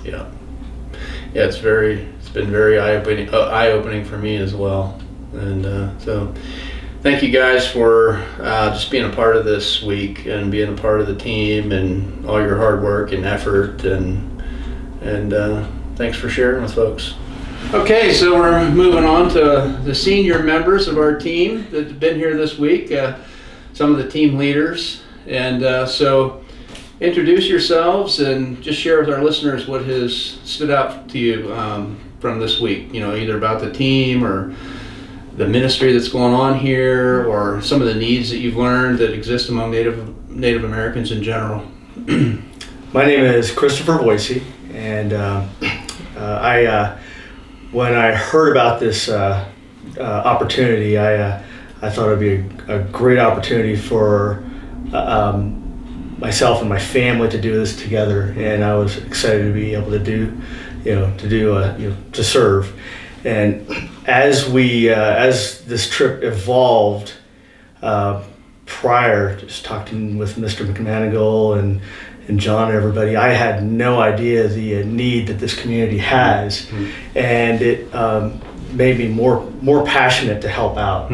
Yeah. 0.03 0.26
Yeah, 1.34 1.43
it's 1.43 1.57
very, 1.57 2.07
it's 2.14 2.14
been 2.36 2.51
very 2.51 2.77
eye 2.77 2.97
opening, 2.97 3.29
uh, 3.33 4.03
for 4.03 4.17
me 4.17 4.36
as 4.36 4.53
well. 4.53 5.01
And 5.33 5.65
uh, 5.65 5.97
so, 5.99 6.33
thank 7.01 7.23
you 7.23 7.31
guys 7.31 7.65
for 7.65 8.17
uh, 8.39 8.71
just 8.71 8.91
being 8.91 9.05
a 9.05 9.15
part 9.15 9.38
of 9.38 9.45
this 9.45 9.81
week 9.81 10.25
and 10.25 10.51
being 10.51 10.71
a 10.71 10.75
part 10.79 10.99
of 10.99 11.07
the 11.07 11.15
team 11.15 11.71
and 11.71 12.25
all 12.27 12.41
your 12.41 12.57
hard 12.57 12.83
work 12.83 13.11
and 13.11 13.25
effort 13.25 13.83
and 13.86 14.31
and 15.01 15.33
uh, 15.33 15.67
thanks 15.95 16.17
for 16.17 16.29
sharing 16.29 16.61
with 16.61 16.73
folks. 16.73 17.13
Okay, 17.73 18.13
so 18.13 18.36
we're 18.38 18.69
moving 18.69 19.05
on 19.05 19.29
to 19.29 19.79
the 19.83 19.95
senior 19.95 20.43
members 20.43 20.88
of 20.88 20.97
our 20.97 21.17
team 21.17 21.67
that 21.71 21.88
have 21.88 21.99
been 21.99 22.17
here 22.17 22.36
this 22.36 22.57
week. 22.57 22.91
Uh, 22.91 23.17
some 23.73 23.91
of 23.91 23.97
the 23.97 24.09
team 24.09 24.38
leaders, 24.38 25.03
and 25.27 25.88
so 25.88 26.43
introduce 26.99 27.47
yourselves 27.47 28.19
and 28.19 28.61
just 28.61 28.79
share 28.79 28.99
with 28.99 29.09
our 29.09 29.21
listeners 29.21 29.67
what 29.67 29.83
has 29.86 30.15
stood 30.43 30.71
out 30.71 31.09
to 31.09 31.19
you 31.19 31.53
um, 31.53 31.99
from 32.26 32.39
this 32.39 32.59
week. 32.59 32.91
You 32.91 33.01
know, 33.01 33.15
either 33.15 33.38
about 33.38 33.61
the 33.61 33.71
team 33.71 34.26
or 34.26 34.55
the 35.38 35.47
ministry 35.47 35.93
that's 35.93 36.07
going 36.07 36.34
on 36.34 36.57
here, 36.57 37.23
or 37.28 37.61
some 37.61 37.82
of 37.82 37.88
the 37.88 37.93
needs 37.93 38.32
that 38.32 38.38
you've 38.38 38.55
learned 38.55 38.97
that 38.97 39.13
exist 39.13 39.49
among 39.49 39.69
Native 39.69 40.30
Native 40.30 40.63
Americans 40.63 41.11
in 41.11 41.21
general. 41.21 41.63
My 42.93 43.05
name 43.05 43.23
is 43.23 43.51
Christopher 43.51 43.99
Voicey, 43.99 44.43
and 44.73 45.13
uh, 45.13 45.45
uh, 46.17 46.39
I, 46.41 46.65
uh, 46.65 46.97
when 47.71 47.93
I 47.93 48.15
heard 48.15 48.51
about 48.51 48.80
this 48.80 49.07
uh, 49.07 49.47
uh, 49.97 50.01
opportunity, 50.01 50.97
I, 50.97 51.15
uh, 51.15 51.43
I 51.84 51.89
thought 51.91 52.07
it'd 52.07 52.19
be 52.19 52.71
a, 52.71 52.80
a 52.80 52.84
great 52.86 53.19
opportunity 53.19 53.76
for 53.76 54.43
um, 54.93 56.17
myself 56.17 56.61
and 56.61 56.69
my 56.69 56.80
family 56.80 57.30
to 57.30 57.39
do 57.39 57.53
this 57.53 57.76
together, 57.76 58.34
and 58.38 58.63
I 58.63 58.76
was 58.76 58.97
excited 58.97 59.43
to 59.43 59.53
be 59.53 59.76
able 59.76 59.91
to 59.91 59.99
do, 59.99 60.41
you 60.86 60.95
know, 60.95 61.11
to 61.17 61.27
do, 61.27 61.55
uh, 61.55 61.75
you 61.77 61.89
know, 61.89 61.97
to 62.13 62.23
serve. 62.23 62.73
And 63.25 63.67
as 64.05 64.47
we, 64.47 64.89
uh, 64.91 64.95
as 64.95 65.65
this 65.65 65.89
trip 65.89 66.23
evolved, 66.23 67.13
uh, 67.81 68.23
prior, 68.65 69.36
just 69.36 69.65
talking 69.65 70.17
with 70.17 70.36
Mr. 70.36 70.65
McManigal 70.65 71.59
and 71.59 71.81
and 72.27 72.39
John 72.39 72.69
and 72.69 72.77
everybody, 72.77 73.15
I 73.15 73.29
had 73.29 73.63
no 73.63 73.99
idea 73.99 74.47
the 74.47 74.81
uh, 74.81 74.86
need 74.86 75.27
that 75.27 75.38
this 75.38 75.53
community 75.53 75.99
has, 75.99 76.67
and 77.13 77.61
it 77.61 77.93
um, 77.93 78.41
made 78.71 78.97
me 78.97 79.07
more 79.07 79.45
more 79.61 79.86
passionate 79.86 80.41
to 80.41 80.49
help 80.49 80.77
out. 80.77 81.11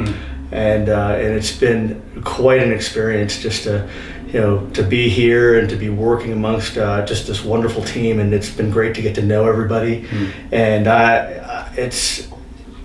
And 0.52 0.90
uh, 0.90 1.16
and 1.16 1.34
it's 1.34 1.52
been 1.58 2.02
quite 2.24 2.62
an 2.62 2.72
experience 2.72 3.42
just 3.42 3.64
to 3.64 3.90
you 4.34 4.40
know 4.40 4.66
to 4.72 4.84
be 4.84 5.10
here 5.10 5.60
and 5.60 5.70
to 5.70 5.76
be 5.76 5.90
working 5.90 6.32
amongst 6.32 6.78
uh, 6.78 7.06
just 7.06 7.28
this 7.28 7.44
wonderful 7.44 7.84
team, 7.84 8.20
and 8.20 8.34
it's 8.34 8.50
been 8.50 8.72
great 8.72 8.96
to 8.96 9.02
get 9.02 9.16
to 9.16 9.22
know 9.22 9.48
everybody. 9.48 10.08
And 10.52 10.88
I, 10.88 11.16
I 11.16 11.74
it's 11.76 12.30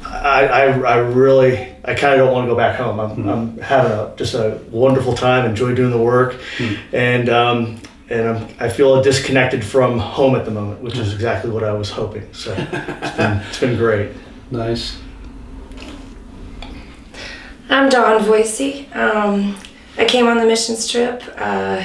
I, 0.04 0.46
I, 0.46 0.62
I 0.80 0.96
really 0.98 1.74
I 1.84 1.94
kind 1.94 2.14
of 2.14 2.18
don't 2.18 2.32
want 2.32 2.46
to 2.46 2.50
go 2.50 2.56
back 2.56 2.76
home. 2.76 2.98
I'm, 2.98 3.28
I'm 3.28 3.58
having 3.58 3.92
a, 3.92 4.12
just 4.16 4.34
a 4.34 4.60
wonderful 4.70 5.14
time. 5.14 5.48
Enjoy 5.48 5.74
doing 5.74 5.90
the 5.90 6.02
work, 6.02 6.40
and 6.92 7.28
um, 7.28 7.80
and 8.08 8.28
I'm, 8.28 8.48
I 8.58 8.68
feel 8.68 9.00
disconnected 9.02 9.64
from 9.64 9.98
home 9.98 10.34
at 10.34 10.44
the 10.44 10.50
moment, 10.50 10.80
which 10.82 10.98
is 10.98 11.14
exactly 11.14 11.50
what 11.50 11.64
I 11.64 11.72
was 11.72 11.90
hoping. 11.90 12.32
So 12.32 12.54
it's 12.58 13.16
been, 13.16 13.36
it's 13.48 13.60
been 13.60 13.76
great. 13.76 14.12
Nice. 14.50 15.00
I'm 17.68 17.88
Dawn 17.88 18.22
Voicey. 18.22 18.94
Um, 18.94 19.56
I 19.98 20.04
came 20.04 20.26
on 20.26 20.38
the 20.38 20.46
missions 20.46 20.88
trip 20.88 21.22
uh, 21.36 21.84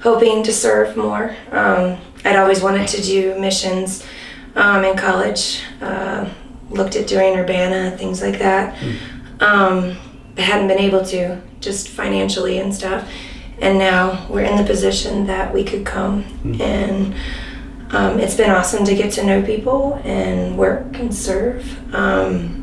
hoping 0.00 0.42
to 0.42 0.52
serve 0.52 0.96
more. 0.96 1.36
Um, 1.50 1.98
I'd 2.24 2.36
always 2.36 2.62
wanted 2.62 2.88
to 2.88 3.02
do 3.02 3.38
missions 3.38 4.04
um, 4.54 4.84
in 4.84 4.96
college. 4.96 5.62
Uh, 5.80 6.28
looked 6.70 6.96
at 6.96 7.06
doing 7.06 7.36
Urbana, 7.36 7.96
things 7.96 8.20
like 8.20 8.38
that. 8.38 8.76
Um, 9.40 9.96
but 10.34 10.44
hadn't 10.44 10.68
been 10.68 10.78
able 10.78 11.04
to, 11.06 11.40
just 11.60 11.88
financially 11.88 12.58
and 12.58 12.74
stuff. 12.74 13.08
And 13.60 13.78
now 13.78 14.26
we're 14.28 14.42
in 14.44 14.56
the 14.56 14.64
position 14.64 15.26
that 15.26 15.52
we 15.54 15.64
could 15.64 15.86
come 15.86 16.24
and 16.60 17.14
um, 17.90 18.18
it's 18.18 18.34
been 18.34 18.50
awesome 18.50 18.84
to 18.84 18.94
get 18.94 19.12
to 19.12 19.24
know 19.24 19.42
people 19.42 20.00
and 20.04 20.58
work 20.58 20.98
and 20.98 21.14
serve. 21.14 21.94
Um, 21.94 22.55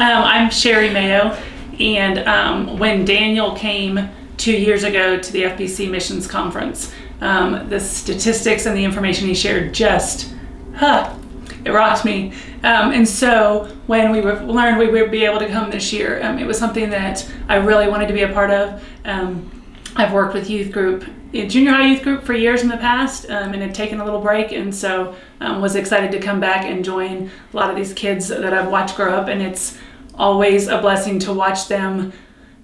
Um, 0.00 0.22
I'm 0.22 0.48
Sherry 0.48 0.90
Mayo, 0.90 1.36
and 1.80 2.20
um, 2.20 2.78
when 2.78 3.04
Daniel 3.04 3.56
came 3.56 4.08
two 4.36 4.52
years 4.52 4.84
ago 4.84 5.18
to 5.18 5.32
the 5.32 5.42
FBC 5.42 5.90
Missions 5.90 6.28
Conference, 6.28 6.92
um, 7.20 7.68
the 7.68 7.80
statistics 7.80 8.66
and 8.66 8.76
the 8.76 8.84
information 8.84 9.26
he 9.26 9.34
shared 9.34 9.74
just, 9.74 10.32
huh, 10.76 11.16
it 11.64 11.70
rocked 11.70 12.04
me. 12.04 12.32
Um, 12.62 12.92
and 12.92 13.08
so 13.08 13.76
when 13.88 14.12
we 14.12 14.20
were, 14.20 14.38
learned 14.40 14.78
we 14.78 14.86
would 14.86 15.10
be 15.10 15.24
able 15.24 15.40
to 15.40 15.48
come 15.48 15.68
this 15.68 15.92
year, 15.92 16.22
um, 16.22 16.38
it 16.38 16.46
was 16.46 16.56
something 16.56 16.90
that 16.90 17.28
I 17.48 17.56
really 17.56 17.88
wanted 17.88 18.06
to 18.06 18.14
be 18.14 18.22
a 18.22 18.32
part 18.32 18.52
of. 18.52 18.80
Um, 19.04 19.50
I've 19.96 20.12
worked 20.12 20.32
with 20.32 20.48
youth 20.48 20.70
group, 20.70 21.06
junior 21.32 21.72
high 21.72 21.88
youth 21.88 22.04
group 22.04 22.22
for 22.22 22.34
years 22.34 22.62
in 22.62 22.68
the 22.68 22.76
past, 22.76 23.28
um, 23.30 23.52
and 23.52 23.60
had 23.60 23.74
taken 23.74 23.98
a 23.98 24.04
little 24.04 24.20
break, 24.20 24.52
and 24.52 24.72
so 24.72 25.16
um, 25.40 25.60
was 25.60 25.74
excited 25.74 26.12
to 26.12 26.20
come 26.20 26.38
back 26.38 26.64
and 26.66 26.84
join 26.84 27.32
a 27.52 27.56
lot 27.56 27.68
of 27.68 27.74
these 27.74 27.92
kids 27.92 28.28
that 28.28 28.54
I've 28.54 28.70
watched 28.70 28.94
grow 28.94 29.12
up, 29.12 29.26
and 29.26 29.42
it's 29.42 29.76
always 30.18 30.66
a 30.68 30.78
blessing 30.78 31.18
to 31.20 31.32
watch 31.32 31.68
them 31.68 32.12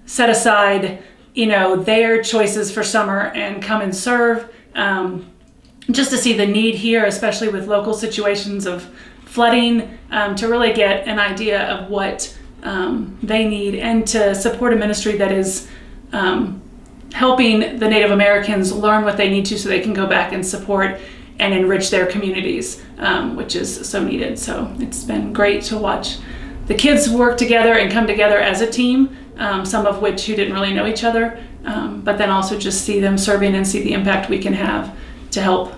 set 0.07 0.28
aside, 0.28 1.02
you 1.34 1.46
know, 1.46 1.76
their 1.76 2.22
choices 2.22 2.70
for 2.70 2.82
summer 2.82 3.28
and 3.34 3.62
come 3.62 3.80
and 3.80 3.94
serve. 3.94 4.52
Um, 4.74 5.30
just 5.90 6.11
to 6.11 6.18
see 6.18 6.32
the 6.32 6.46
need 6.46 6.74
here, 6.74 7.05
especially 7.05 7.48
with 7.48 7.66
local 7.66 7.94
situations 7.94 8.66
of 8.66 8.88
flooding, 9.24 9.98
um, 10.11 10.34
to 10.36 10.48
really 10.48 10.72
get 10.72 11.07
an 11.07 11.18
idea 11.18 11.68
of 11.68 11.90
what 11.90 12.36
um, 12.62 13.18
they 13.22 13.46
need 13.46 13.74
and 13.74 14.07
to 14.09 14.34
support 14.34 14.72
a 14.72 14.76
ministry 14.76 15.16
that 15.16 15.30
is 15.30 15.68
um, 16.12 16.62
helping 17.12 17.78
the 17.78 17.88
Native 17.88 18.11
Americans 18.11 18.72
learn 18.72 19.05
what 19.05 19.16
they 19.16 19.28
need 19.28 19.44
to 19.46 19.59
so 19.59 19.68
they 19.68 19.80
can 19.80 19.92
go 19.92 20.07
back 20.07 20.32
and 20.32 20.44
support 20.44 20.98
and 21.38 21.52
enrich 21.52 21.90
their 21.90 22.07
communities, 22.07 22.82
um, 22.98 23.36
which 23.36 23.57
is 23.57 23.88
so 23.88 24.02
needed. 24.02 24.38
So 24.38 24.72
it's 24.78 25.05
been 25.05 25.32
great 25.32 25.62
to 25.64 25.76
watch 25.76 26.18
the 26.66 26.74
kids 26.74 27.10
work 27.10 27.36
together 27.36 27.74
and 27.74 27.90
come 27.90 28.06
together 28.06 28.38
as 28.38 28.60
a 28.60 28.70
team, 28.70 29.16
um, 29.36 29.64
some 29.64 29.86
of 29.86 30.00
which 30.00 30.26
who 30.26 30.34
didn't 30.34 30.54
really 30.54 30.72
know 30.72 30.86
each 30.86 31.04
other, 31.04 31.42
um, 31.64 32.00
but 32.02 32.18
then 32.18 32.30
also 32.30 32.58
just 32.58 32.84
see 32.84 33.00
them 33.00 33.18
serving 33.18 33.54
and 33.54 33.66
see 33.66 33.82
the 33.82 33.92
impact 33.92 34.30
we 34.30 34.38
can 34.38 34.52
have 34.52 34.96
to 35.30 35.40
help 35.40 35.74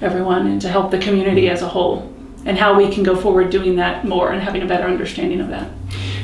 everyone 0.00 0.46
and 0.46 0.60
to 0.62 0.68
help 0.68 0.90
the 0.90 0.98
community 0.98 1.48
as 1.48 1.62
a 1.62 1.68
whole 1.68 2.14
and 2.46 2.56
how 2.56 2.74
we 2.74 2.90
can 2.90 3.02
go 3.02 3.14
forward 3.14 3.50
doing 3.50 3.76
that 3.76 4.06
more 4.06 4.32
and 4.32 4.42
having 4.42 4.62
a 4.62 4.66
better 4.66 4.86
understanding 4.86 5.40
of 5.40 5.48
that. 5.48 5.70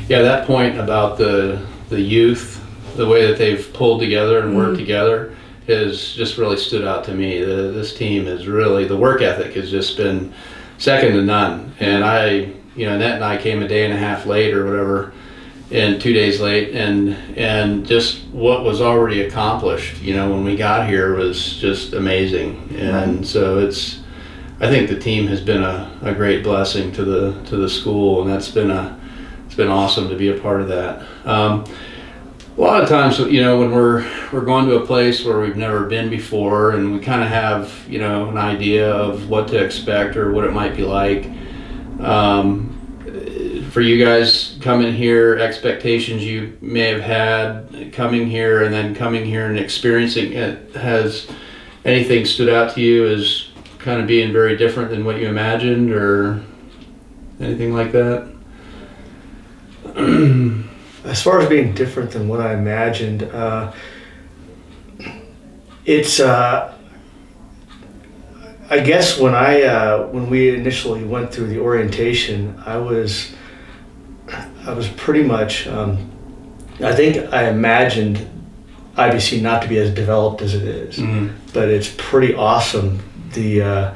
Yeah, 0.07 0.21
that 0.21 0.47
point 0.47 0.77
about 0.77 1.17
the 1.17 1.65
the 1.89 2.01
youth, 2.01 2.61
the 2.95 3.07
way 3.07 3.27
that 3.27 3.37
they've 3.37 3.71
pulled 3.73 4.01
together 4.01 4.39
and 4.39 4.57
worked 4.57 4.77
together, 4.77 5.35
has 5.67 6.13
just 6.13 6.37
really 6.37 6.57
stood 6.57 6.85
out 6.85 7.03
to 7.05 7.13
me. 7.13 7.43
The, 7.43 7.71
this 7.71 7.95
team 7.95 8.27
is 8.27 8.47
really 8.47 8.85
the 8.85 8.97
work 8.97 9.21
ethic 9.21 9.53
has 9.53 9.69
just 9.69 9.95
been 9.95 10.33
second 10.77 11.13
to 11.13 11.21
none. 11.21 11.73
And 11.79 12.03
I, 12.03 12.53
you 12.77 12.85
know, 12.85 12.99
and 12.99 13.23
I 13.23 13.37
came 13.37 13.61
a 13.63 13.67
day 13.67 13.83
and 13.83 13.93
a 13.93 13.97
half 13.97 14.25
late 14.25 14.53
or 14.53 14.65
whatever, 14.65 15.13
and 15.71 15.99
two 15.99 16.13
days 16.13 16.39
late, 16.39 16.73
and 16.75 17.13
and 17.37 17.85
just 17.85 18.23
what 18.27 18.63
was 18.63 18.79
already 18.81 19.21
accomplished, 19.21 20.01
you 20.01 20.15
know, 20.15 20.29
when 20.29 20.45
we 20.45 20.55
got 20.55 20.87
here 20.87 21.15
was 21.15 21.57
just 21.57 21.93
amazing. 21.93 22.75
And 22.77 23.25
so 23.25 23.59
it's. 23.59 24.01
I 24.59 24.67
think 24.67 24.89
the 24.89 24.99
team 24.99 25.27
has 25.27 25.39
been 25.39 25.61
a, 25.61 25.99
a 26.01 26.15
great 26.15 26.43
blessing 26.43 26.91
to 26.93 27.03
the 27.03 27.43
to 27.45 27.57
the 27.57 27.69
school, 27.69 28.21
and 28.21 28.31
that's 28.31 28.49
been 28.49 28.71
a 28.71 28.99
it's 29.45 29.55
been 29.55 29.67
awesome 29.67 30.09
to 30.09 30.15
be 30.15 30.29
a 30.29 30.39
part 30.39 30.61
of 30.61 30.67
that. 30.69 31.05
Um, 31.25 31.65
a 32.57 32.61
lot 32.61 32.81
of 32.81 32.89
times, 32.89 33.19
you 33.19 33.41
know, 33.41 33.59
when 33.59 33.71
we're 33.71 34.03
we're 34.33 34.45
going 34.45 34.65
to 34.67 34.77
a 34.77 34.85
place 34.85 35.23
where 35.23 35.39
we've 35.39 35.55
never 35.55 35.85
been 35.85 36.09
before, 36.09 36.71
and 36.71 36.91
we 36.93 36.99
kind 36.99 37.21
of 37.21 37.29
have 37.29 37.71
you 37.87 37.99
know 37.99 38.29
an 38.29 38.37
idea 38.37 38.91
of 38.91 39.29
what 39.29 39.47
to 39.49 39.63
expect 39.63 40.17
or 40.17 40.31
what 40.31 40.43
it 40.43 40.53
might 40.53 40.75
be 40.75 40.83
like. 40.83 41.29
Um, 41.99 42.66
for 43.77 43.81
you 43.81 44.03
guys 44.03 44.57
coming 44.59 44.91
here, 44.91 45.37
expectations 45.37 46.25
you 46.25 46.57
may 46.61 46.89
have 46.89 46.99
had 46.99 47.93
coming 47.93 48.27
here, 48.27 48.63
and 48.63 48.73
then 48.73 48.95
coming 48.95 49.23
here 49.23 49.45
and 49.45 49.59
experiencing 49.59 50.33
it, 50.33 50.75
has 50.75 51.29
anything 51.85 52.25
stood 52.25 52.49
out 52.49 52.73
to 52.73 52.81
you 52.81 53.05
as 53.05 53.49
kind 53.77 54.01
of 54.01 54.07
being 54.07 54.33
very 54.33 54.57
different 54.57 54.89
than 54.89 55.05
what 55.05 55.19
you 55.19 55.27
imagined, 55.27 55.91
or 55.91 56.43
anything 57.39 57.71
like 57.71 57.91
that? 57.91 58.27
As 61.03 61.21
far 61.21 61.39
as 61.39 61.47
being 61.47 61.75
different 61.75 62.09
than 62.09 62.27
what 62.27 62.41
I 62.41 62.55
imagined, 62.55 63.21
uh, 63.21 63.71
it's. 65.85 66.19
Uh, 66.19 66.73
I 68.71 68.79
guess 68.79 69.19
when 69.19 69.35
I 69.35 69.61
uh, 69.61 70.07
when 70.07 70.31
we 70.31 70.49
initially 70.49 71.03
went 71.03 71.31
through 71.31 71.49
the 71.49 71.59
orientation, 71.59 72.59
I 72.65 72.77
was 72.77 73.36
I 74.67 74.73
was 74.73 74.87
pretty 74.89 75.23
much. 75.23 75.65
Um, 75.67 75.97
I 76.83 76.93
think 76.93 77.33
I 77.33 77.49
imagined 77.49 78.19
IBC 78.97 79.41
not 79.41 79.61
to 79.63 79.67
be 79.67 79.77
as 79.77 79.89
developed 79.91 80.41
as 80.41 80.53
it 80.53 80.63
is, 80.63 80.97
Mhm. 80.97 81.29
but 81.53 81.69
it's 81.69 81.89
pretty 81.97 82.35
awesome. 82.35 82.99
The 83.33 83.61
uh, 83.61 83.91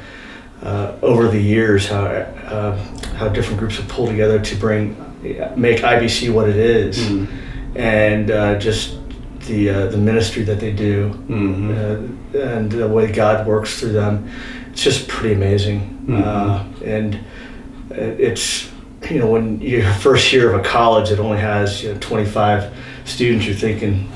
uh, 0.63 0.91
over 1.01 1.27
the 1.27 1.41
years 1.41 1.87
how 1.89 2.05
uh, 2.05 2.77
how 3.17 3.27
different 3.27 3.59
groups 3.59 3.77
have 3.77 3.87
pulled 3.87 4.09
together 4.09 4.39
to 4.39 4.55
bring 4.55 4.95
make 5.55 5.83
IBC 5.83 6.29
what 6.31 6.47
it 6.49 6.55
is, 6.55 6.97
Mhm. 6.99 7.27
and 7.75 8.31
uh, 8.31 8.55
just 8.59 8.95
the 9.47 9.69
uh, 9.69 9.85
the 9.87 9.97
ministry 9.97 10.43
that 10.43 10.59
they 10.59 10.71
do 10.71 11.11
Mhm. 11.29 11.71
uh, 12.35 12.39
and 12.39 12.71
the 12.71 12.87
way 12.87 13.11
God 13.11 13.45
works 13.45 13.79
through 13.79 13.93
them. 13.93 14.25
It's 14.71 14.83
just 14.83 15.07
pretty 15.07 15.35
amazing, 15.35 15.79
Mhm. 16.07 16.25
uh, 16.25 16.59
and 16.85 17.17
it's 17.91 18.69
you 19.11 19.19
know 19.19 19.27
when 19.31 19.59
your 19.61 19.83
first 20.05 20.31
year 20.33 20.53
of 20.53 20.59
a 20.59 20.63
college 20.63 21.09
that 21.09 21.19
only 21.19 21.39
has 21.39 21.83
you 21.83 21.93
know 21.93 21.99
25 21.99 22.73
students, 23.05 23.45
you're 23.45 23.55
thinking. 23.55 24.09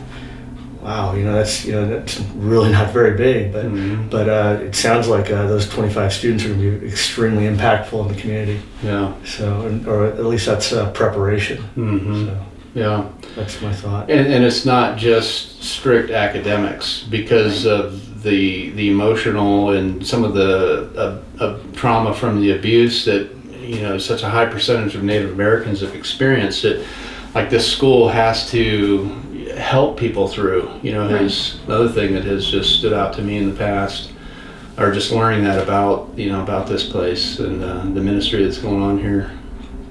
Wow, 0.81 1.15
you 1.15 1.23
know 1.23 1.33
that's 1.33 1.65
you 1.65 1.71
know 1.71 1.87
that's 1.87 2.19
really 2.35 2.71
not 2.71 2.93
very 2.93 3.17
big, 3.17 3.51
but 3.51 3.65
Mhm. 3.65 4.07
but 4.11 4.29
uh, 4.29 4.59
it 4.61 4.75
sounds 4.75 5.07
like 5.07 5.31
uh, 5.31 5.47
those 5.47 5.67
25 5.67 6.13
students 6.13 6.45
are 6.45 6.49
going 6.49 6.61
to 6.61 6.79
be 6.79 6.87
extremely 6.87 7.45
impactful 7.47 7.99
in 8.07 8.13
the 8.15 8.21
community. 8.21 8.59
Yeah. 8.83 9.11
So, 9.25 9.61
and- 9.61 9.87
or 9.87 10.05
at 10.05 10.23
least 10.25 10.45
that's 10.45 10.71
uh, 10.71 10.91
preparation. 10.91 11.57
hmm 11.73 12.25
So 12.27 12.37
Yeah. 12.75 13.03
that's 13.35 13.59
my 13.63 13.73
thought. 13.73 14.11
And, 14.11 14.31
and 14.31 14.45
it's 14.45 14.63
not 14.63 14.95
just 14.99 15.63
strict 15.63 16.11
academics 16.11 17.03
because 17.09 17.65
of 17.65 18.21
the 18.21 18.69
the 18.75 18.87
emotional 18.91 19.71
and 19.71 20.05
some 20.05 20.23
of 20.23 20.35
the 20.35 20.87
uh, 20.95 21.43
uh, 21.43 21.57
trauma 21.73 22.13
from 22.13 22.41
the 22.41 22.51
abuse 22.51 23.05
that 23.05 23.25
you 23.65 23.81
know 23.81 23.97
such 23.97 24.23
a 24.23 24.29
high 24.29 24.45
percentage 24.45 24.95
of 24.95 25.03
Native 25.03 25.31
Americans 25.31 25.81
have 25.81 25.95
experienced 25.95 26.65
it. 26.65 26.85
Like 27.33 27.49
this 27.49 27.69
school 27.69 28.07
has 28.09 28.49
to 28.51 29.05
help 29.57 29.97
people 29.97 30.27
through. 30.27 30.71
You 30.81 30.93
know, 30.93 31.07
is 31.07 31.59
another 31.65 31.89
thing 31.89 32.13
that 32.13 32.23
has 32.25 32.45
just 32.45 32.79
stood 32.79 32.93
out 32.93 33.13
to 33.15 33.21
me 33.21 33.37
in 33.37 33.49
the 33.49 33.55
past, 33.55 34.11
or 34.77 34.91
just 34.91 35.11
learning 35.11 35.43
that 35.43 35.61
about 35.61 36.11
you 36.15 36.29
know 36.29 36.41
about 36.41 36.67
this 36.67 36.87
place 36.89 37.39
and 37.39 37.63
uh, 37.63 37.83
the 37.83 38.01
ministry 38.01 38.43
that's 38.43 38.57
going 38.59 38.81
on 38.81 38.99
here. 38.99 39.31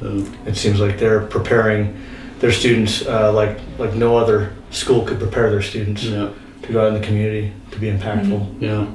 So, 0.01 0.25
It 0.47 0.57
seems 0.57 0.81
like 0.81 0.99
they're 0.99 1.27
preparing 1.27 2.01
their 2.41 2.53
students 2.53 3.07
uh, 3.07 3.33
like 3.33 3.59
like 3.79 3.95
no 3.95 4.17
other 4.17 4.53
school 4.71 5.05
could 5.05 5.19
prepare 5.19 5.51
their 5.51 5.63
students 5.63 6.05
yeah, 6.05 6.31
to 6.63 6.73
go 6.73 6.85
out 6.85 6.89
in 6.89 7.01
the 7.01 7.07
community 7.07 7.53
to 7.71 7.79
be 7.79 7.91
impactful. 7.91 8.61
yeah. 8.61 8.87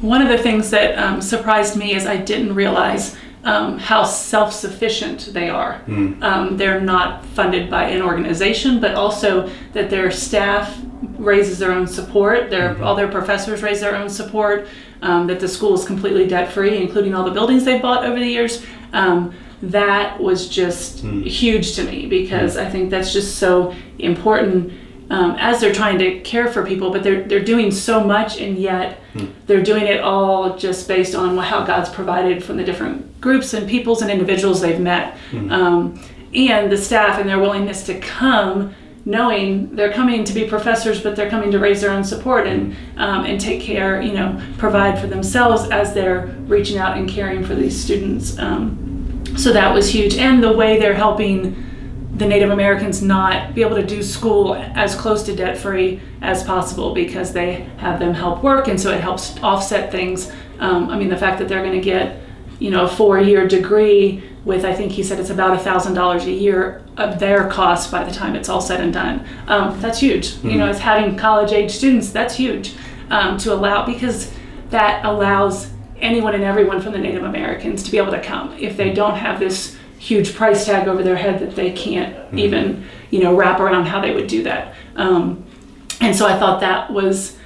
One 0.00 0.20
of 0.20 0.28
the 0.28 0.38
things 0.38 0.70
that 0.70 0.98
um, 0.98 1.22
surprised 1.22 1.76
me 1.76 1.94
is 1.94 2.06
I 2.06 2.16
didn't 2.16 2.54
realize 2.54 3.16
um, 3.46 3.78
how 3.78 4.02
self 4.02 4.52
sufficient 4.52 5.30
they 5.32 5.48
are. 5.48 5.80
Mm. 5.86 6.20
Um, 6.22 6.56
they're 6.56 6.80
not 6.80 7.24
funded 7.24 7.70
by 7.70 7.84
an 7.84 8.02
organization, 8.02 8.80
but 8.80 8.96
also 8.96 9.48
that 9.72 9.88
their 9.88 10.10
staff 10.10 10.76
raises 11.16 11.58
their 11.58 11.70
own 11.70 11.86
support. 11.86 12.50
Their, 12.50 12.82
All 12.82 12.96
their 12.96 13.08
professors 13.08 13.62
raise 13.62 13.80
their 13.80 13.94
own 13.94 14.10
support. 14.10 14.66
Um, 15.02 15.26
that 15.28 15.40
the 15.40 15.48
school 15.48 15.74
is 15.74 15.84
completely 15.84 16.26
debt 16.26 16.50
free, 16.50 16.78
including 16.78 17.14
all 17.14 17.22
the 17.22 17.30
buildings 17.30 17.64
they've 17.64 17.82
bought 17.82 18.04
over 18.04 18.18
the 18.18 18.26
years. 18.26 18.64
Um, 18.94 19.34
that 19.62 20.18
was 20.18 20.48
just 20.48 21.00
huge 21.04 21.74
to 21.76 21.84
me 21.84 22.06
because 22.06 22.56
I 22.56 22.68
think 22.68 22.90
that's 22.90 23.12
just 23.12 23.36
so 23.36 23.74
important 23.98 24.72
um, 25.10 25.36
as 25.38 25.60
they're 25.60 25.74
trying 25.74 25.98
to 25.98 26.20
care 26.20 26.48
for 26.48 26.64
people, 26.66 26.90
but 26.90 27.02
they're, 27.02 27.22
they're 27.24 27.44
doing 27.44 27.70
so 27.70 28.02
much 28.02 28.40
and 28.40 28.58
yet 28.58 29.00
they're 29.46 29.62
doing 29.62 29.86
it 29.86 30.00
all 30.00 30.56
just 30.56 30.88
based 30.88 31.14
on 31.14 31.36
how 31.38 31.64
God's 31.64 31.90
provided 31.90 32.42
from 32.42 32.56
the 32.56 32.64
different 32.64 33.20
groups 33.20 33.54
and 33.54 33.68
peoples 33.68 34.02
and 34.02 34.10
individuals 34.10 34.60
they've 34.60 34.80
met. 34.80 35.16
Um, 35.52 36.02
and 36.34 36.70
the 36.70 36.76
staff 36.76 37.18
and 37.18 37.28
their 37.28 37.38
willingness 37.38 37.84
to 37.86 37.98
come 38.00 38.74
knowing 39.06 39.74
they're 39.76 39.92
coming 39.92 40.24
to 40.24 40.34
be 40.34 40.44
professors, 40.46 41.00
but 41.00 41.14
they're 41.14 41.30
coming 41.30 41.50
to 41.52 41.60
raise 41.60 41.80
their 41.80 41.92
own 41.92 42.02
support 42.04 42.46
and 42.46 42.76
um, 42.96 43.24
and 43.24 43.40
take 43.40 43.60
care, 43.60 44.02
you 44.02 44.12
know, 44.12 44.42
provide 44.58 44.98
for 44.98 45.06
themselves 45.06 45.70
as 45.70 45.94
they're 45.94 46.26
reaching 46.46 46.76
out 46.76 46.98
and 46.98 47.08
caring 47.08 47.44
for 47.44 47.54
these 47.54 47.80
students. 47.80 48.36
Um, 48.38 49.24
so 49.36 49.52
that 49.52 49.72
was 49.72 49.88
huge, 49.88 50.16
and 50.16 50.42
the 50.42 50.52
way 50.52 50.78
they're 50.78 50.94
helping 50.94 51.64
the 52.16 52.26
Native 52.26 52.50
Americans 52.50 53.02
not 53.02 53.54
be 53.54 53.62
able 53.62 53.76
to 53.76 53.84
do 53.84 54.02
school 54.02 54.54
as 54.54 54.94
close 54.94 55.22
to 55.24 55.36
debt 55.36 55.58
free 55.58 56.00
as 56.22 56.42
possible 56.42 56.94
because 56.94 57.32
they 57.32 57.68
have 57.78 57.98
them 57.98 58.14
help 58.14 58.42
work, 58.42 58.68
and 58.68 58.80
so 58.80 58.90
it 58.92 59.00
helps 59.00 59.38
offset 59.42 59.90
things. 59.92 60.32
Um, 60.58 60.88
I 60.88 60.98
mean, 60.98 61.08
the 61.08 61.16
fact 61.16 61.38
that 61.38 61.48
they're 61.48 61.62
going 61.62 61.78
to 61.78 61.84
get, 61.84 62.20
you 62.58 62.70
know, 62.70 62.84
a 62.84 62.88
four 62.88 63.20
year 63.20 63.46
degree 63.46 64.22
with 64.44 64.64
I 64.64 64.72
think 64.72 64.92
he 64.92 65.02
said 65.02 65.18
it's 65.18 65.30
about 65.30 65.56
a 65.56 65.58
thousand 65.58 65.94
dollars 65.94 66.24
a 66.24 66.30
year 66.30 66.82
of 66.96 67.18
their 67.18 67.48
cost 67.48 67.90
by 67.90 68.04
the 68.04 68.12
time 68.12 68.36
it's 68.36 68.48
all 68.48 68.60
said 68.60 68.80
and 68.80 68.92
done. 68.92 69.26
Um, 69.48 69.78
that's 69.80 69.98
huge. 69.98 70.36
You 70.44 70.56
know, 70.56 70.68
as 70.68 70.78
having 70.78 71.16
college 71.16 71.52
age 71.52 71.72
students, 71.72 72.10
that's 72.10 72.36
huge 72.36 72.74
um, 73.10 73.36
to 73.38 73.52
allow 73.52 73.84
because 73.84 74.32
that 74.70 75.04
allows 75.04 75.70
anyone 76.00 76.34
and 76.34 76.44
everyone 76.44 76.80
from 76.80 76.92
the 76.92 76.98
Native 76.98 77.24
Americans 77.24 77.82
to 77.82 77.90
be 77.90 77.98
able 77.98 78.12
to 78.12 78.22
come 78.22 78.56
if 78.58 78.76
they 78.76 78.92
don't 78.92 79.16
have 79.16 79.40
this 79.40 79.76
huge 79.98 80.34
price 80.34 80.66
tag 80.66 80.88
over 80.88 81.02
their 81.02 81.16
head 81.16 81.40
that 81.40 81.56
they 81.56 81.72
can't 81.72 82.16
even 82.34 82.84
you 83.10 83.22
know 83.22 83.34
wrap 83.34 83.60
around 83.60 83.86
how 83.86 84.00
they 84.00 84.14
would 84.14 84.26
do 84.26 84.42
that. 84.42 84.74
Um, 84.96 85.44
and 86.00 86.14
so 86.14 86.26
I 86.26 86.38
thought 86.38 86.60
that 86.60 86.92
was 86.92 87.36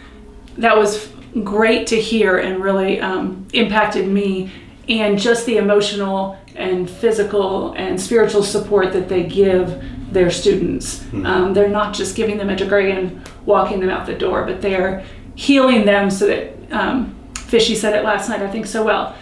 that 0.58 0.76
was 0.76 1.10
great 1.44 1.86
to 1.88 2.00
hear 2.00 2.38
and 2.38 2.62
really 2.62 3.00
um, 3.00 3.46
impacted 3.52 4.08
me 4.08 4.50
and 4.88 5.18
just 5.18 5.46
the 5.46 5.56
emotional 5.56 6.36
and 6.56 6.90
physical 6.90 7.72
and 7.74 8.00
spiritual 8.00 8.42
support 8.42 8.92
that 8.92 9.08
they 9.08 9.22
give 9.22 9.82
their 10.12 10.30
students. 10.30 11.04
Um, 11.12 11.54
they're 11.54 11.68
not 11.68 11.94
just 11.94 12.16
giving 12.16 12.36
them 12.36 12.50
a 12.50 12.56
degree 12.56 12.90
and 12.90 13.22
walking 13.46 13.78
them 13.78 13.88
out 13.88 14.06
the 14.06 14.14
door, 14.14 14.44
but 14.44 14.60
they're 14.60 15.04
healing 15.36 15.84
them 15.86 16.10
so 16.10 16.26
that 16.26 16.72
um, 16.72 17.16
Fishy 17.34 17.76
said 17.76 17.94
it 17.94 18.04
last 18.04 18.28
night, 18.28 18.42
I 18.42 18.50
think 18.50 18.66
so 18.66 18.84
well. 18.84 19.16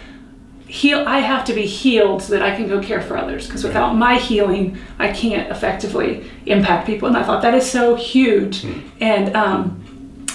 Heal 0.69 1.03
I 1.07 1.19
have 1.19 1.45
to 1.45 1.53
be 1.53 1.65
healed 1.65 2.21
so 2.21 2.33
that 2.33 2.43
I 2.43 2.55
can 2.55 2.67
go 2.67 2.79
care 2.79 3.01
for 3.01 3.17
others 3.17 3.47
because 3.47 3.63
without 3.63 3.95
my 3.95 4.19
healing 4.19 4.77
I 4.99 5.11
can't 5.11 5.49
effectively 5.51 6.29
impact 6.45 6.85
people. 6.85 7.07
And 7.07 7.17
I 7.17 7.23
thought 7.23 7.41
that 7.41 7.55
is 7.55 7.69
so 7.69 7.95
huge. 7.95 8.65
And 8.99 9.35
um, 9.35 9.83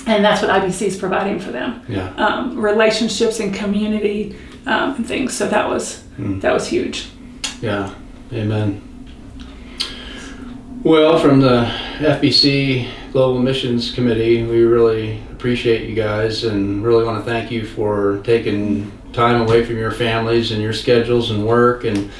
and 0.06 0.24
that's 0.24 0.42
what 0.42 0.50
IBC 0.50 0.82
is 0.88 0.98
providing 0.98 1.38
for 1.38 1.52
them. 1.52 1.82
Yeah. 1.88 2.08
um, 2.16 2.60
relationships 2.60 3.40
and 3.40 3.54
community 3.54 4.36
um, 4.66 4.96
and 4.96 5.06
things. 5.06 5.34
So 5.34 5.46
that 5.48 5.68
was 5.68 6.02
that 6.18 6.52
was 6.52 6.66
huge. 6.66 7.08
Yeah, 7.62 7.94
amen. 8.32 8.82
Well, 10.82 11.18
from 11.18 11.40
the 11.40 11.64
FBC 11.98 12.90
Global 13.12 13.38
Missions 13.40 13.90
Committee, 13.92 14.42
we 14.42 14.64
really 14.64 15.22
appreciate 15.32 15.88
you 15.88 15.94
guys 15.94 16.44
and 16.44 16.84
really 16.84 17.04
want 17.04 17.24
to 17.24 17.30
thank 17.30 17.50
you 17.50 17.64
for 17.64 18.20
taking 18.24 18.92
time 19.14 19.40
away 19.40 19.64
from 19.64 19.76
your 19.76 19.90
families 19.90 20.52
and 20.52 20.60
your 20.60 20.72
schedules 20.72 21.30
and 21.30 21.46
work 21.46 21.84
and 21.84 22.10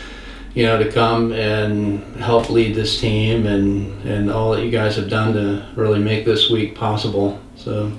you 0.54 0.64
know 0.64 0.82
to 0.82 0.90
come 0.90 1.32
and 1.32 2.02
help 2.16 2.48
lead 2.48 2.74
this 2.74 3.00
team 3.00 3.46
and 3.46 4.02
and 4.04 4.30
all 4.30 4.52
that 4.52 4.64
you 4.64 4.70
guys 4.70 4.96
have 4.96 5.08
done 5.08 5.32
to 5.32 5.66
really 5.74 5.98
make 5.98 6.24
this 6.24 6.48
week 6.50 6.74
possible. 6.74 7.40
So, 7.56 7.92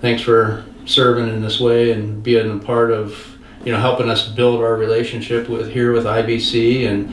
thanks 0.00 0.22
for 0.22 0.64
serving 0.86 1.28
in 1.28 1.40
this 1.40 1.60
way 1.60 1.92
and 1.92 2.22
being 2.22 2.50
a 2.50 2.62
part 2.62 2.90
of 2.90 3.36
you 3.64 3.72
know 3.72 3.78
helping 3.78 4.10
us 4.10 4.28
build 4.28 4.60
our 4.60 4.76
relationship 4.76 5.48
with 5.48 5.70
here 5.70 5.92
with 5.92 6.04
IBC 6.04 6.86
and 6.86 7.10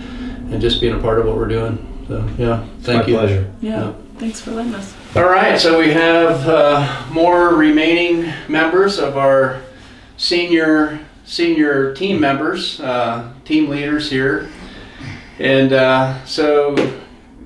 and 0.51 0.61
just 0.61 0.81
being 0.81 0.93
a 0.93 0.99
part 0.99 1.19
of 1.19 1.25
what 1.25 1.37
we're 1.37 1.47
doing. 1.47 1.87
So 2.07 2.27
yeah, 2.37 2.65
thank 2.81 3.03
my 3.03 3.07
you. 3.07 3.17
pleasure. 3.17 3.53
yeah, 3.61 3.93
thanks 4.17 4.41
for 4.41 4.51
letting 4.51 4.75
us 4.75 4.93
All 5.15 5.23
right, 5.23 5.57
so 5.57 5.79
we 5.79 5.91
have 5.91 6.47
uh, 6.47 7.05
more 7.11 7.55
remaining 7.55 8.33
members 8.49 8.99
of 8.99 9.17
our 9.17 9.61
senior 10.17 10.99
senior 11.25 11.93
team 11.93 12.19
members, 12.19 12.79
uh, 12.79 13.33
team 13.45 13.69
leaders 13.69 14.09
here, 14.09 14.49
and 15.39 15.73
uh, 15.73 16.23
so 16.25 16.75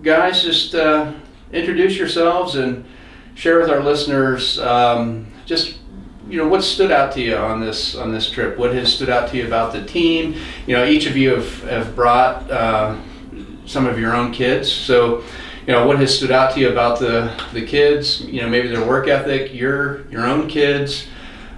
guys, 0.01 0.43
just 0.43 0.75
uh, 0.75 1.13
introduce 1.51 1.97
yourselves 1.97 2.55
and 2.55 2.85
share 3.35 3.59
with 3.59 3.69
our 3.69 3.81
listeners 3.81 4.59
um, 4.59 5.27
just 5.45 5.77
you 6.27 6.37
know 6.37 6.47
what 6.47 6.63
stood 6.63 6.91
out 6.91 7.11
to 7.13 7.21
you 7.21 7.35
on 7.35 7.59
this 7.59 7.95
on 7.95 8.11
this 8.11 8.29
trip. 8.29 8.57
What 8.57 8.73
has 8.73 8.93
stood 8.93 9.09
out 9.09 9.29
to 9.29 9.37
you 9.37 9.45
about 9.45 9.73
the 9.73 9.85
team? 9.85 10.35
You 10.65 10.75
know, 10.75 10.85
each 10.85 11.05
of 11.05 11.15
you 11.15 11.35
have 11.35 11.63
have 11.63 11.95
brought 11.95 12.49
uh, 12.49 12.99
some 13.65 13.85
of 13.85 13.99
your 13.99 14.15
own 14.15 14.31
kids, 14.31 14.71
so 14.71 15.23
you 15.67 15.73
know 15.73 15.85
what 15.85 15.99
has 15.99 16.15
stood 16.15 16.31
out 16.31 16.53
to 16.53 16.59
you 16.59 16.69
about 16.69 16.99
the 16.99 17.31
the 17.53 17.65
kids 17.65 18.21
you 18.21 18.41
know 18.41 18.47
maybe 18.47 18.67
their 18.67 18.85
work 18.85 19.07
ethic 19.07 19.53
your 19.53 20.07
your 20.09 20.25
own 20.25 20.47
kids 20.47 21.07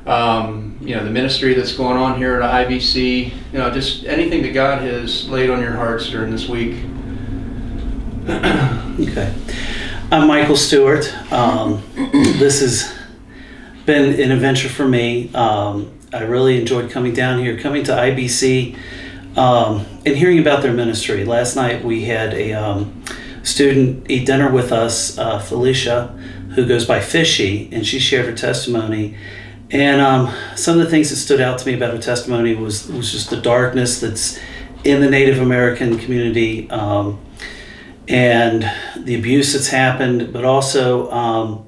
um, 0.08 0.78
you 0.82 0.96
know 0.96 1.04
the 1.04 1.12
ministry 1.12 1.54
that's 1.54 1.74
going 1.74 1.98
on 1.98 2.18
here 2.18 2.42
at 2.42 2.68
ibc 2.68 3.26
you 3.52 3.58
know 3.58 3.70
just 3.70 4.06
anything 4.06 4.42
that 4.42 4.54
god 4.54 4.82
has 4.82 5.28
laid 5.30 5.50
on 5.50 5.62
your 5.62 5.74
hearts 5.74 6.10
during 6.10 6.32
this 6.32 6.48
week 6.48 6.76
Okay. 9.00 9.32
I'm 10.12 10.28
Michael 10.28 10.56
Stewart. 10.56 11.14
Um, 11.32 11.84
this 12.40 12.62
has 12.62 12.92
been 13.86 14.20
an 14.20 14.32
adventure 14.32 14.70
for 14.70 14.88
me. 14.88 15.32
Um, 15.36 15.92
I 16.12 16.24
really 16.24 16.60
enjoyed 16.60 16.90
coming 16.90 17.14
down 17.14 17.38
here, 17.38 17.60
coming 17.60 17.84
to 17.84 17.92
IBC, 17.92 18.76
um, 19.38 19.86
and 20.04 20.18
hearing 20.18 20.40
about 20.40 20.64
their 20.64 20.74
ministry. 20.74 21.26
Last 21.26 21.56
night 21.56 21.86
we 21.86 22.06
had 22.06 22.34
a 22.34 22.54
um, 22.54 23.04
student 23.44 24.10
eat 24.10 24.26
dinner 24.26 24.52
with 24.52 24.72
us, 24.72 25.16
uh, 25.20 25.38
Felicia, 25.38 26.08
who 26.56 26.66
goes 26.66 26.86
by 26.86 27.00
Fishy, 27.00 27.70
and 27.72 27.86
she 27.86 28.00
shared 28.00 28.26
her 28.26 28.34
testimony. 28.34 29.16
And 29.70 30.00
um, 30.02 30.34
some 30.56 30.80
of 30.80 30.86
the 30.86 30.90
things 30.90 31.10
that 31.10 31.18
stood 31.18 31.42
out 31.42 31.60
to 31.60 31.68
me 31.68 31.74
about 31.74 31.94
her 31.94 32.02
testimony 32.02 32.56
was 32.56 32.88
was 32.88 33.12
just 33.12 33.30
the 33.30 33.38
darkness 33.38 34.00
that's 34.00 34.40
in 34.84 35.02
the 35.02 35.10
Native 35.10 35.40
American 35.40 35.98
community. 35.98 36.70
Um, 36.70 37.20
and 38.08 38.70
the 38.96 39.16
abuse 39.16 39.54
that's 39.54 39.68
happened, 39.68 40.32
but 40.32 40.46
also 40.46 41.12
um, 41.12 41.68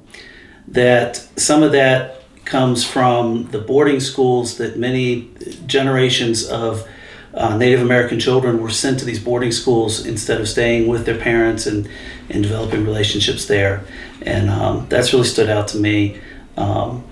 that 0.69 1.17
some 1.35 1.63
of 1.63 1.73
that 1.73 2.21
comes 2.45 2.85
from 2.85 3.45
the 3.51 3.59
boarding 3.59 3.99
schools 3.99 4.57
that 4.57 4.77
many 4.77 5.29
generations 5.67 6.47
of 6.47 6.87
uh, 7.33 7.55
Native 7.57 7.81
American 7.81 8.19
children 8.19 8.61
were 8.61 8.69
sent 8.69 8.99
to 8.99 9.05
these 9.05 9.19
boarding 9.19 9.51
schools 9.51 10.05
instead 10.05 10.41
of 10.41 10.47
staying 10.47 10.87
with 10.87 11.05
their 11.05 11.17
parents 11.17 11.67
and, 11.67 11.87
and 12.29 12.41
developing 12.41 12.85
relationships 12.85 13.45
there. 13.45 13.83
And 14.21 14.49
um, 14.49 14.87
that's 14.89 15.13
really 15.13 15.25
stood 15.27 15.49
out 15.49 15.67
to 15.69 15.77
me. 15.77 16.19
Um, 16.57 17.03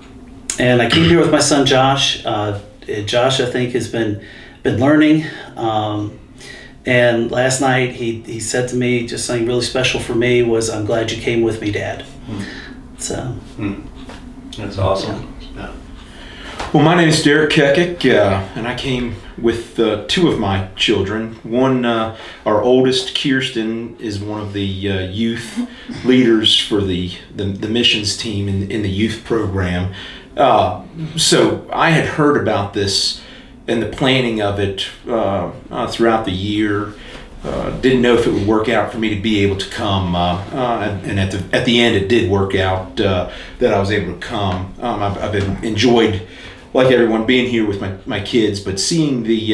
and 0.60 0.82
I 0.82 0.90
came 0.90 1.04
here 1.04 1.20
with 1.20 1.32
my 1.32 1.40
son 1.40 1.66
Josh. 1.66 2.26
Uh, 2.26 2.60
Josh, 3.06 3.40
I 3.40 3.46
think, 3.46 3.74
has 3.74 3.90
been 3.90 4.24
been 4.64 4.80
learning. 4.80 5.26
Um, 5.56 6.20
and 6.86 7.30
last 7.32 7.60
night 7.60 7.92
he, 7.92 8.22
he 8.22 8.40
said 8.40 8.70
to 8.70 8.76
me 8.76 9.06
just 9.08 9.26
something 9.26 9.46
really 9.46 9.62
special 9.62 10.00
for 10.00 10.16
me 10.16 10.42
was 10.44 10.70
I'm 10.70 10.86
glad 10.86 11.12
you 11.12 11.22
came 11.22 11.42
with 11.42 11.62
me, 11.62 11.72
Dad. 11.72 12.06
So 12.98 13.36
that's 14.58 14.78
awesome 14.78 15.38
yeah. 15.58 15.76
Well, 16.74 16.84
my 16.84 16.96
name 16.96 17.10
is 17.10 17.24
Derek 17.24 17.52
Kekic, 17.52 18.14
uh, 18.14 18.46
and 18.56 18.68
I 18.68 18.76
came 18.76 19.16
with 19.38 19.80
uh, 19.80 20.06
two 20.08 20.28
of 20.28 20.40
my 20.40 20.70
children. 20.76 21.36
One, 21.44 21.86
uh, 21.86 22.18
our 22.46 22.62
oldest, 22.62 23.16
Kirsten, 23.16 23.96
is 23.98 24.20
one 24.20 24.42
of 24.42 24.54
the 24.54 24.92
uh, 24.92 25.00
youth 25.02 25.68
leaders 26.04 26.60
for 26.60 26.82
the, 26.82 27.14
the, 27.34 27.46
the 27.46 27.70
missions 27.70 28.18
team 28.18 28.50
in, 28.50 28.70
in 28.70 28.82
the 28.82 28.90
youth 28.90 29.24
program. 29.24 29.94
Uh, 30.38 30.84
so 31.16 31.68
I 31.74 31.90
had 31.90 32.06
heard 32.06 32.40
about 32.42 32.74
this 32.74 33.22
and 33.68 33.82
the 33.82 33.88
planning 33.88 34.42
of 34.42 34.60
it 34.60 34.88
uh, 35.08 35.52
uh, 35.72 35.88
throughout 35.88 36.26
the 36.26 36.32
year. 36.32 36.94
Uh, 37.44 37.70
didn't 37.82 38.02
know 38.02 38.16
if 38.16 38.28
it 38.28 38.34
would 38.34 38.48
work 38.48 38.70
out 38.70 38.92
for 38.92 38.98
me 38.98 39.14
to 39.14 39.22
be 39.22 39.40
able 39.40 39.56
to 39.56 39.70
come, 39.70 40.16
uh, 40.16 40.44
uh, 40.52 41.00
and, 41.04 41.20
at 41.20 41.32
the 41.32 41.56
at 41.56 41.66
the 41.66 41.80
end, 41.80 41.96
it 41.96 42.10
did 42.10 42.30
work 42.30 42.56
out 42.56 42.98
that 42.98 43.32
I 43.62 43.80
was 43.80 43.92
able 43.92 44.14
to 44.14 44.20
come. 44.20 44.74
Um, 44.82 45.02
I've, 45.04 45.18
I've 45.18 45.64
enjoyed, 45.64 46.28
like 46.74 46.92
everyone, 46.92 47.26
being 47.26 47.50
here 47.50 47.66
with 47.66 47.80
my, 47.80 47.96
my 48.06 48.20
kids, 48.20 48.60
but 48.60 48.80
seeing 48.80 49.24
the, 49.24 49.54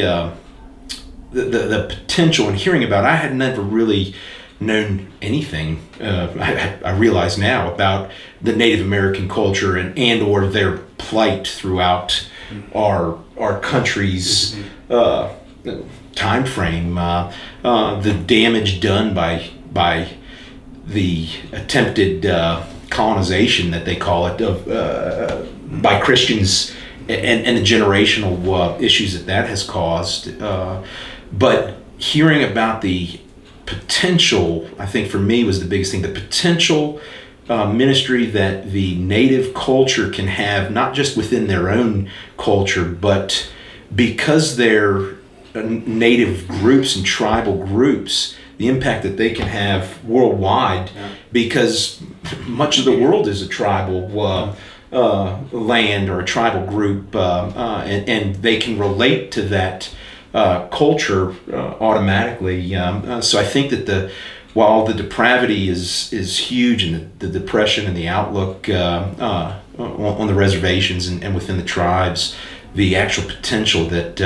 the, 1.30 1.42
the 1.42 1.58
the 1.58 1.86
potential 1.88 2.48
and 2.48 2.56
hearing 2.56 2.82
about. 2.82 3.04
It, 3.04 3.08
I 3.08 3.16
had 3.16 3.34
never 3.36 3.60
really 3.60 4.14
known 4.60 5.12
anything. 5.20 5.80
Uh, 6.00 6.32
I, 6.38 6.88
I 6.88 6.96
realize 6.96 7.38
now 7.38 7.72
about 7.72 8.10
the 8.40 8.54
Native 8.54 8.84
American 8.84 9.28
culture 9.28 9.76
and 9.76 9.98
and 9.98 10.22
or 10.22 10.46
their 10.46 10.78
plight 10.98 11.46
throughout 11.46 12.28
our 12.74 13.18
our 13.38 13.58
country's 13.60 14.56
uh, 14.90 15.34
time 16.14 16.44
frame, 16.44 16.98
uh, 16.98 17.32
uh, 17.64 18.00
the 18.00 18.14
damage 18.14 18.80
done 18.80 19.14
by 19.14 19.50
by 19.72 20.08
the 20.86 21.28
attempted 21.52 22.26
uh, 22.26 22.64
colonization 22.90 23.70
that 23.70 23.84
they 23.84 23.96
call 23.96 24.26
it 24.26 24.40
of 24.40 24.68
uh, 24.68 25.44
by 25.80 26.00
Christians 26.00 26.74
and, 27.08 27.44
and 27.46 27.56
the 27.58 27.62
generational 27.62 28.36
uh, 28.48 28.80
issues 28.80 29.14
that 29.14 29.26
that 29.26 29.48
has 29.48 29.62
caused. 29.62 30.40
Uh, 30.40 30.82
but 31.32 31.76
hearing 31.98 32.44
about 32.44 32.82
the 32.82 33.20
potential, 33.66 34.68
I 34.78 34.86
think 34.86 35.10
for 35.10 35.18
me 35.18 35.44
was 35.44 35.60
the 35.60 35.66
biggest 35.66 35.92
thing. 35.92 36.02
The 36.02 36.08
potential 36.08 37.00
uh, 37.48 37.72
ministry 37.72 38.26
that 38.26 38.72
the 38.72 38.96
native 38.96 39.54
culture 39.54 40.10
can 40.10 40.26
have, 40.28 40.70
not 40.70 40.94
just 40.94 41.16
within 41.16 41.46
their 41.46 41.70
own 41.70 42.10
culture, 42.36 42.84
but 42.84 43.50
because 43.94 44.56
they're 44.56 45.14
uh, 45.54 45.62
native 45.64 46.48
groups 46.48 46.96
and 46.96 47.04
tribal 47.04 47.64
groups, 47.66 48.36
the 48.56 48.68
impact 48.68 49.02
that 49.02 49.16
they 49.16 49.32
can 49.32 49.48
have 49.48 50.02
worldwide, 50.04 50.90
because 51.32 52.00
much 52.46 52.78
of 52.78 52.84
the 52.84 52.96
world 52.96 53.26
is 53.28 53.42
a 53.42 53.48
tribal 53.48 54.20
uh, 54.20 54.54
uh, 54.92 55.38
land 55.50 56.08
or 56.08 56.20
a 56.20 56.24
tribal 56.24 56.64
group, 56.66 57.14
uh, 57.16 57.52
uh, 57.54 57.82
and, 57.84 58.08
and 58.08 58.36
they 58.36 58.56
can 58.56 58.78
relate 58.78 59.32
to 59.32 59.42
that 59.42 59.90
uh, 60.34 60.66
culture 60.68 61.32
uh, 61.52 61.76
automatically. 61.80 62.74
Um, 62.74 63.08
uh, 63.08 63.20
so 63.20 63.38
I 63.38 63.44
think 63.44 63.70
that 63.70 63.86
the 63.86 64.10
while 64.52 64.84
the 64.84 64.94
depravity 64.94 65.68
is 65.68 66.12
is 66.12 66.50
huge 66.50 66.82
and 66.82 67.18
the, 67.18 67.26
the 67.26 67.38
depression 67.38 67.86
and 67.86 67.96
the 67.96 68.08
outlook 68.08 68.68
uh, 68.68 69.60
on, 69.78 70.20
on 70.20 70.26
the 70.26 70.34
reservations 70.34 71.06
and, 71.06 71.22
and 71.24 71.34
within 71.34 71.56
the 71.56 71.64
tribes, 71.64 72.36
the 72.74 72.96
actual 72.96 73.24
potential 73.24 73.86
that 73.86 74.16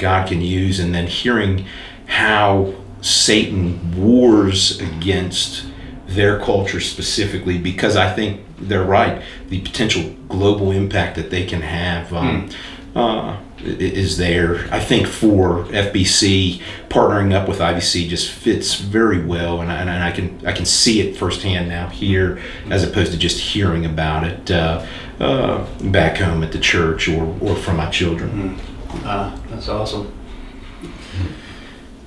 God 0.00 0.28
can 0.28 0.40
use, 0.40 0.80
and 0.80 0.92
then 0.92 1.06
hearing 1.06 1.66
how 2.06 2.74
Satan 3.00 3.96
wars 3.96 4.80
against 4.80 5.66
their 6.06 6.38
culture 6.38 6.80
specifically, 6.80 7.58
because 7.58 7.96
I 7.96 8.12
think 8.12 8.40
they're 8.58 8.84
right. 8.84 9.22
The 9.48 9.60
potential 9.60 10.14
global 10.28 10.72
impact 10.72 11.16
that 11.16 11.30
they 11.30 11.46
can 11.46 11.62
have. 11.62 12.12
Um, 12.12 12.50
uh, 12.94 13.40
is 13.58 14.16
there. 14.18 14.72
I 14.72 14.78
think 14.80 15.06
for 15.06 15.64
FBC 15.64 16.60
partnering 16.88 17.32
up 17.32 17.48
with 17.48 17.58
IBC 17.58 18.08
just 18.08 18.30
fits 18.30 18.74
very 18.76 19.24
well, 19.24 19.60
and 19.60 19.70
I, 19.70 19.80
and 19.80 19.90
I 19.90 20.12
can 20.12 20.46
I 20.46 20.52
can 20.52 20.64
see 20.64 21.00
it 21.00 21.16
firsthand 21.16 21.68
now 21.68 21.88
here, 21.88 22.40
as 22.70 22.84
opposed 22.84 23.12
to 23.12 23.18
just 23.18 23.40
hearing 23.40 23.84
about 23.84 24.24
it 24.24 24.50
uh, 24.50 24.86
uh, 25.18 25.66
back 25.90 26.18
home 26.18 26.42
at 26.44 26.52
the 26.52 26.58
church 26.58 27.08
or, 27.08 27.36
or 27.40 27.56
from 27.56 27.78
my 27.78 27.90
children. 27.90 28.58
Uh, 29.04 29.36
that's 29.48 29.68
awesome. 29.68 30.12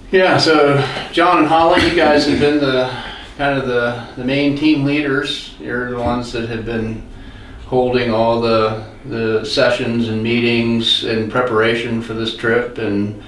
Yeah, 0.09 0.37
so 0.37 0.77
John 1.11 1.39
and 1.39 1.47
Holly, 1.47 1.85
you 1.85 1.93
guys 1.93 2.25
have 2.27 2.39
been 2.39 2.59
the 2.59 2.89
kind 3.37 3.59
of 3.59 3.67
the, 3.67 4.07
the 4.15 4.23
main 4.23 4.57
team 4.57 4.85
leaders. 4.85 5.53
You're 5.59 5.91
the 5.91 5.99
ones 5.99 6.31
that 6.31 6.47
have 6.47 6.65
been 6.65 7.05
holding 7.65 8.09
all 8.11 8.39
the 8.39 8.86
the 9.09 9.45
sessions 9.45 10.09
and 10.09 10.21
meetings 10.21 11.03
in 11.03 11.29
preparation 11.29 12.01
for 12.01 12.13
this 12.13 12.35
trip 12.35 12.77
and 12.77 13.21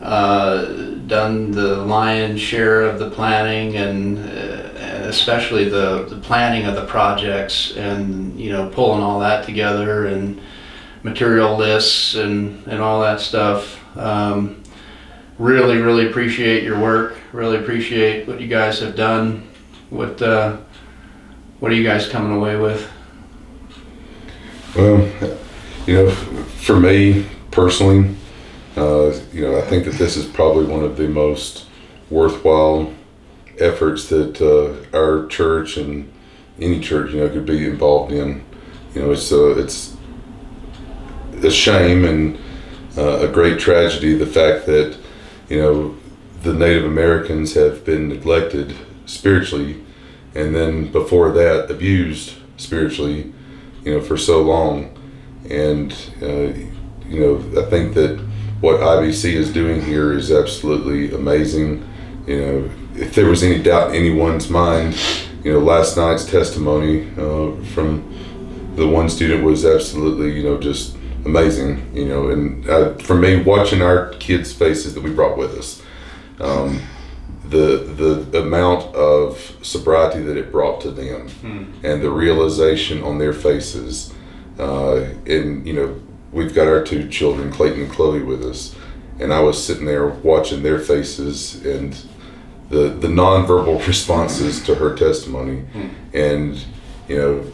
uh, 0.00 0.64
done 1.06 1.50
the 1.52 1.76
lion's 1.76 2.40
share 2.40 2.82
of 2.82 2.98
the 2.98 3.10
planning 3.10 3.76
and, 3.76 4.18
uh, 4.18 4.68
especially 5.08 5.68
the, 5.68 6.06
the 6.08 6.16
planning 6.16 6.66
of 6.66 6.74
the 6.74 6.84
projects 6.86 7.76
and 7.76 8.38
you 8.40 8.50
know 8.50 8.68
pulling 8.70 9.02
all 9.02 9.20
that 9.20 9.44
together 9.44 10.06
and 10.06 10.40
material 11.02 11.56
lists 11.56 12.14
and, 12.14 12.66
and 12.66 12.80
all 12.80 13.00
that 13.00 13.20
stuff. 13.20 13.78
Um, 13.96 14.62
really, 15.38 15.78
really 15.78 16.08
appreciate 16.08 16.62
your 16.62 16.80
work. 16.80 17.16
Really 17.32 17.58
appreciate 17.58 18.26
what 18.26 18.40
you 18.40 18.48
guys 18.48 18.80
have 18.80 18.96
done. 18.96 19.48
What 19.90 20.20
uh, 20.22 20.58
what 21.60 21.70
are 21.70 21.74
you 21.74 21.84
guys 21.84 22.08
coming 22.08 22.32
away 22.32 22.56
with? 22.56 22.91
Well, 24.74 25.06
you 25.86 25.94
know, 25.94 26.10
for 26.10 26.80
me 26.80 27.26
personally, 27.50 28.16
uh, 28.74 29.12
you 29.30 29.42
know, 29.42 29.58
I 29.58 29.60
think 29.62 29.84
that 29.84 29.96
this 29.96 30.16
is 30.16 30.24
probably 30.24 30.64
one 30.64 30.82
of 30.82 30.96
the 30.96 31.08
most 31.08 31.66
worthwhile 32.08 32.90
efforts 33.58 34.08
that 34.08 34.40
uh, 34.40 34.96
our 34.96 35.26
church 35.26 35.76
and 35.76 36.10
any 36.58 36.80
church, 36.80 37.12
you 37.12 37.20
know, 37.20 37.28
could 37.28 37.44
be 37.44 37.66
involved 37.66 38.12
in. 38.12 38.42
You 38.94 39.02
know, 39.02 39.12
it's 39.12 39.30
uh, 39.30 39.58
it's 39.58 39.94
a 41.42 41.50
shame 41.50 42.06
and 42.06 42.38
uh, 42.96 43.18
a 43.18 43.28
great 43.28 43.58
tragedy 43.58 44.14
the 44.14 44.26
fact 44.26 44.64
that 44.66 44.96
you 45.50 45.60
know 45.60 45.96
the 46.42 46.54
Native 46.54 46.84
Americans 46.84 47.52
have 47.54 47.84
been 47.84 48.08
neglected 48.08 48.74
spiritually, 49.04 49.82
and 50.34 50.54
then 50.54 50.90
before 50.90 51.30
that 51.32 51.70
abused 51.70 52.36
spiritually, 52.56 53.34
you 53.84 53.94
know, 53.94 54.00
for 54.00 54.16
so 54.16 54.42
long, 54.42 54.96
and 55.50 55.92
uh, 56.22 56.52
you 57.08 57.20
know, 57.20 57.60
I 57.60 57.68
think 57.68 57.94
that 57.94 58.18
what 58.60 58.80
IBC 58.80 59.32
is 59.32 59.52
doing 59.52 59.82
here 59.82 60.12
is 60.12 60.30
absolutely 60.30 61.14
amazing. 61.14 61.86
You 62.26 62.40
know, 62.40 62.70
if 62.94 63.14
there 63.14 63.26
was 63.26 63.42
any 63.42 63.62
doubt 63.62 63.90
in 63.90 63.96
anyone's 63.96 64.48
mind, 64.48 64.96
you 65.42 65.52
know, 65.52 65.58
last 65.58 65.96
night's 65.96 66.24
testimony 66.24 67.10
uh, 67.18 67.56
from 67.74 68.08
the 68.76 68.86
one 68.86 69.08
student 69.08 69.44
was 69.44 69.64
absolutely, 69.64 70.32
you 70.36 70.44
know, 70.44 70.58
just 70.58 70.96
amazing. 71.24 71.94
You 71.94 72.06
know, 72.06 72.30
and 72.30 72.68
uh, 72.68 72.94
for 72.98 73.16
me, 73.16 73.42
watching 73.42 73.82
our 73.82 74.10
kids' 74.14 74.52
faces 74.52 74.94
that 74.94 75.02
we 75.02 75.10
brought 75.10 75.36
with 75.36 75.58
us, 75.58 75.82
um, 76.40 76.80
the 77.52 78.24
the 78.30 78.40
amount 78.42 78.94
of 78.94 79.56
sobriety 79.62 80.20
that 80.22 80.36
it 80.36 80.50
brought 80.52 80.80
to 80.82 80.90
them, 80.90 81.28
Hmm. 81.28 81.62
and 81.84 82.02
the 82.02 82.10
realization 82.10 83.02
on 83.02 83.18
their 83.18 83.32
faces, 83.32 84.12
uh, 84.58 85.00
and 85.26 85.66
you 85.66 85.72
know, 85.72 85.94
we've 86.32 86.54
got 86.54 86.66
our 86.68 86.82
two 86.82 87.08
children, 87.08 87.50
Clayton 87.52 87.82
and 87.82 87.90
Chloe, 87.92 88.22
with 88.22 88.42
us, 88.44 88.74
and 89.20 89.32
I 89.32 89.40
was 89.40 89.62
sitting 89.62 89.86
there 89.86 90.06
watching 90.08 90.62
their 90.62 90.78
faces 90.78 91.64
and 91.64 91.94
the 92.70 92.88
the 92.88 93.08
nonverbal 93.08 93.86
responses 93.92 94.62
to 94.64 94.74
her 94.76 94.94
testimony, 94.96 95.62
and 96.14 96.56
you 97.08 97.16
know, 97.18 97.44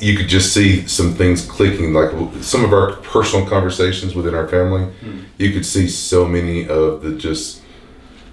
you 0.00 0.16
could 0.16 0.28
just 0.28 0.54
see 0.54 0.86
some 0.86 1.12
things 1.12 1.44
clicking. 1.44 1.92
Like 1.92 2.10
some 2.40 2.64
of 2.64 2.72
our 2.72 2.92
personal 2.96 3.46
conversations 3.46 4.14
within 4.14 4.34
our 4.34 4.48
family, 4.48 4.86
you 5.38 5.52
could 5.52 5.66
see 5.66 5.86
so 5.88 6.26
many 6.26 6.66
of 6.66 7.02
the 7.02 7.12
just 7.12 7.60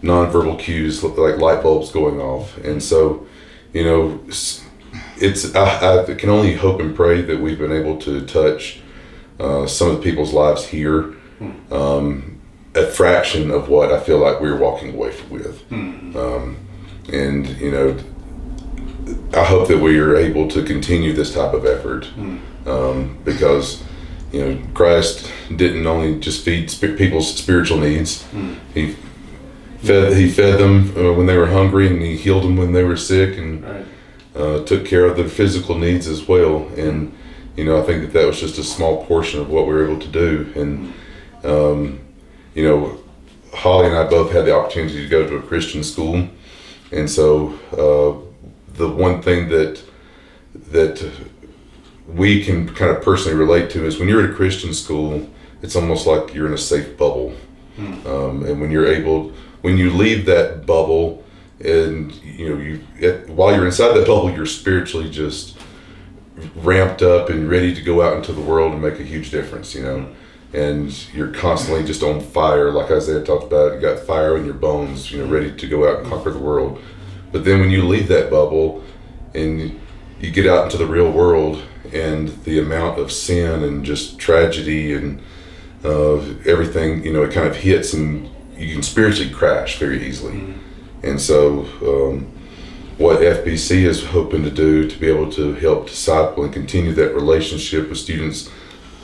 nonverbal 0.03 0.59
cues, 0.59 1.03
like 1.03 1.37
light 1.37 1.63
bulbs 1.63 1.91
going 1.91 2.19
off, 2.19 2.57
and 2.57 2.81
so 2.83 3.25
you 3.73 3.83
know. 3.83 4.19
It's 5.17 5.55
I, 5.55 6.03
I 6.03 6.13
can 6.15 6.29
only 6.29 6.55
hope 6.55 6.81
and 6.81 6.93
pray 6.95 7.21
that 7.21 7.39
we've 7.39 7.57
been 7.57 7.71
able 7.71 7.97
to 7.99 8.25
touch 8.25 8.81
uh, 9.39 9.65
some 9.67 9.89
of 9.89 9.97
the 9.97 10.01
people's 10.03 10.33
lives 10.33 10.65
here, 10.67 11.13
um, 11.71 12.41
a 12.75 12.85
fraction 12.87 13.49
of 13.51 13.69
what 13.69 13.91
I 13.91 13.99
feel 13.99 14.17
like 14.17 14.41
we're 14.41 14.57
walking 14.57 14.93
away 14.95 15.13
with. 15.29 15.63
Um, 15.71 16.57
and, 17.11 17.47
you 17.59 17.71
know, 17.71 17.97
I 19.33 19.43
hope 19.43 19.67
that 19.69 19.79
we 19.79 19.97
are 19.99 20.15
able 20.15 20.47
to 20.49 20.63
continue 20.63 21.13
this 21.13 21.33
type 21.33 21.53
of 21.53 21.65
effort 21.65 22.07
um, 22.65 23.17
because, 23.23 23.83
you 24.31 24.41
know, 24.43 24.61
Christ 24.73 25.31
didn't 25.55 25.85
only 25.87 26.19
just 26.19 26.43
feed 26.43 26.69
sp- 26.73 26.97
people's 26.97 27.33
spiritual 27.35 27.79
needs, 27.79 28.25
He 28.73 28.95
fed, 29.87 30.17
he 30.17 30.29
fed 30.29 30.59
them 30.59 30.93
uh, 30.97 31.13
when 31.13 31.25
they 31.25 31.37
were 31.37 31.47
hungry 31.47 31.87
and 31.87 32.01
He 32.01 32.17
healed 32.17 32.43
them 32.43 32.57
when 32.57 32.73
they 32.73 32.83
were 32.83 32.97
sick 32.97 33.37
and 33.37 33.63
uh, 34.35 34.63
took 34.63 34.85
care 34.85 35.05
of 35.05 35.15
their 35.17 35.29
physical 35.29 35.77
needs 35.77 36.07
as 36.07 36.27
well. 36.27 36.67
And, 36.77 37.13
you 37.55 37.65
know, 37.65 37.81
I 37.81 37.85
think 37.85 38.01
that 38.01 38.13
that 38.13 38.25
was 38.25 38.39
just 38.39 38.57
a 38.57 38.63
small 38.63 39.05
portion 39.05 39.39
of 39.39 39.49
what 39.49 39.67
we 39.67 39.73
were 39.73 39.85
able 39.85 39.99
to 39.99 40.07
do. 40.07 40.51
And, 40.55 40.93
um, 41.43 41.99
you 42.55 42.63
know, 42.67 42.99
Holly 43.53 43.87
and 43.87 43.95
I 43.95 44.07
both 44.07 44.31
had 44.31 44.45
the 44.45 44.55
opportunity 44.55 45.03
to 45.03 45.07
go 45.07 45.27
to 45.27 45.35
a 45.37 45.41
Christian 45.41 45.83
school, 45.83 46.27
and 46.91 47.09
so 47.09 47.53
uh, 47.71 48.19
the 48.73 48.89
one 48.89 49.21
thing 49.21 49.49
that 49.49 49.81
that 50.71 51.11
we 52.07 52.43
can 52.43 52.67
kind 52.73 52.91
of 52.91 53.03
personally 53.03 53.37
relate 53.37 53.69
to 53.71 53.85
is 53.85 53.99
when 53.99 54.07
you're 54.07 54.23
at 54.23 54.31
a 54.31 54.33
Christian 54.33 54.73
school, 54.73 55.29
it's 55.61 55.75
almost 55.75 56.07
like 56.07 56.33
you're 56.33 56.47
in 56.47 56.53
a 56.53 56.57
safe 56.57 56.97
bubble, 56.97 57.33
um, 58.05 58.45
and 58.45 58.59
when 58.59 58.71
you're 58.71 58.87
able, 58.87 59.31
when 59.63 59.77
you 59.77 59.89
leave 59.89 60.25
that 60.27 60.65
bubble, 60.65 61.23
and 61.59 62.13
you 62.23 62.49
know 62.49 62.61
you 62.61 62.81
at, 63.01 63.29
while 63.29 63.55
you're 63.55 63.65
inside 63.65 63.93
that 63.93 64.05
bubble, 64.05 64.29
you're 64.29 64.45
spiritually 64.45 65.09
just 65.09 65.57
ramped 66.55 67.01
up 67.01 67.29
and 67.29 67.49
ready 67.49 67.73
to 67.73 67.81
go 67.81 68.01
out 68.01 68.17
into 68.17 68.33
the 68.33 68.41
world 68.41 68.73
and 68.73 68.81
make 68.81 68.99
a 68.99 69.03
huge 69.03 69.31
difference, 69.31 69.73
you 69.73 69.81
know. 69.81 70.13
And 70.53 70.91
you're 71.13 71.31
constantly 71.31 71.83
just 71.83 72.03
on 72.03 72.21
fire, 72.21 72.71
like 72.71 72.91
Isaiah 72.91 73.23
talked 73.23 73.45
about. 73.45 73.73
You 73.73 73.81
got 73.81 73.99
fire 73.99 74.37
in 74.37 74.45
your 74.45 74.53
bones, 74.53 75.11
you 75.11 75.19
know, 75.19 75.31
ready 75.31 75.51
to 75.55 75.67
go 75.67 75.89
out 75.89 75.99
and 75.99 76.07
conquer 76.07 76.29
the 76.29 76.37
world. 76.37 76.79
But 77.31 77.43
then 77.43 77.59
when 77.59 77.71
you 77.71 77.87
leave 77.87 78.07
that 78.09 78.29
bubble 78.29 78.83
and 79.33 79.79
you 80.19 80.29
get 80.29 80.45
out 80.45 80.65
into 80.65 80.77
the 80.77 80.85
real 80.85 81.11
world, 81.11 81.63
and 81.91 82.29
the 82.43 82.59
amount 82.59 82.99
of 82.99 83.11
sin 83.11 83.63
and 83.63 83.85
just 83.85 84.17
tragedy 84.17 84.93
and 84.93 85.21
uh, 85.83 86.17
everything, 86.45 87.03
you 87.03 87.13
know, 87.13 87.23
it 87.23 87.33
kind 87.33 87.47
of 87.47 87.55
hits, 87.55 87.93
and 87.93 88.29
you 88.57 88.73
can 88.73 88.83
spiritually 88.83 89.31
crash 89.31 89.77
very 89.77 90.05
easily. 90.05 90.55
And 91.03 91.19
so, 91.19 91.65
um, 91.81 92.31
what 92.97 93.19
FBC 93.19 93.83
is 93.85 94.05
hoping 94.05 94.43
to 94.43 94.51
do 94.51 94.87
to 94.87 94.99
be 94.99 95.07
able 95.07 95.31
to 95.31 95.53
help 95.55 95.87
disciple 95.87 96.43
and 96.43 96.53
continue 96.53 96.93
that 96.93 97.13
relationship 97.15 97.89
with 97.89 97.97
students 97.97 98.49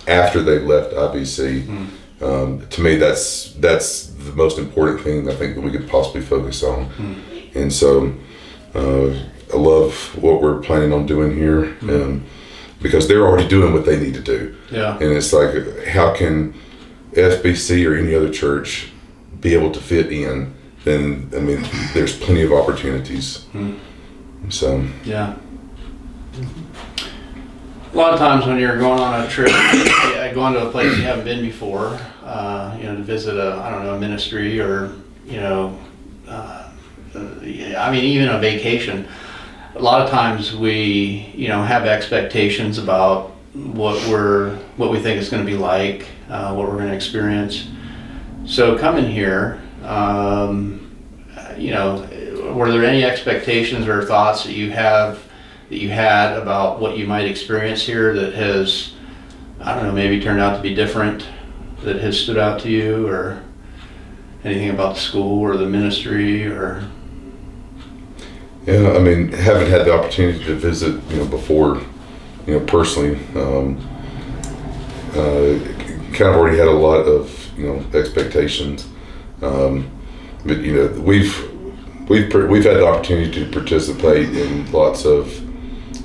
after 0.08 0.42
they've 0.42 0.64
left 0.64 0.94
IBC. 0.94 1.68
Um, 2.22 2.68
to 2.68 2.82
me, 2.82 2.96
that's 2.96 3.54
that's 3.54 4.08
the 4.08 4.34
most 4.34 4.58
important 4.60 5.02
thing 5.02 5.30
I 5.30 5.36
think 5.36 5.56
that 5.56 5.62
we 5.62 5.72
could 5.72 5.90
possibly 5.90 6.22
focus 6.22 6.64
on. 6.64 6.92
And 7.56 7.74
so, 7.74 8.14
uh, 8.76 9.10
I 9.54 9.58
love 9.58 10.16
what 10.22 10.42
we're 10.42 10.62
planning 10.62 10.94
on 10.94 11.06
doing 11.08 11.36
here 11.36 11.76
um, 11.82 12.26
because 12.82 13.08
they're 13.08 13.26
already 13.26 13.48
doing 13.48 13.74
what 13.74 13.86
they 13.86 14.00
need 14.00 14.14
to 14.14 14.22
do. 14.22 14.56
Yeah. 14.72 14.94
And 14.96 15.12
it's 15.12 15.34
like, 15.34 15.86
how 15.88 16.14
can 16.14 16.54
FBC 17.14 17.90
or 17.90 17.96
any 17.96 18.14
other 18.14 18.32
church 18.32 18.92
be 19.42 19.54
able 19.54 19.72
to 19.72 19.80
fit 19.80 20.12
in? 20.12 20.54
Then 20.84 21.30
I 21.36 21.40
mean, 21.40 21.66
there's 21.94 22.18
plenty 22.18 22.44
of 22.44 22.52
opportunities. 22.52 23.46
So 24.50 24.86
Yeah. 25.06 25.36
A 27.92 27.98
lot 27.98 28.14
of 28.14 28.20
times 28.20 28.46
when 28.46 28.60
you're 28.60 28.78
going 28.78 29.00
on 29.00 29.26
a 29.26 29.28
trip, 29.28 29.52
going 30.34 30.54
to 30.54 30.68
a 30.68 30.72
place 30.72 30.96
you 30.96 31.04
haven't 31.04 31.26
been 31.26 31.42
before, 31.42 32.00
uh, 32.24 32.78
you 32.78 32.84
know, 32.84 32.96
to 32.96 33.02
visit 33.02 33.36
a, 33.36 33.56
I 33.56 33.72
don't 33.72 33.84
know, 33.84 33.96
a 33.96 34.00
ministry 34.00 34.60
or, 34.60 34.94
you 35.26 35.38
know, 35.42 35.78
uh, 36.28 36.70
uh, 37.16 37.20
I 37.78 37.92
mean, 37.92 38.04
even 38.04 38.30
a 38.30 38.40
vacation. 38.40 39.08
A 39.76 39.80
lot 39.80 40.02
of 40.02 40.10
times 40.10 40.56
we, 40.56 41.32
you 41.36 41.48
know, 41.48 41.64
have 41.64 41.86
expectations 41.86 42.78
about 42.78 43.32
what 43.54 43.96
we're, 44.08 44.56
what 44.78 44.92
we 44.92 45.00
think 45.00 45.20
it's 45.20 45.30
going 45.30 45.44
to 45.44 45.52
be 45.52 45.58
like, 45.58 46.08
uh, 46.30 46.54
what 46.54 46.68
we're 46.68 46.78
going 46.78 46.90
to 46.90 46.96
experience. 46.96 47.68
So 48.46 48.78
coming 48.78 49.10
here, 49.10 49.62
um, 49.84 50.96
you 51.58 51.72
know, 51.72 52.08
were 52.56 52.72
there 52.72 52.84
any 52.84 53.04
expectations 53.04 53.88
or 53.88 54.04
thoughts 54.06 54.44
that 54.44 54.54
you 54.54 54.72
have 54.72 55.20
that 55.70 55.78
you 55.78 55.90
had 55.90 56.38
about 56.38 56.80
what 56.80 56.98
you 56.98 57.06
might 57.06 57.26
experience 57.26 57.84
here 57.84 58.14
that 58.14 58.34
has, 58.34 58.94
I 59.60 59.76
don't 59.76 59.84
know, 59.84 59.92
maybe 59.92 60.20
turned 60.20 60.40
out 60.40 60.56
to 60.56 60.62
be 60.62 60.74
different, 60.74 61.28
that 61.84 61.98
has 61.98 62.20
stood 62.20 62.38
out 62.38 62.60
to 62.62 62.70
you, 62.70 63.08
or 63.08 63.44
anything 64.44 64.70
about 64.70 64.96
the 64.96 65.02
school 65.02 65.42
or 65.42 65.58
the 65.58 65.68
ministry, 65.68 66.48
or 66.48 66.84
Yeah, 68.66 68.94
I 68.94 69.00
mean, 69.00 69.32
haven't 69.32 69.70
had 69.70 69.86
the 69.86 69.94
opportunity 69.94 70.44
to 70.46 70.56
visit, 70.56 71.02
you 71.10 71.18
know, 71.18 71.26
before, 71.26 71.82
you 72.48 72.60
know, 72.60 72.66
personally. 72.66 73.16
Um, 73.36 73.78
uh, 75.12 75.60
kind 76.14 76.32
of 76.32 76.36
already 76.36 76.58
had 76.58 76.68
a 76.68 76.72
lot 76.72 77.02
of, 77.02 77.49
you 77.60 77.68
know, 77.68 78.00
expectations. 78.00 78.88
Um, 79.42 79.92
but 80.46 80.58
you 80.60 80.74
know, 80.74 81.02
we've 81.02 81.52
we've 82.10 82.34
we've 82.34 82.64
had 82.64 82.78
the 82.78 82.88
opportunity 82.88 83.32
to 83.44 83.52
participate 83.52 84.30
in 84.36 84.72
lots 84.72 85.06
of 85.06 85.46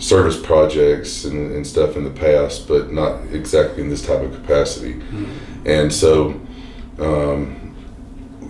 service 0.00 0.40
projects 0.40 1.24
and, 1.24 1.52
and 1.52 1.66
stuff 1.66 1.96
in 1.96 2.05
the 2.05 2.11
past, 2.11 2.68
but 2.68 2.92
not 2.92 3.22
exactly 3.32 3.82
in 3.82 3.88
this 3.88 4.05
type 4.05 4.20
of 4.20 4.34
capacity. 4.34 5.00
And 5.64 5.92
so, 5.92 6.40
um, 6.98 7.74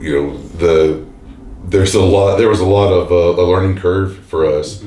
you 0.01 0.15
know, 0.15 0.39
the 0.39 1.05
there's 1.65 1.95
a 1.95 2.03
lot. 2.03 2.37
There 2.39 2.49
was 2.49 2.61
a 2.61 2.67
lot 2.67 2.93
of 2.93 3.13
uh, 3.13 3.41
a 3.41 3.45
learning 3.45 3.79
curve 3.79 4.19
for 4.27 4.47
us 4.47 4.85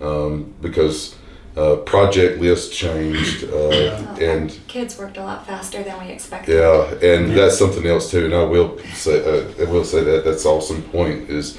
um, 0.00 0.54
because 0.60 1.14
uh, 1.58 1.76
project 1.78 2.40
list 2.40 2.72
changed 2.72 3.42
uh, 3.44 4.16
and 4.20 4.56
Kids 4.68 4.96
worked 4.96 5.16
a 5.16 5.24
lot 5.24 5.44
faster 5.44 5.82
than 5.82 5.98
we 5.98 6.12
expected. 6.12 6.54
yeah, 6.54 6.84
and 7.02 7.36
that's 7.36 7.58
something 7.58 7.84
else 7.84 8.12
too. 8.12 8.26
And 8.26 8.34
I 8.34 8.44
will 8.44 8.78
say, 8.94 9.18
uh, 9.24 9.50
I 9.60 9.64
will 9.68 9.84
say 9.84 10.04
that 10.04 10.24
that's 10.24 10.46
awesome 10.46 10.82
point 10.82 11.28
is, 11.28 11.58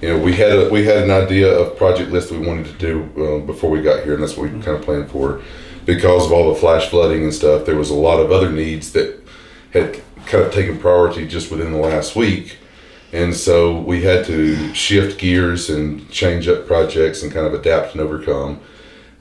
you 0.00 0.08
know, 0.08 0.18
we 0.18 0.34
had 0.34 0.52
a, 0.52 0.70
we 0.70 0.86
had 0.86 0.96
an 0.96 1.10
idea 1.10 1.52
of 1.52 1.76
project 1.76 2.10
list 2.10 2.30
we 2.30 2.38
wanted 2.38 2.66
to 2.66 2.72
do 2.72 3.02
uh, 3.22 3.44
before 3.44 3.68
we 3.68 3.82
got 3.82 4.04
here, 4.04 4.14
and 4.14 4.22
that's 4.22 4.34
what 4.36 4.50
we 4.50 4.62
kind 4.62 4.78
of 4.78 4.82
planned 4.82 5.10
for. 5.10 5.42
Because 5.84 6.24
of 6.24 6.32
all 6.32 6.54
the 6.54 6.58
flash 6.58 6.88
flooding 6.88 7.24
and 7.24 7.34
stuff, 7.34 7.66
there 7.66 7.76
was 7.76 7.90
a 7.90 7.94
lot 7.94 8.20
of 8.20 8.32
other 8.32 8.50
needs 8.50 8.92
that 8.92 9.22
had 9.74 10.00
kind 10.24 10.42
of 10.44 10.54
taken 10.54 10.78
priority 10.78 11.28
just 11.28 11.50
within 11.50 11.72
the 11.72 11.78
last 11.78 12.16
week, 12.16 12.56
and 13.12 13.34
so 13.34 13.78
we 13.78 14.02
had 14.02 14.24
to 14.24 14.72
shift 14.72 15.20
gears 15.20 15.68
and 15.68 16.10
change 16.10 16.48
up 16.48 16.66
projects 16.66 17.22
and 17.22 17.30
kind 17.30 17.46
of 17.46 17.52
adapt 17.52 17.92
and 17.92 18.00
overcome. 18.00 18.58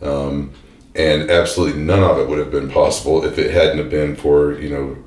Um, 0.04 0.51
and 0.95 1.32
absolutely 1.32 1.82
none 1.82 2.04
of 2.04 2.20
it 2.20 2.28
would 2.28 2.38
have 2.38 2.51
been 2.51 2.70
possible 2.70 3.24
if 3.26 3.39
it 3.39 3.51
hadn't 3.51 3.78
have 3.80 3.89
been 3.89 4.16
for 4.16 4.54
you 4.60 4.70
know 4.70 4.97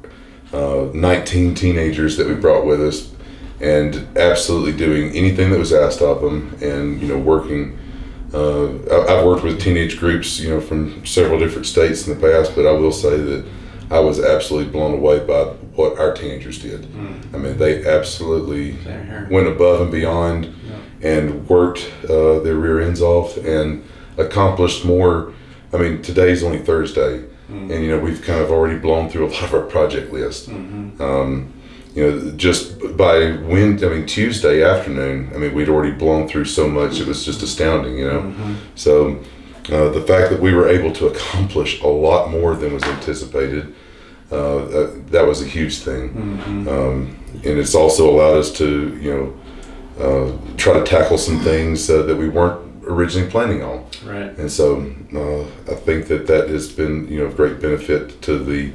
uh, 0.53 0.91
19 0.93 1.55
teenagers 1.55 2.17
that 2.17 2.27
we 2.27 2.35
brought 2.35 2.65
with 2.65 2.83
us 2.83 3.13
and 3.61 4.07
absolutely 4.17 4.73
doing 4.73 5.15
anything 5.15 5.51
that 5.51 5.59
was 5.59 5.73
asked 5.73 6.03
of 6.03 6.21
them 6.21 6.57
and 6.61 7.01
you 7.01 7.09
know 7.09 7.19
working 7.19 7.79
uh, 8.35 8.67
I've 9.07 9.25
worked 9.25 9.45
with 9.45 9.61
teenage 9.61 9.99
groups 9.99 10.41
you 10.41 10.51
know 10.51 10.61
from 10.61 11.07
several 11.07 11.39
different 11.39 11.67
states 11.67 12.07
in 12.07 12.19
the 12.19 12.29
past 12.29 12.55
but 12.57 12.67
I 12.67 12.73
will 12.73 12.93
say 12.93 13.17
that 13.17 13.47
I 13.89 14.01
was 14.01 14.19
absolutely 14.19 14.73
blown 14.73 14.95
away 14.95 15.21
by 15.21 15.45
what 15.77 15.97
our 16.01 16.13
teenagers 16.13 16.61
did. 16.61 16.89
I 17.33 17.39
mean 17.39 17.57
they 17.59 17.87
absolutely 17.87 18.73
went 19.31 19.47
above 19.47 19.81
and 19.83 19.93
beyond 19.93 20.53
and 21.03 21.49
worked 21.49 21.89
uh, 22.05 22.41
their 22.41 22.57
rear 22.57 22.81
ends 22.81 23.01
off 23.01 23.37
and 23.37 23.85
accomplished 24.19 24.85
more 24.85 25.33
I 25.73 25.79
mean, 25.79 26.03
today's 26.03 26.43
only 26.43 26.59
Thursday, 26.59 27.25
and 27.49 27.71
you 27.71 27.89
know 27.89 27.99
we've 27.99 28.23
kind 28.23 28.41
of 28.41 28.51
already 28.51 28.79
blown 28.79 29.09
through 29.09 29.27
a 29.27 29.31
lot 29.33 29.43
of 29.45 29.55
our 29.55 29.62
project 29.62 30.12
list. 30.12 30.49
Um, 31.01 31.53
you 31.95 32.03
know, 32.03 32.31
just 32.37 32.79
by 32.97 33.33
when 33.33 33.83
I 33.85 33.89
mean 33.89 34.07
Tuesday 34.07 34.62
afternoon, 34.62 35.31
I 35.35 35.39
mean 35.39 35.55
we'd 35.55 35.69
already 35.69 35.93
blown 35.93 36.29
through 36.29 36.45
so 36.47 36.69
much; 36.69 37.01
it 37.01 37.07
was 37.07 37.25
just 37.25 37.43
astounding. 37.43 37.99
You 37.99 38.07
know, 38.07 38.57
so 38.75 39.19
uh, 39.71 39.89
the 39.91 40.03
fact 40.03 40.31
that 40.31 40.41
we 40.41 40.55
were 40.55 40.69
able 40.69 40.93
to 40.93 41.07
accomplish 41.09 41.81
a 41.83 41.89
lot 41.89 42.31
more 42.31 42.55
than 42.55 42.73
was 42.73 42.85
anticipated, 42.85 43.75
uh, 44.31 44.64
that, 44.67 45.07
that 45.11 45.27
was 45.27 45.43
a 45.43 45.47
huge 45.47 45.79
thing, 45.79 46.11
um, 46.69 47.17
and 47.45 47.59
it's 47.59 47.75
also 47.75 48.09
allowed 48.09 48.39
us 48.39 48.53
to 48.53 48.97
you 48.99 49.12
know 49.14 50.05
uh, 50.05 50.57
try 50.57 50.75
to 50.75 50.85
tackle 50.85 51.19
some 51.19 51.41
things 51.41 51.91
uh, 51.91 52.03
that 52.03 52.17
we 52.17 52.29
weren't 52.29 52.66
originally 52.87 53.28
planning 53.30 53.62
on. 53.62 53.84
Right. 54.05 54.37
And 54.39 54.51
so 54.51 54.80
uh, 55.14 55.43
I 55.72 55.76
think 55.76 56.07
that 56.09 56.26
that 56.28 56.49
has 56.49 56.70
been 56.72 57.09
you 57.09 57.18
know 57.18 57.24
of 57.26 57.37
great 57.37 57.61
benefit 57.61 58.20
to 58.22 58.39
the 58.39 58.72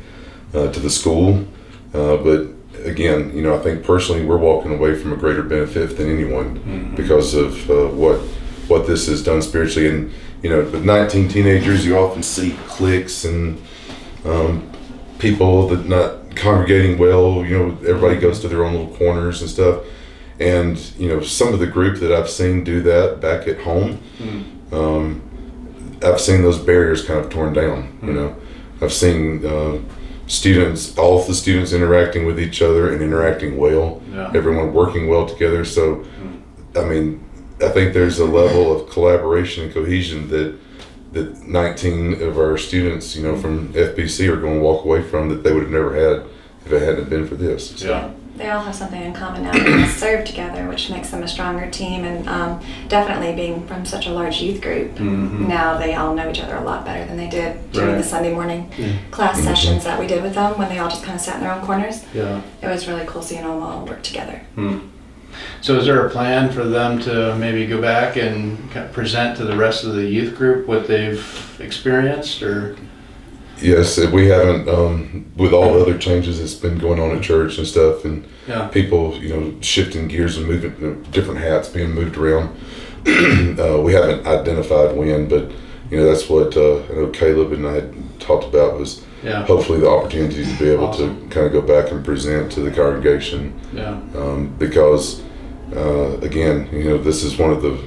uh, 0.53 0.71
to 0.71 0.79
the 0.79 0.89
school. 0.89 1.45
Uh, 1.93 2.17
but 2.17 2.47
again, 2.85 3.31
you 3.35 3.41
know, 3.41 3.55
I 3.55 3.59
think 3.59 3.83
personally 3.83 4.25
we're 4.25 4.37
walking 4.37 4.73
away 4.73 4.95
from 4.95 5.13
a 5.13 5.17
greater 5.17 5.43
benefit 5.43 5.97
than 5.97 6.09
anyone 6.09 6.59
Mhm. 6.59 6.95
because 6.95 7.33
of 7.33 7.69
uh, 7.69 7.87
what 7.87 8.19
what 8.67 8.87
this 8.87 9.07
has 9.07 9.23
done 9.23 9.41
spiritually. 9.41 9.89
And 9.89 10.11
you 10.43 10.49
know, 10.49 10.59
with 10.61 10.83
19 10.85 11.27
teenagers, 11.27 11.85
you 11.85 11.97
often 11.97 12.23
see 12.23 12.55
cliques 12.67 13.25
and 13.25 13.61
um, 14.25 14.67
people 15.19 15.67
that 15.67 15.87
not 15.87 16.35
congregating 16.35 16.97
well. 16.97 17.45
You 17.45 17.57
know, 17.57 17.77
everybody 17.87 18.17
goes 18.19 18.39
to 18.41 18.47
their 18.47 18.63
own 18.63 18.73
little 18.73 18.95
corners 18.95 19.41
and 19.41 19.49
stuff. 19.49 19.83
And 20.39 20.77
you 20.97 21.07
know, 21.09 21.21
some 21.21 21.53
of 21.53 21.59
the 21.59 21.67
group 21.67 21.99
that 21.99 22.11
I've 22.11 22.29
seen 22.29 22.63
do 22.63 22.81
that 22.81 23.19
back 23.19 23.47
at 23.47 23.59
home, 23.59 24.01
um, 24.71 25.21
I've 26.03 26.19
seen 26.19 26.41
those 26.41 26.57
barriers 26.57 27.05
kind 27.05 27.19
of 27.19 27.29
torn 27.29 27.53
down. 27.53 27.99
You 28.01 28.13
know, 28.13 28.35
I've 28.81 28.93
seen 28.93 29.45
uh, 29.45 29.79
students, 30.27 30.97
all 30.97 31.19
of 31.19 31.27
the 31.27 31.35
students 31.35 31.73
interacting 31.73 32.25
with 32.25 32.39
each 32.39 32.61
other 32.61 32.91
and 32.91 33.01
interacting 33.01 33.57
well. 33.57 34.01
Yeah. 34.11 34.31
Everyone 34.33 34.73
working 34.73 35.07
well 35.07 35.27
together. 35.27 35.63
So, 35.65 36.05
I 36.75 36.85
mean, 36.85 37.23
I 37.61 37.69
think 37.69 37.93
there's 37.93 38.17
a 38.17 38.25
level 38.25 38.75
of 38.75 38.89
collaboration 38.89 39.65
and 39.65 39.73
cohesion 39.73 40.27
that 40.29 40.57
that 41.11 41.45
19 41.45 42.21
of 42.23 42.37
our 42.39 42.57
students, 42.57 43.17
you 43.17 43.23
know, 43.23 43.35
from 43.37 43.73
FBC 43.73 44.29
are 44.31 44.37
going 44.37 44.59
to 44.59 44.61
walk 44.61 44.85
away 44.85 45.01
from 45.03 45.27
that 45.27 45.43
they 45.43 45.51
would 45.51 45.63
have 45.63 45.71
never 45.71 45.93
had 45.93 46.25
if 46.65 46.71
it 46.71 46.81
hadn't 46.81 47.09
been 47.09 47.27
for 47.27 47.35
this. 47.35 47.77
So, 47.81 47.89
They 48.37 48.49
all 48.49 48.61
have 48.63 48.73
something 48.73 49.01
in 49.01 49.13
common 49.13 49.43
now. 49.43 49.51
They 49.51 49.85
serve 49.87 50.25
together, 50.25 50.67
which 50.67 50.89
makes 50.89 51.09
them 51.09 51.21
a 51.21 51.27
stronger 51.27 51.69
team. 51.69 52.03
And 52.05 52.27
um, 52.27 52.59
definitely 52.87 53.35
being 53.35 53.67
from 53.67 53.85
such 53.85 54.07
a 54.07 54.11
large 54.11 54.41
youth 54.41 54.61
group, 54.61 54.95
Mhm. 54.95 55.47
now 55.47 55.77
they 55.77 55.93
all 55.95 56.15
know 56.15 56.29
each 56.29 56.39
other 56.41 56.55
a 56.55 56.63
lot 56.63 56.85
better 56.85 57.05
than 57.05 57.17
they 57.17 57.27
did 57.29 57.71
during 57.71 57.89
Right. 57.91 57.97
the 57.97 58.03
Sunday 58.03 58.33
morning 58.33 58.71
Yeah. 58.77 58.87
class 59.11 59.39
Mhm. 59.39 59.43
sessions 59.43 59.83
that 59.83 59.99
we 59.99 60.07
did 60.07 60.23
with 60.23 60.33
them 60.33 60.57
when 60.57 60.69
they 60.69 60.79
all 60.79 60.89
just 60.89 61.03
kind 61.03 61.15
of 61.15 61.21
sat 61.21 61.35
in 61.35 61.41
their 61.41 61.51
own 61.51 61.61
corners. 61.61 62.03
Yeah. 62.13 62.39
It 62.61 62.67
was 62.67 62.87
really 62.87 63.03
cool 63.05 63.21
seeing 63.21 63.41
them 63.41 63.61
all 63.61 63.85
work 63.85 64.01
together. 64.01 64.41
Hmm. 64.55 64.77
So 65.61 65.77
is 65.77 65.85
there 65.85 66.05
a 66.05 66.09
plan 66.09 66.49
for 66.49 66.63
them 66.63 66.99
to 67.03 67.35
maybe 67.35 67.65
go 67.65 67.79
back 67.81 68.15
and 68.17 68.57
present 68.91 69.37
to 69.37 69.45
the 69.45 69.55
rest 69.55 69.83
of 69.83 69.93
the 69.93 70.05
youth 70.05 70.35
group 70.37 70.67
what 70.67 70.87
they've 70.87 71.23
experienced 71.59 72.41
or? 72.43 72.75
Yes, 73.61 73.97
uh, 73.97 74.09
we 74.11 74.27
haven't, 74.27 74.67
um, 74.67 75.25
with 75.37 75.53
all 75.53 75.73
the 75.73 75.81
other 75.81 75.97
changes 75.97 76.39
that's 76.39 76.55
been 76.55 76.77
going 76.79 76.99
on 76.99 77.15
at 77.15 77.21
church 77.21 77.57
and 77.57 77.67
stuff, 77.67 78.05
and 78.05 78.23
Yeah. 78.47 78.67
people, 78.67 79.15
you 79.21 79.29
know, 79.29 79.53
shifting 79.61 80.07
gears 80.07 80.37
and 80.37 80.47
moving, 80.47 80.73
you 80.81 80.87
know, 80.87 80.95
different 81.11 81.39
hats 81.39 81.69
being 81.69 81.91
moved 81.91 82.17
around. 82.17 82.49
uh, 83.07 83.79
we 83.81 83.93
haven't 83.93 84.25
identified 84.25 84.95
when, 84.95 85.27
but 85.27 85.51
you 85.91 85.97
know, 85.97 86.05
that's 86.05 86.29
what 86.29 86.55
uh, 86.55 86.77
I 86.89 86.93
know 86.95 87.07
Caleb 87.07 87.51
and 87.51 87.67
I 87.67 87.83
talked 88.19 88.45
about 88.45 88.79
was 88.79 89.01
Yeah. 89.23 89.45
hopefully 89.45 89.79
the 89.79 89.89
opportunity 89.89 90.43
to 90.45 90.53
be 90.59 90.69
able 90.69 90.91
to 90.93 91.13
kind 91.29 91.45
of 91.45 91.51
go 91.51 91.61
back 91.61 91.91
and 91.91 92.03
present 92.03 92.51
to 92.53 92.61
the 92.61 92.71
congregation. 92.71 93.53
Yeah. 93.75 93.97
Um, 94.15 94.51
because 94.57 95.21
uh, 95.75 96.17
again, 96.21 96.67
you 96.71 96.85
know, 96.85 96.97
this 96.97 97.23
is 97.23 97.37
one 97.37 97.51
of 97.51 97.61
the 97.61 97.77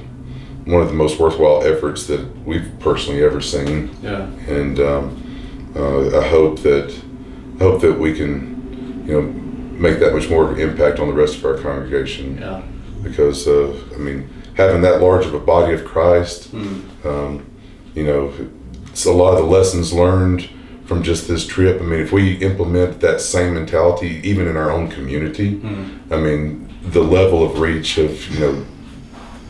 one 0.65 0.81
of 0.81 0.87
the 0.87 0.93
most 0.95 1.19
worthwhile 1.19 1.63
efforts 1.63 2.07
that 2.07 2.21
we've 2.45 2.67
personally 2.79 3.23
ever 3.23 3.39
seen 3.41 3.89
Yeah. 4.03 4.25
and 4.47 4.79
um, 4.79 5.21
uh, 5.75 6.19
I 6.19 6.27
hope 6.27 6.59
that 6.61 6.93
I 7.59 7.63
hope 7.63 7.81
that 7.81 7.93
we 7.99 8.13
can, 8.13 9.03
you 9.07 9.13
know, 9.13 9.21
make 9.79 9.99
that 9.99 10.13
much 10.13 10.29
more 10.29 10.43
of 10.49 10.57
an 10.57 10.59
impact 10.69 10.99
on 10.99 11.07
the 11.07 11.13
rest 11.13 11.37
of 11.37 11.45
our 11.45 11.57
congregation. 11.57 12.37
Yeah. 12.37 12.61
Because 13.03 13.47
uh, 13.47 13.73
I 13.93 13.97
mean, 13.97 14.27
having 14.55 14.81
that 14.81 15.01
large 15.01 15.25
of 15.25 15.33
a 15.33 15.39
body 15.39 15.73
of 15.73 15.85
Christ, 15.85 16.49
Hmm. 16.51 16.79
um, 17.07 17.45
you 17.93 18.03
know, 18.03 18.31
it's 18.87 19.05
a 19.05 19.11
lot 19.11 19.33
of 19.33 19.39
the 19.39 19.45
lessons 19.51 19.93
learned 19.93 20.49
from 20.85 21.01
just 21.03 21.27
this 21.27 21.45
trip. 21.47 21.81
I 21.81 21.83
mean, 21.83 21.99
if 21.99 22.11
we 22.11 22.33
implement 22.35 22.99
that 23.01 23.19
same 23.21 23.53
mentality 23.55 24.21
even 24.23 24.47
in 24.47 24.55
our 24.57 24.69
own 24.71 24.87
community, 24.89 25.55
Hmm. 25.55 26.13
I 26.13 26.17
mean, 26.17 26.69
the 26.83 27.01
level 27.01 27.43
of 27.43 27.59
reach 27.59 27.97
of 27.97 28.11
you 28.33 28.39
know 28.39 28.65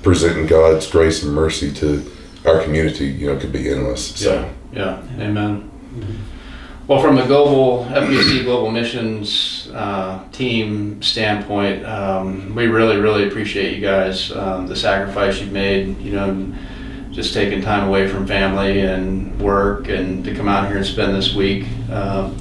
presenting 0.03 0.45
God's 0.47 0.88
grace 0.89 1.23
and 1.23 1.34
mercy 1.34 1.71
to 1.73 2.03
our 2.45 2.61
community, 2.61 3.07
you 3.07 3.28
know, 3.28 3.38
could 3.39 3.51
be 3.51 3.69
endless. 3.69 4.15
So. 4.15 4.47
Yeah. 4.71 5.01
Yeah. 5.17 5.23
Amen. 5.26 5.71
Well, 6.88 7.02
from 7.02 7.16
the 7.16 7.26
global 7.26 7.86
FBC 7.86 8.43
Global 8.43 8.70
Missions 8.70 9.72
uh, 9.74 10.24
team 10.32 11.02
standpoint, 11.02 11.84
um, 11.84 12.54
we 12.54 12.68
really, 12.68 12.98
really 12.98 13.28
appreciate 13.28 13.76
you 13.76 13.82
guys. 13.82 14.32
Um, 14.32 14.68
the 14.68 14.76
sacrifice 14.76 15.41
you've 15.41 15.52
made. 15.52 16.00
You 16.00 16.12
know, 16.12 16.54
just 17.12 17.34
taking 17.34 17.62
time 17.62 17.88
away 17.88 18.08
from 18.08 18.28
family 18.28 18.82
and 18.82 19.41
work, 19.41 19.89
and 19.89 20.24
to 20.26 20.36
come 20.36 20.48
out 20.48 20.68
here 20.68 20.78
and 20.78 20.86
spend 20.86 21.16
this 21.16 21.34
week. 21.34 21.66
Um, 21.89 22.38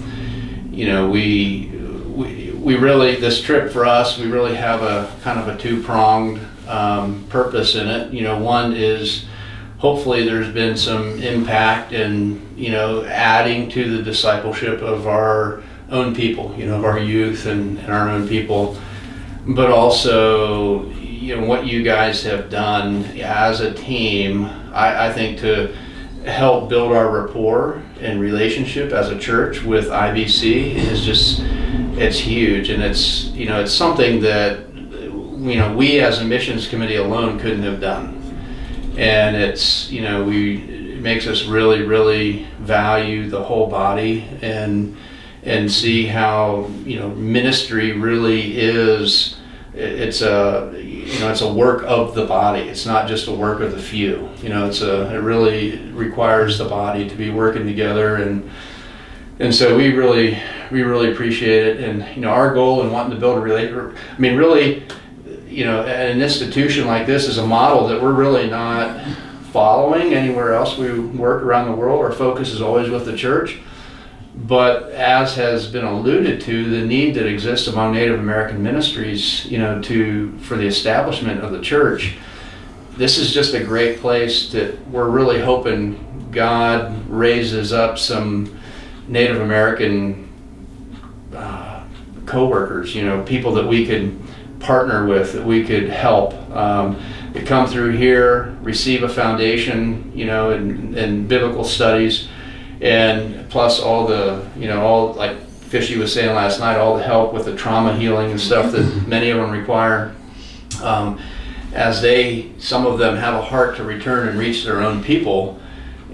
you 0.70 0.88
know, 0.88 1.08
we, 1.08 1.70
we 2.14 2.50
we 2.50 2.76
really 2.76 3.16
this 3.16 3.40
trip 3.40 3.72
for 3.72 3.86
us, 3.86 4.18
we 4.18 4.26
really 4.26 4.56
have 4.56 4.82
a 4.82 5.10
kind 5.22 5.38
of 5.38 5.48
a 5.48 5.56
two 5.56 5.82
pronged 5.82 6.40
um, 6.68 7.24
purpose 7.28 7.76
in 7.76 7.88
it. 7.88 8.12
You 8.12 8.22
know, 8.22 8.38
one 8.38 8.74
is 8.74 9.24
hopefully 9.84 10.24
there's 10.24 10.48
been 10.48 10.74
some 10.74 11.20
impact 11.20 11.92
in 11.92 12.40
you 12.56 12.70
know 12.70 13.04
adding 13.04 13.68
to 13.68 13.94
the 13.94 14.02
discipleship 14.02 14.80
of 14.80 15.06
our 15.06 15.62
own 15.90 16.14
people 16.14 16.54
you 16.56 16.64
know 16.64 16.78
of 16.78 16.86
our 16.86 16.98
youth 16.98 17.44
and, 17.44 17.78
and 17.80 17.92
our 17.92 18.08
own 18.08 18.26
people 18.26 18.78
but 19.48 19.70
also 19.70 20.88
you 20.92 21.36
know 21.36 21.44
what 21.44 21.66
you 21.66 21.82
guys 21.82 22.22
have 22.22 22.48
done 22.48 23.04
as 23.20 23.60
a 23.60 23.74
team 23.74 24.46
I, 24.72 25.08
I 25.08 25.12
think 25.12 25.38
to 25.40 25.76
help 26.24 26.70
build 26.70 26.92
our 26.92 27.10
rapport 27.10 27.82
and 28.00 28.22
relationship 28.22 28.90
as 28.90 29.10
a 29.10 29.18
church 29.18 29.64
with 29.64 29.88
IBC 29.88 30.76
is 30.76 31.04
just 31.04 31.40
it's 31.98 32.18
huge 32.18 32.70
and 32.70 32.82
it's 32.82 33.24
you 33.32 33.44
know 33.44 33.60
it's 33.60 33.74
something 33.74 34.22
that 34.22 34.66
you 34.74 35.56
know 35.56 35.76
we 35.76 36.00
as 36.00 36.22
a 36.22 36.24
missions 36.24 36.68
committee 36.68 36.96
alone 36.96 37.38
couldn't 37.38 37.64
have 37.64 37.82
done. 37.82 38.13
And 38.96 39.36
it's 39.36 39.90
you 39.90 40.02
know 40.02 40.24
we 40.24 40.94
it 40.94 41.00
makes 41.00 41.26
us 41.26 41.44
really 41.44 41.82
really 41.82 42.46
value 42.60 43.28
the 43.28 43.42
whole 43.42 43.68
body 43.68 44.28
and 44.42 44.96
and 45.42 45.70
see 45.70 46.06
how 46.06 46.70
you 46.84 46.98
know 46.98 47.10
ministry 47.10 47.92
really 47.92 48.58
is 48.58 49.36
it's 49.74 50.22
a 50.22 50.72
you 50.76 51.18
know 51.18 51.30
it's 51.30 51.40
a 51.40 51.52
work 51.52 51.82
of 51.84 52.14
the 52.14 52.24
body. 52.26 52.62
It's 52.62 52.86
not 52.86 53.08
just 53.08 53.26
a 53.26 53.32
work 53.32 53.60
of 53.60 53.72
the 53.72 53.82
few. 53.82 54.28
You 54.40 54.48
know 54.48 54.66
it's 54.68 54.80
a 54.80 55.14
it 55.14 55.18
really 55.18 55.78
requires 55.92 56.58
the 56.58 56.64
body 56.64 57.08
to 57.08 57.14
be 57.16 57.30
working 57.30 57.66
together 57.66 58.16
and 58.16 58.48
and 59.40 59.52
so 59.52 59.76
we 59.76 59.92
really 59.92 60.38
we 60.70 60.82
really 60.82 61.10
appreciate 61.12 61.66
it. 61.66 61.80
And 61.80 62.16
you 62.16 62.22
know 62.22 62.30
our 62.30 62.54
goal 62.54 62.82
in 62.82 62.92
wanting 62.92 63.14
to 63.14 63.20
build 63.20 63.38
a 63.38 63.40
relate 63.40 63.72
i 63.72 64.18
mean 64.20 64.36
really 64.36 64.86
you 65.54 65.64
know 65.64 65.82
an 65.82 66.20
institution 66.20 66.86
like 66.86 67.06
this 67.06 67.26
is 67.28 67.38
a 67.38 67.46
model 67.46 67.86
that 67.88 68.02
we're 68.02 68.12
really 68.12 68.48
not 68.48 69.04
following 69.52 70.14
anywhere 70.14 70.52
else. 70.52 70.76
We 70.76 70.98
work 70.98 71.42
around 71.42 71.70
the 71.70 71.76
world. 71.76 72.00
Our 72.00 72.12
focus 72.12 72.50
is 72.52 72.60
always 72.60 72.90
with 72.90 73.06
the 73.06 73.16
church. 73.16 73.60
But 74.36 74.90
as 74.90 75.36
has 75.36 75.68
been 75.68 75.84
alluded 75.84 76.40
to, 76.40 76.68
the 76.68 76.84
need 76.84 77.14
that 77.14 77.26
exists 77.26 77.68
among 77.68 77.94
Native 77.94 78.18
American 78.18 78.64
ministries, 78.64 79.46
you 79.46 79.58
know, 79.58 79.80
to 79.82 80.36
for 80.38 80.56
the 80.56 80.66
establishment 80.66 81.40
of 81.40 81.52
the 81.52 81.60
church, 81.60 82.16
this 82.96 83.16
is 83.16 83.32
just 83.32 83.54
a 83.54 83.62
great 83.62 84.00
place 84.00 84.50
that 84.50 84.86
we're 84.88 85.08
really 85.08 85.40
hoping 85.40 86.28
God 86.32 87.08
raises 87.08 87.72
up 87.72 87.96
some 87.96 88.58
Native 89.06 89.40
American 89.40 90.28
uh, 91.32 91.84
co-workers, 92.26 92.94
you 92.94 93.04
know, 93.04 93.22
people 93.22 93.54
that 93.54 93.66
we 93.66 93.86
could 93.86 94.20
partner 94.60 95.06
with, 95.06 95.32
that 95.32 95.44
we 95.44 95.64
could 95.64 95.88
help. 95.88 96.34
Um, 96.50 97.00
come 97.46 97.66
through 97.66 97.96
here, 97.96 98.56
receive 98.62 99.02
a 99.02 99.08
foundation, 99.08 100.12
you 100.14 100.24
know, 100.24 100.52
in, 100.52 100.96
in 100.96 101.26
biblical 101.26 101.64
studies, 101.64 102.28
and 102.80 103.48
plus 103.50 103.80
all 103.80 104.06
the, 104.06 104.48
you 104.56 104.68
know, 104.68 104.84
all 104.84 105.12
like 105.14 105.40
Fishy 105.40 105.98
was 105.98 106.12
saying 106.12 106.34
last 106.34 106.60
night, 106.60 106.78
all 106.78 106.96
the 106.96 107.02
help 107.02 107.32
with 107.32 107.44
the 107.46 107.56
trauma 107.56 107.96
healing 107.96 108.30
and 108.30 108.40
stuff 108.40 108.72
that 108.72 108.84
many 109.08 109.30
of 109.30 109.38
them 109.38 109.50
require. 109.50 110.14
Um, 110.82 111.20
as 111.72 112.00
they, 112.00 112.52
some 112.58 112.86
of 112.86 112.98
them 112.98 113.16
have 113.16 113.34
a 113.34 113.42
heart 113.42 113.76
to 113.76 113.84
return 113.84 114.28
and 114.28 114.38
reach 114.38 114.64
their 114.64 114.80
own 114.80 115.02
people, 115.02 115.60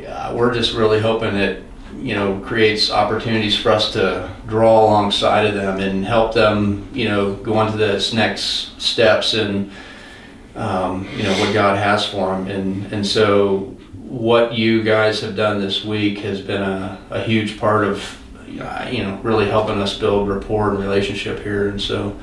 uh, 0.06 0.32
we're 0.34 0.54
just 0.54 0.74
really 0.74 1.00
hoping 1.00 1.34
that 1.34 1.60
you 1.96 2.14
know 2.14 2.40
creates 2.40 2.90
opportunities 2.90 3.56
for 3.56 3.70
us 3.70 3.92
to 3.92 4.30
draw 4.46 4.84
alongside 4.84 5.46
of 5.46 5.54
them 5.54 5.80
and 5.80 6.04
help 6.04 6.34
them 6.34 6.88
you 6.92 7.08
know 7.08 7.34
go 7.34 7.54
on 7.54 7.70
to 7.70 7.76
this 7.76 8.12
next 8.12 8.80
steps 8.80 9.34
and 9.34 9.70
um, 10.56 11.08
you 11.16 11.22
know 11.22 11.32
what 11.40 11.52
God 11.54 11.76
has 11.78 12.06
for 12.06 12.32
them 12.32 12.48
and 12.48 12.92
and 12.92 13.06
so 13.06 13.76
what 14.10 14.52
you 14.54 14.82
guys 14.82 15.20
have 15.20 15.36
done 15.36 15.60
this 15.60 15.84
week 15.84 16.18
has 16.18 16.40
been 16.40 16.60
a, 16.60 17.00
a 17.10 17.22
huge 17.22 17.60
part 17.60 17.84
of 17.84 18.20
uh, 18.60 18.88
you 18.90 19.04
know 19.04 19.16
really 19.22 19.48
helping 19.48 19.80
us 19.80 19.96
build 19.96 20.28
rapport 20.28 20.70
and 20.70 20.80
relationship 20.80 21.40
here. 21.44 21.68
And 21.68 21.80
so 21.80 22.18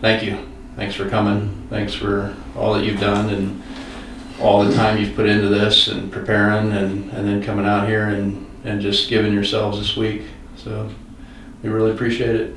thank 0.00 0.22
you. 0.22 0.38
Thanks 0.76 0.94
for 0.94 1.08
coming. 1.08 1.66
Thanks 1.70 1.92
for 1.92 2.36
all 2.54 2.74
that 2.74 2.84
you've 2.84 3.00
done 3.00 3.30
and 3.30 3.62
all 4.40 4.64
the 4.64 4.72
time 4.76 4.96
you've 4.98 5.16
put 5.16 5.26
into 5.26 5.48
this 5.48 5.88
and 5.88 6.12
preparing 6.12 6.70
and, 6.70 7.10
and 7.10 7.26
then 7.26 7.42
coming 7.42 7.66
out 7.66 7.88
here 7.88 8.04
and, 8.04 8.47
and 8.64 8.80
just 8.80 9.08
giving 9.08 9.32
yourselves 9.32 9.78
this 9.78 9.96
week. 9.96 10.22
So 10.56 10.90
we 11.62 11.68
really 11.68 11.92
appreciate 11.92 12.36
it. 12.36 12.56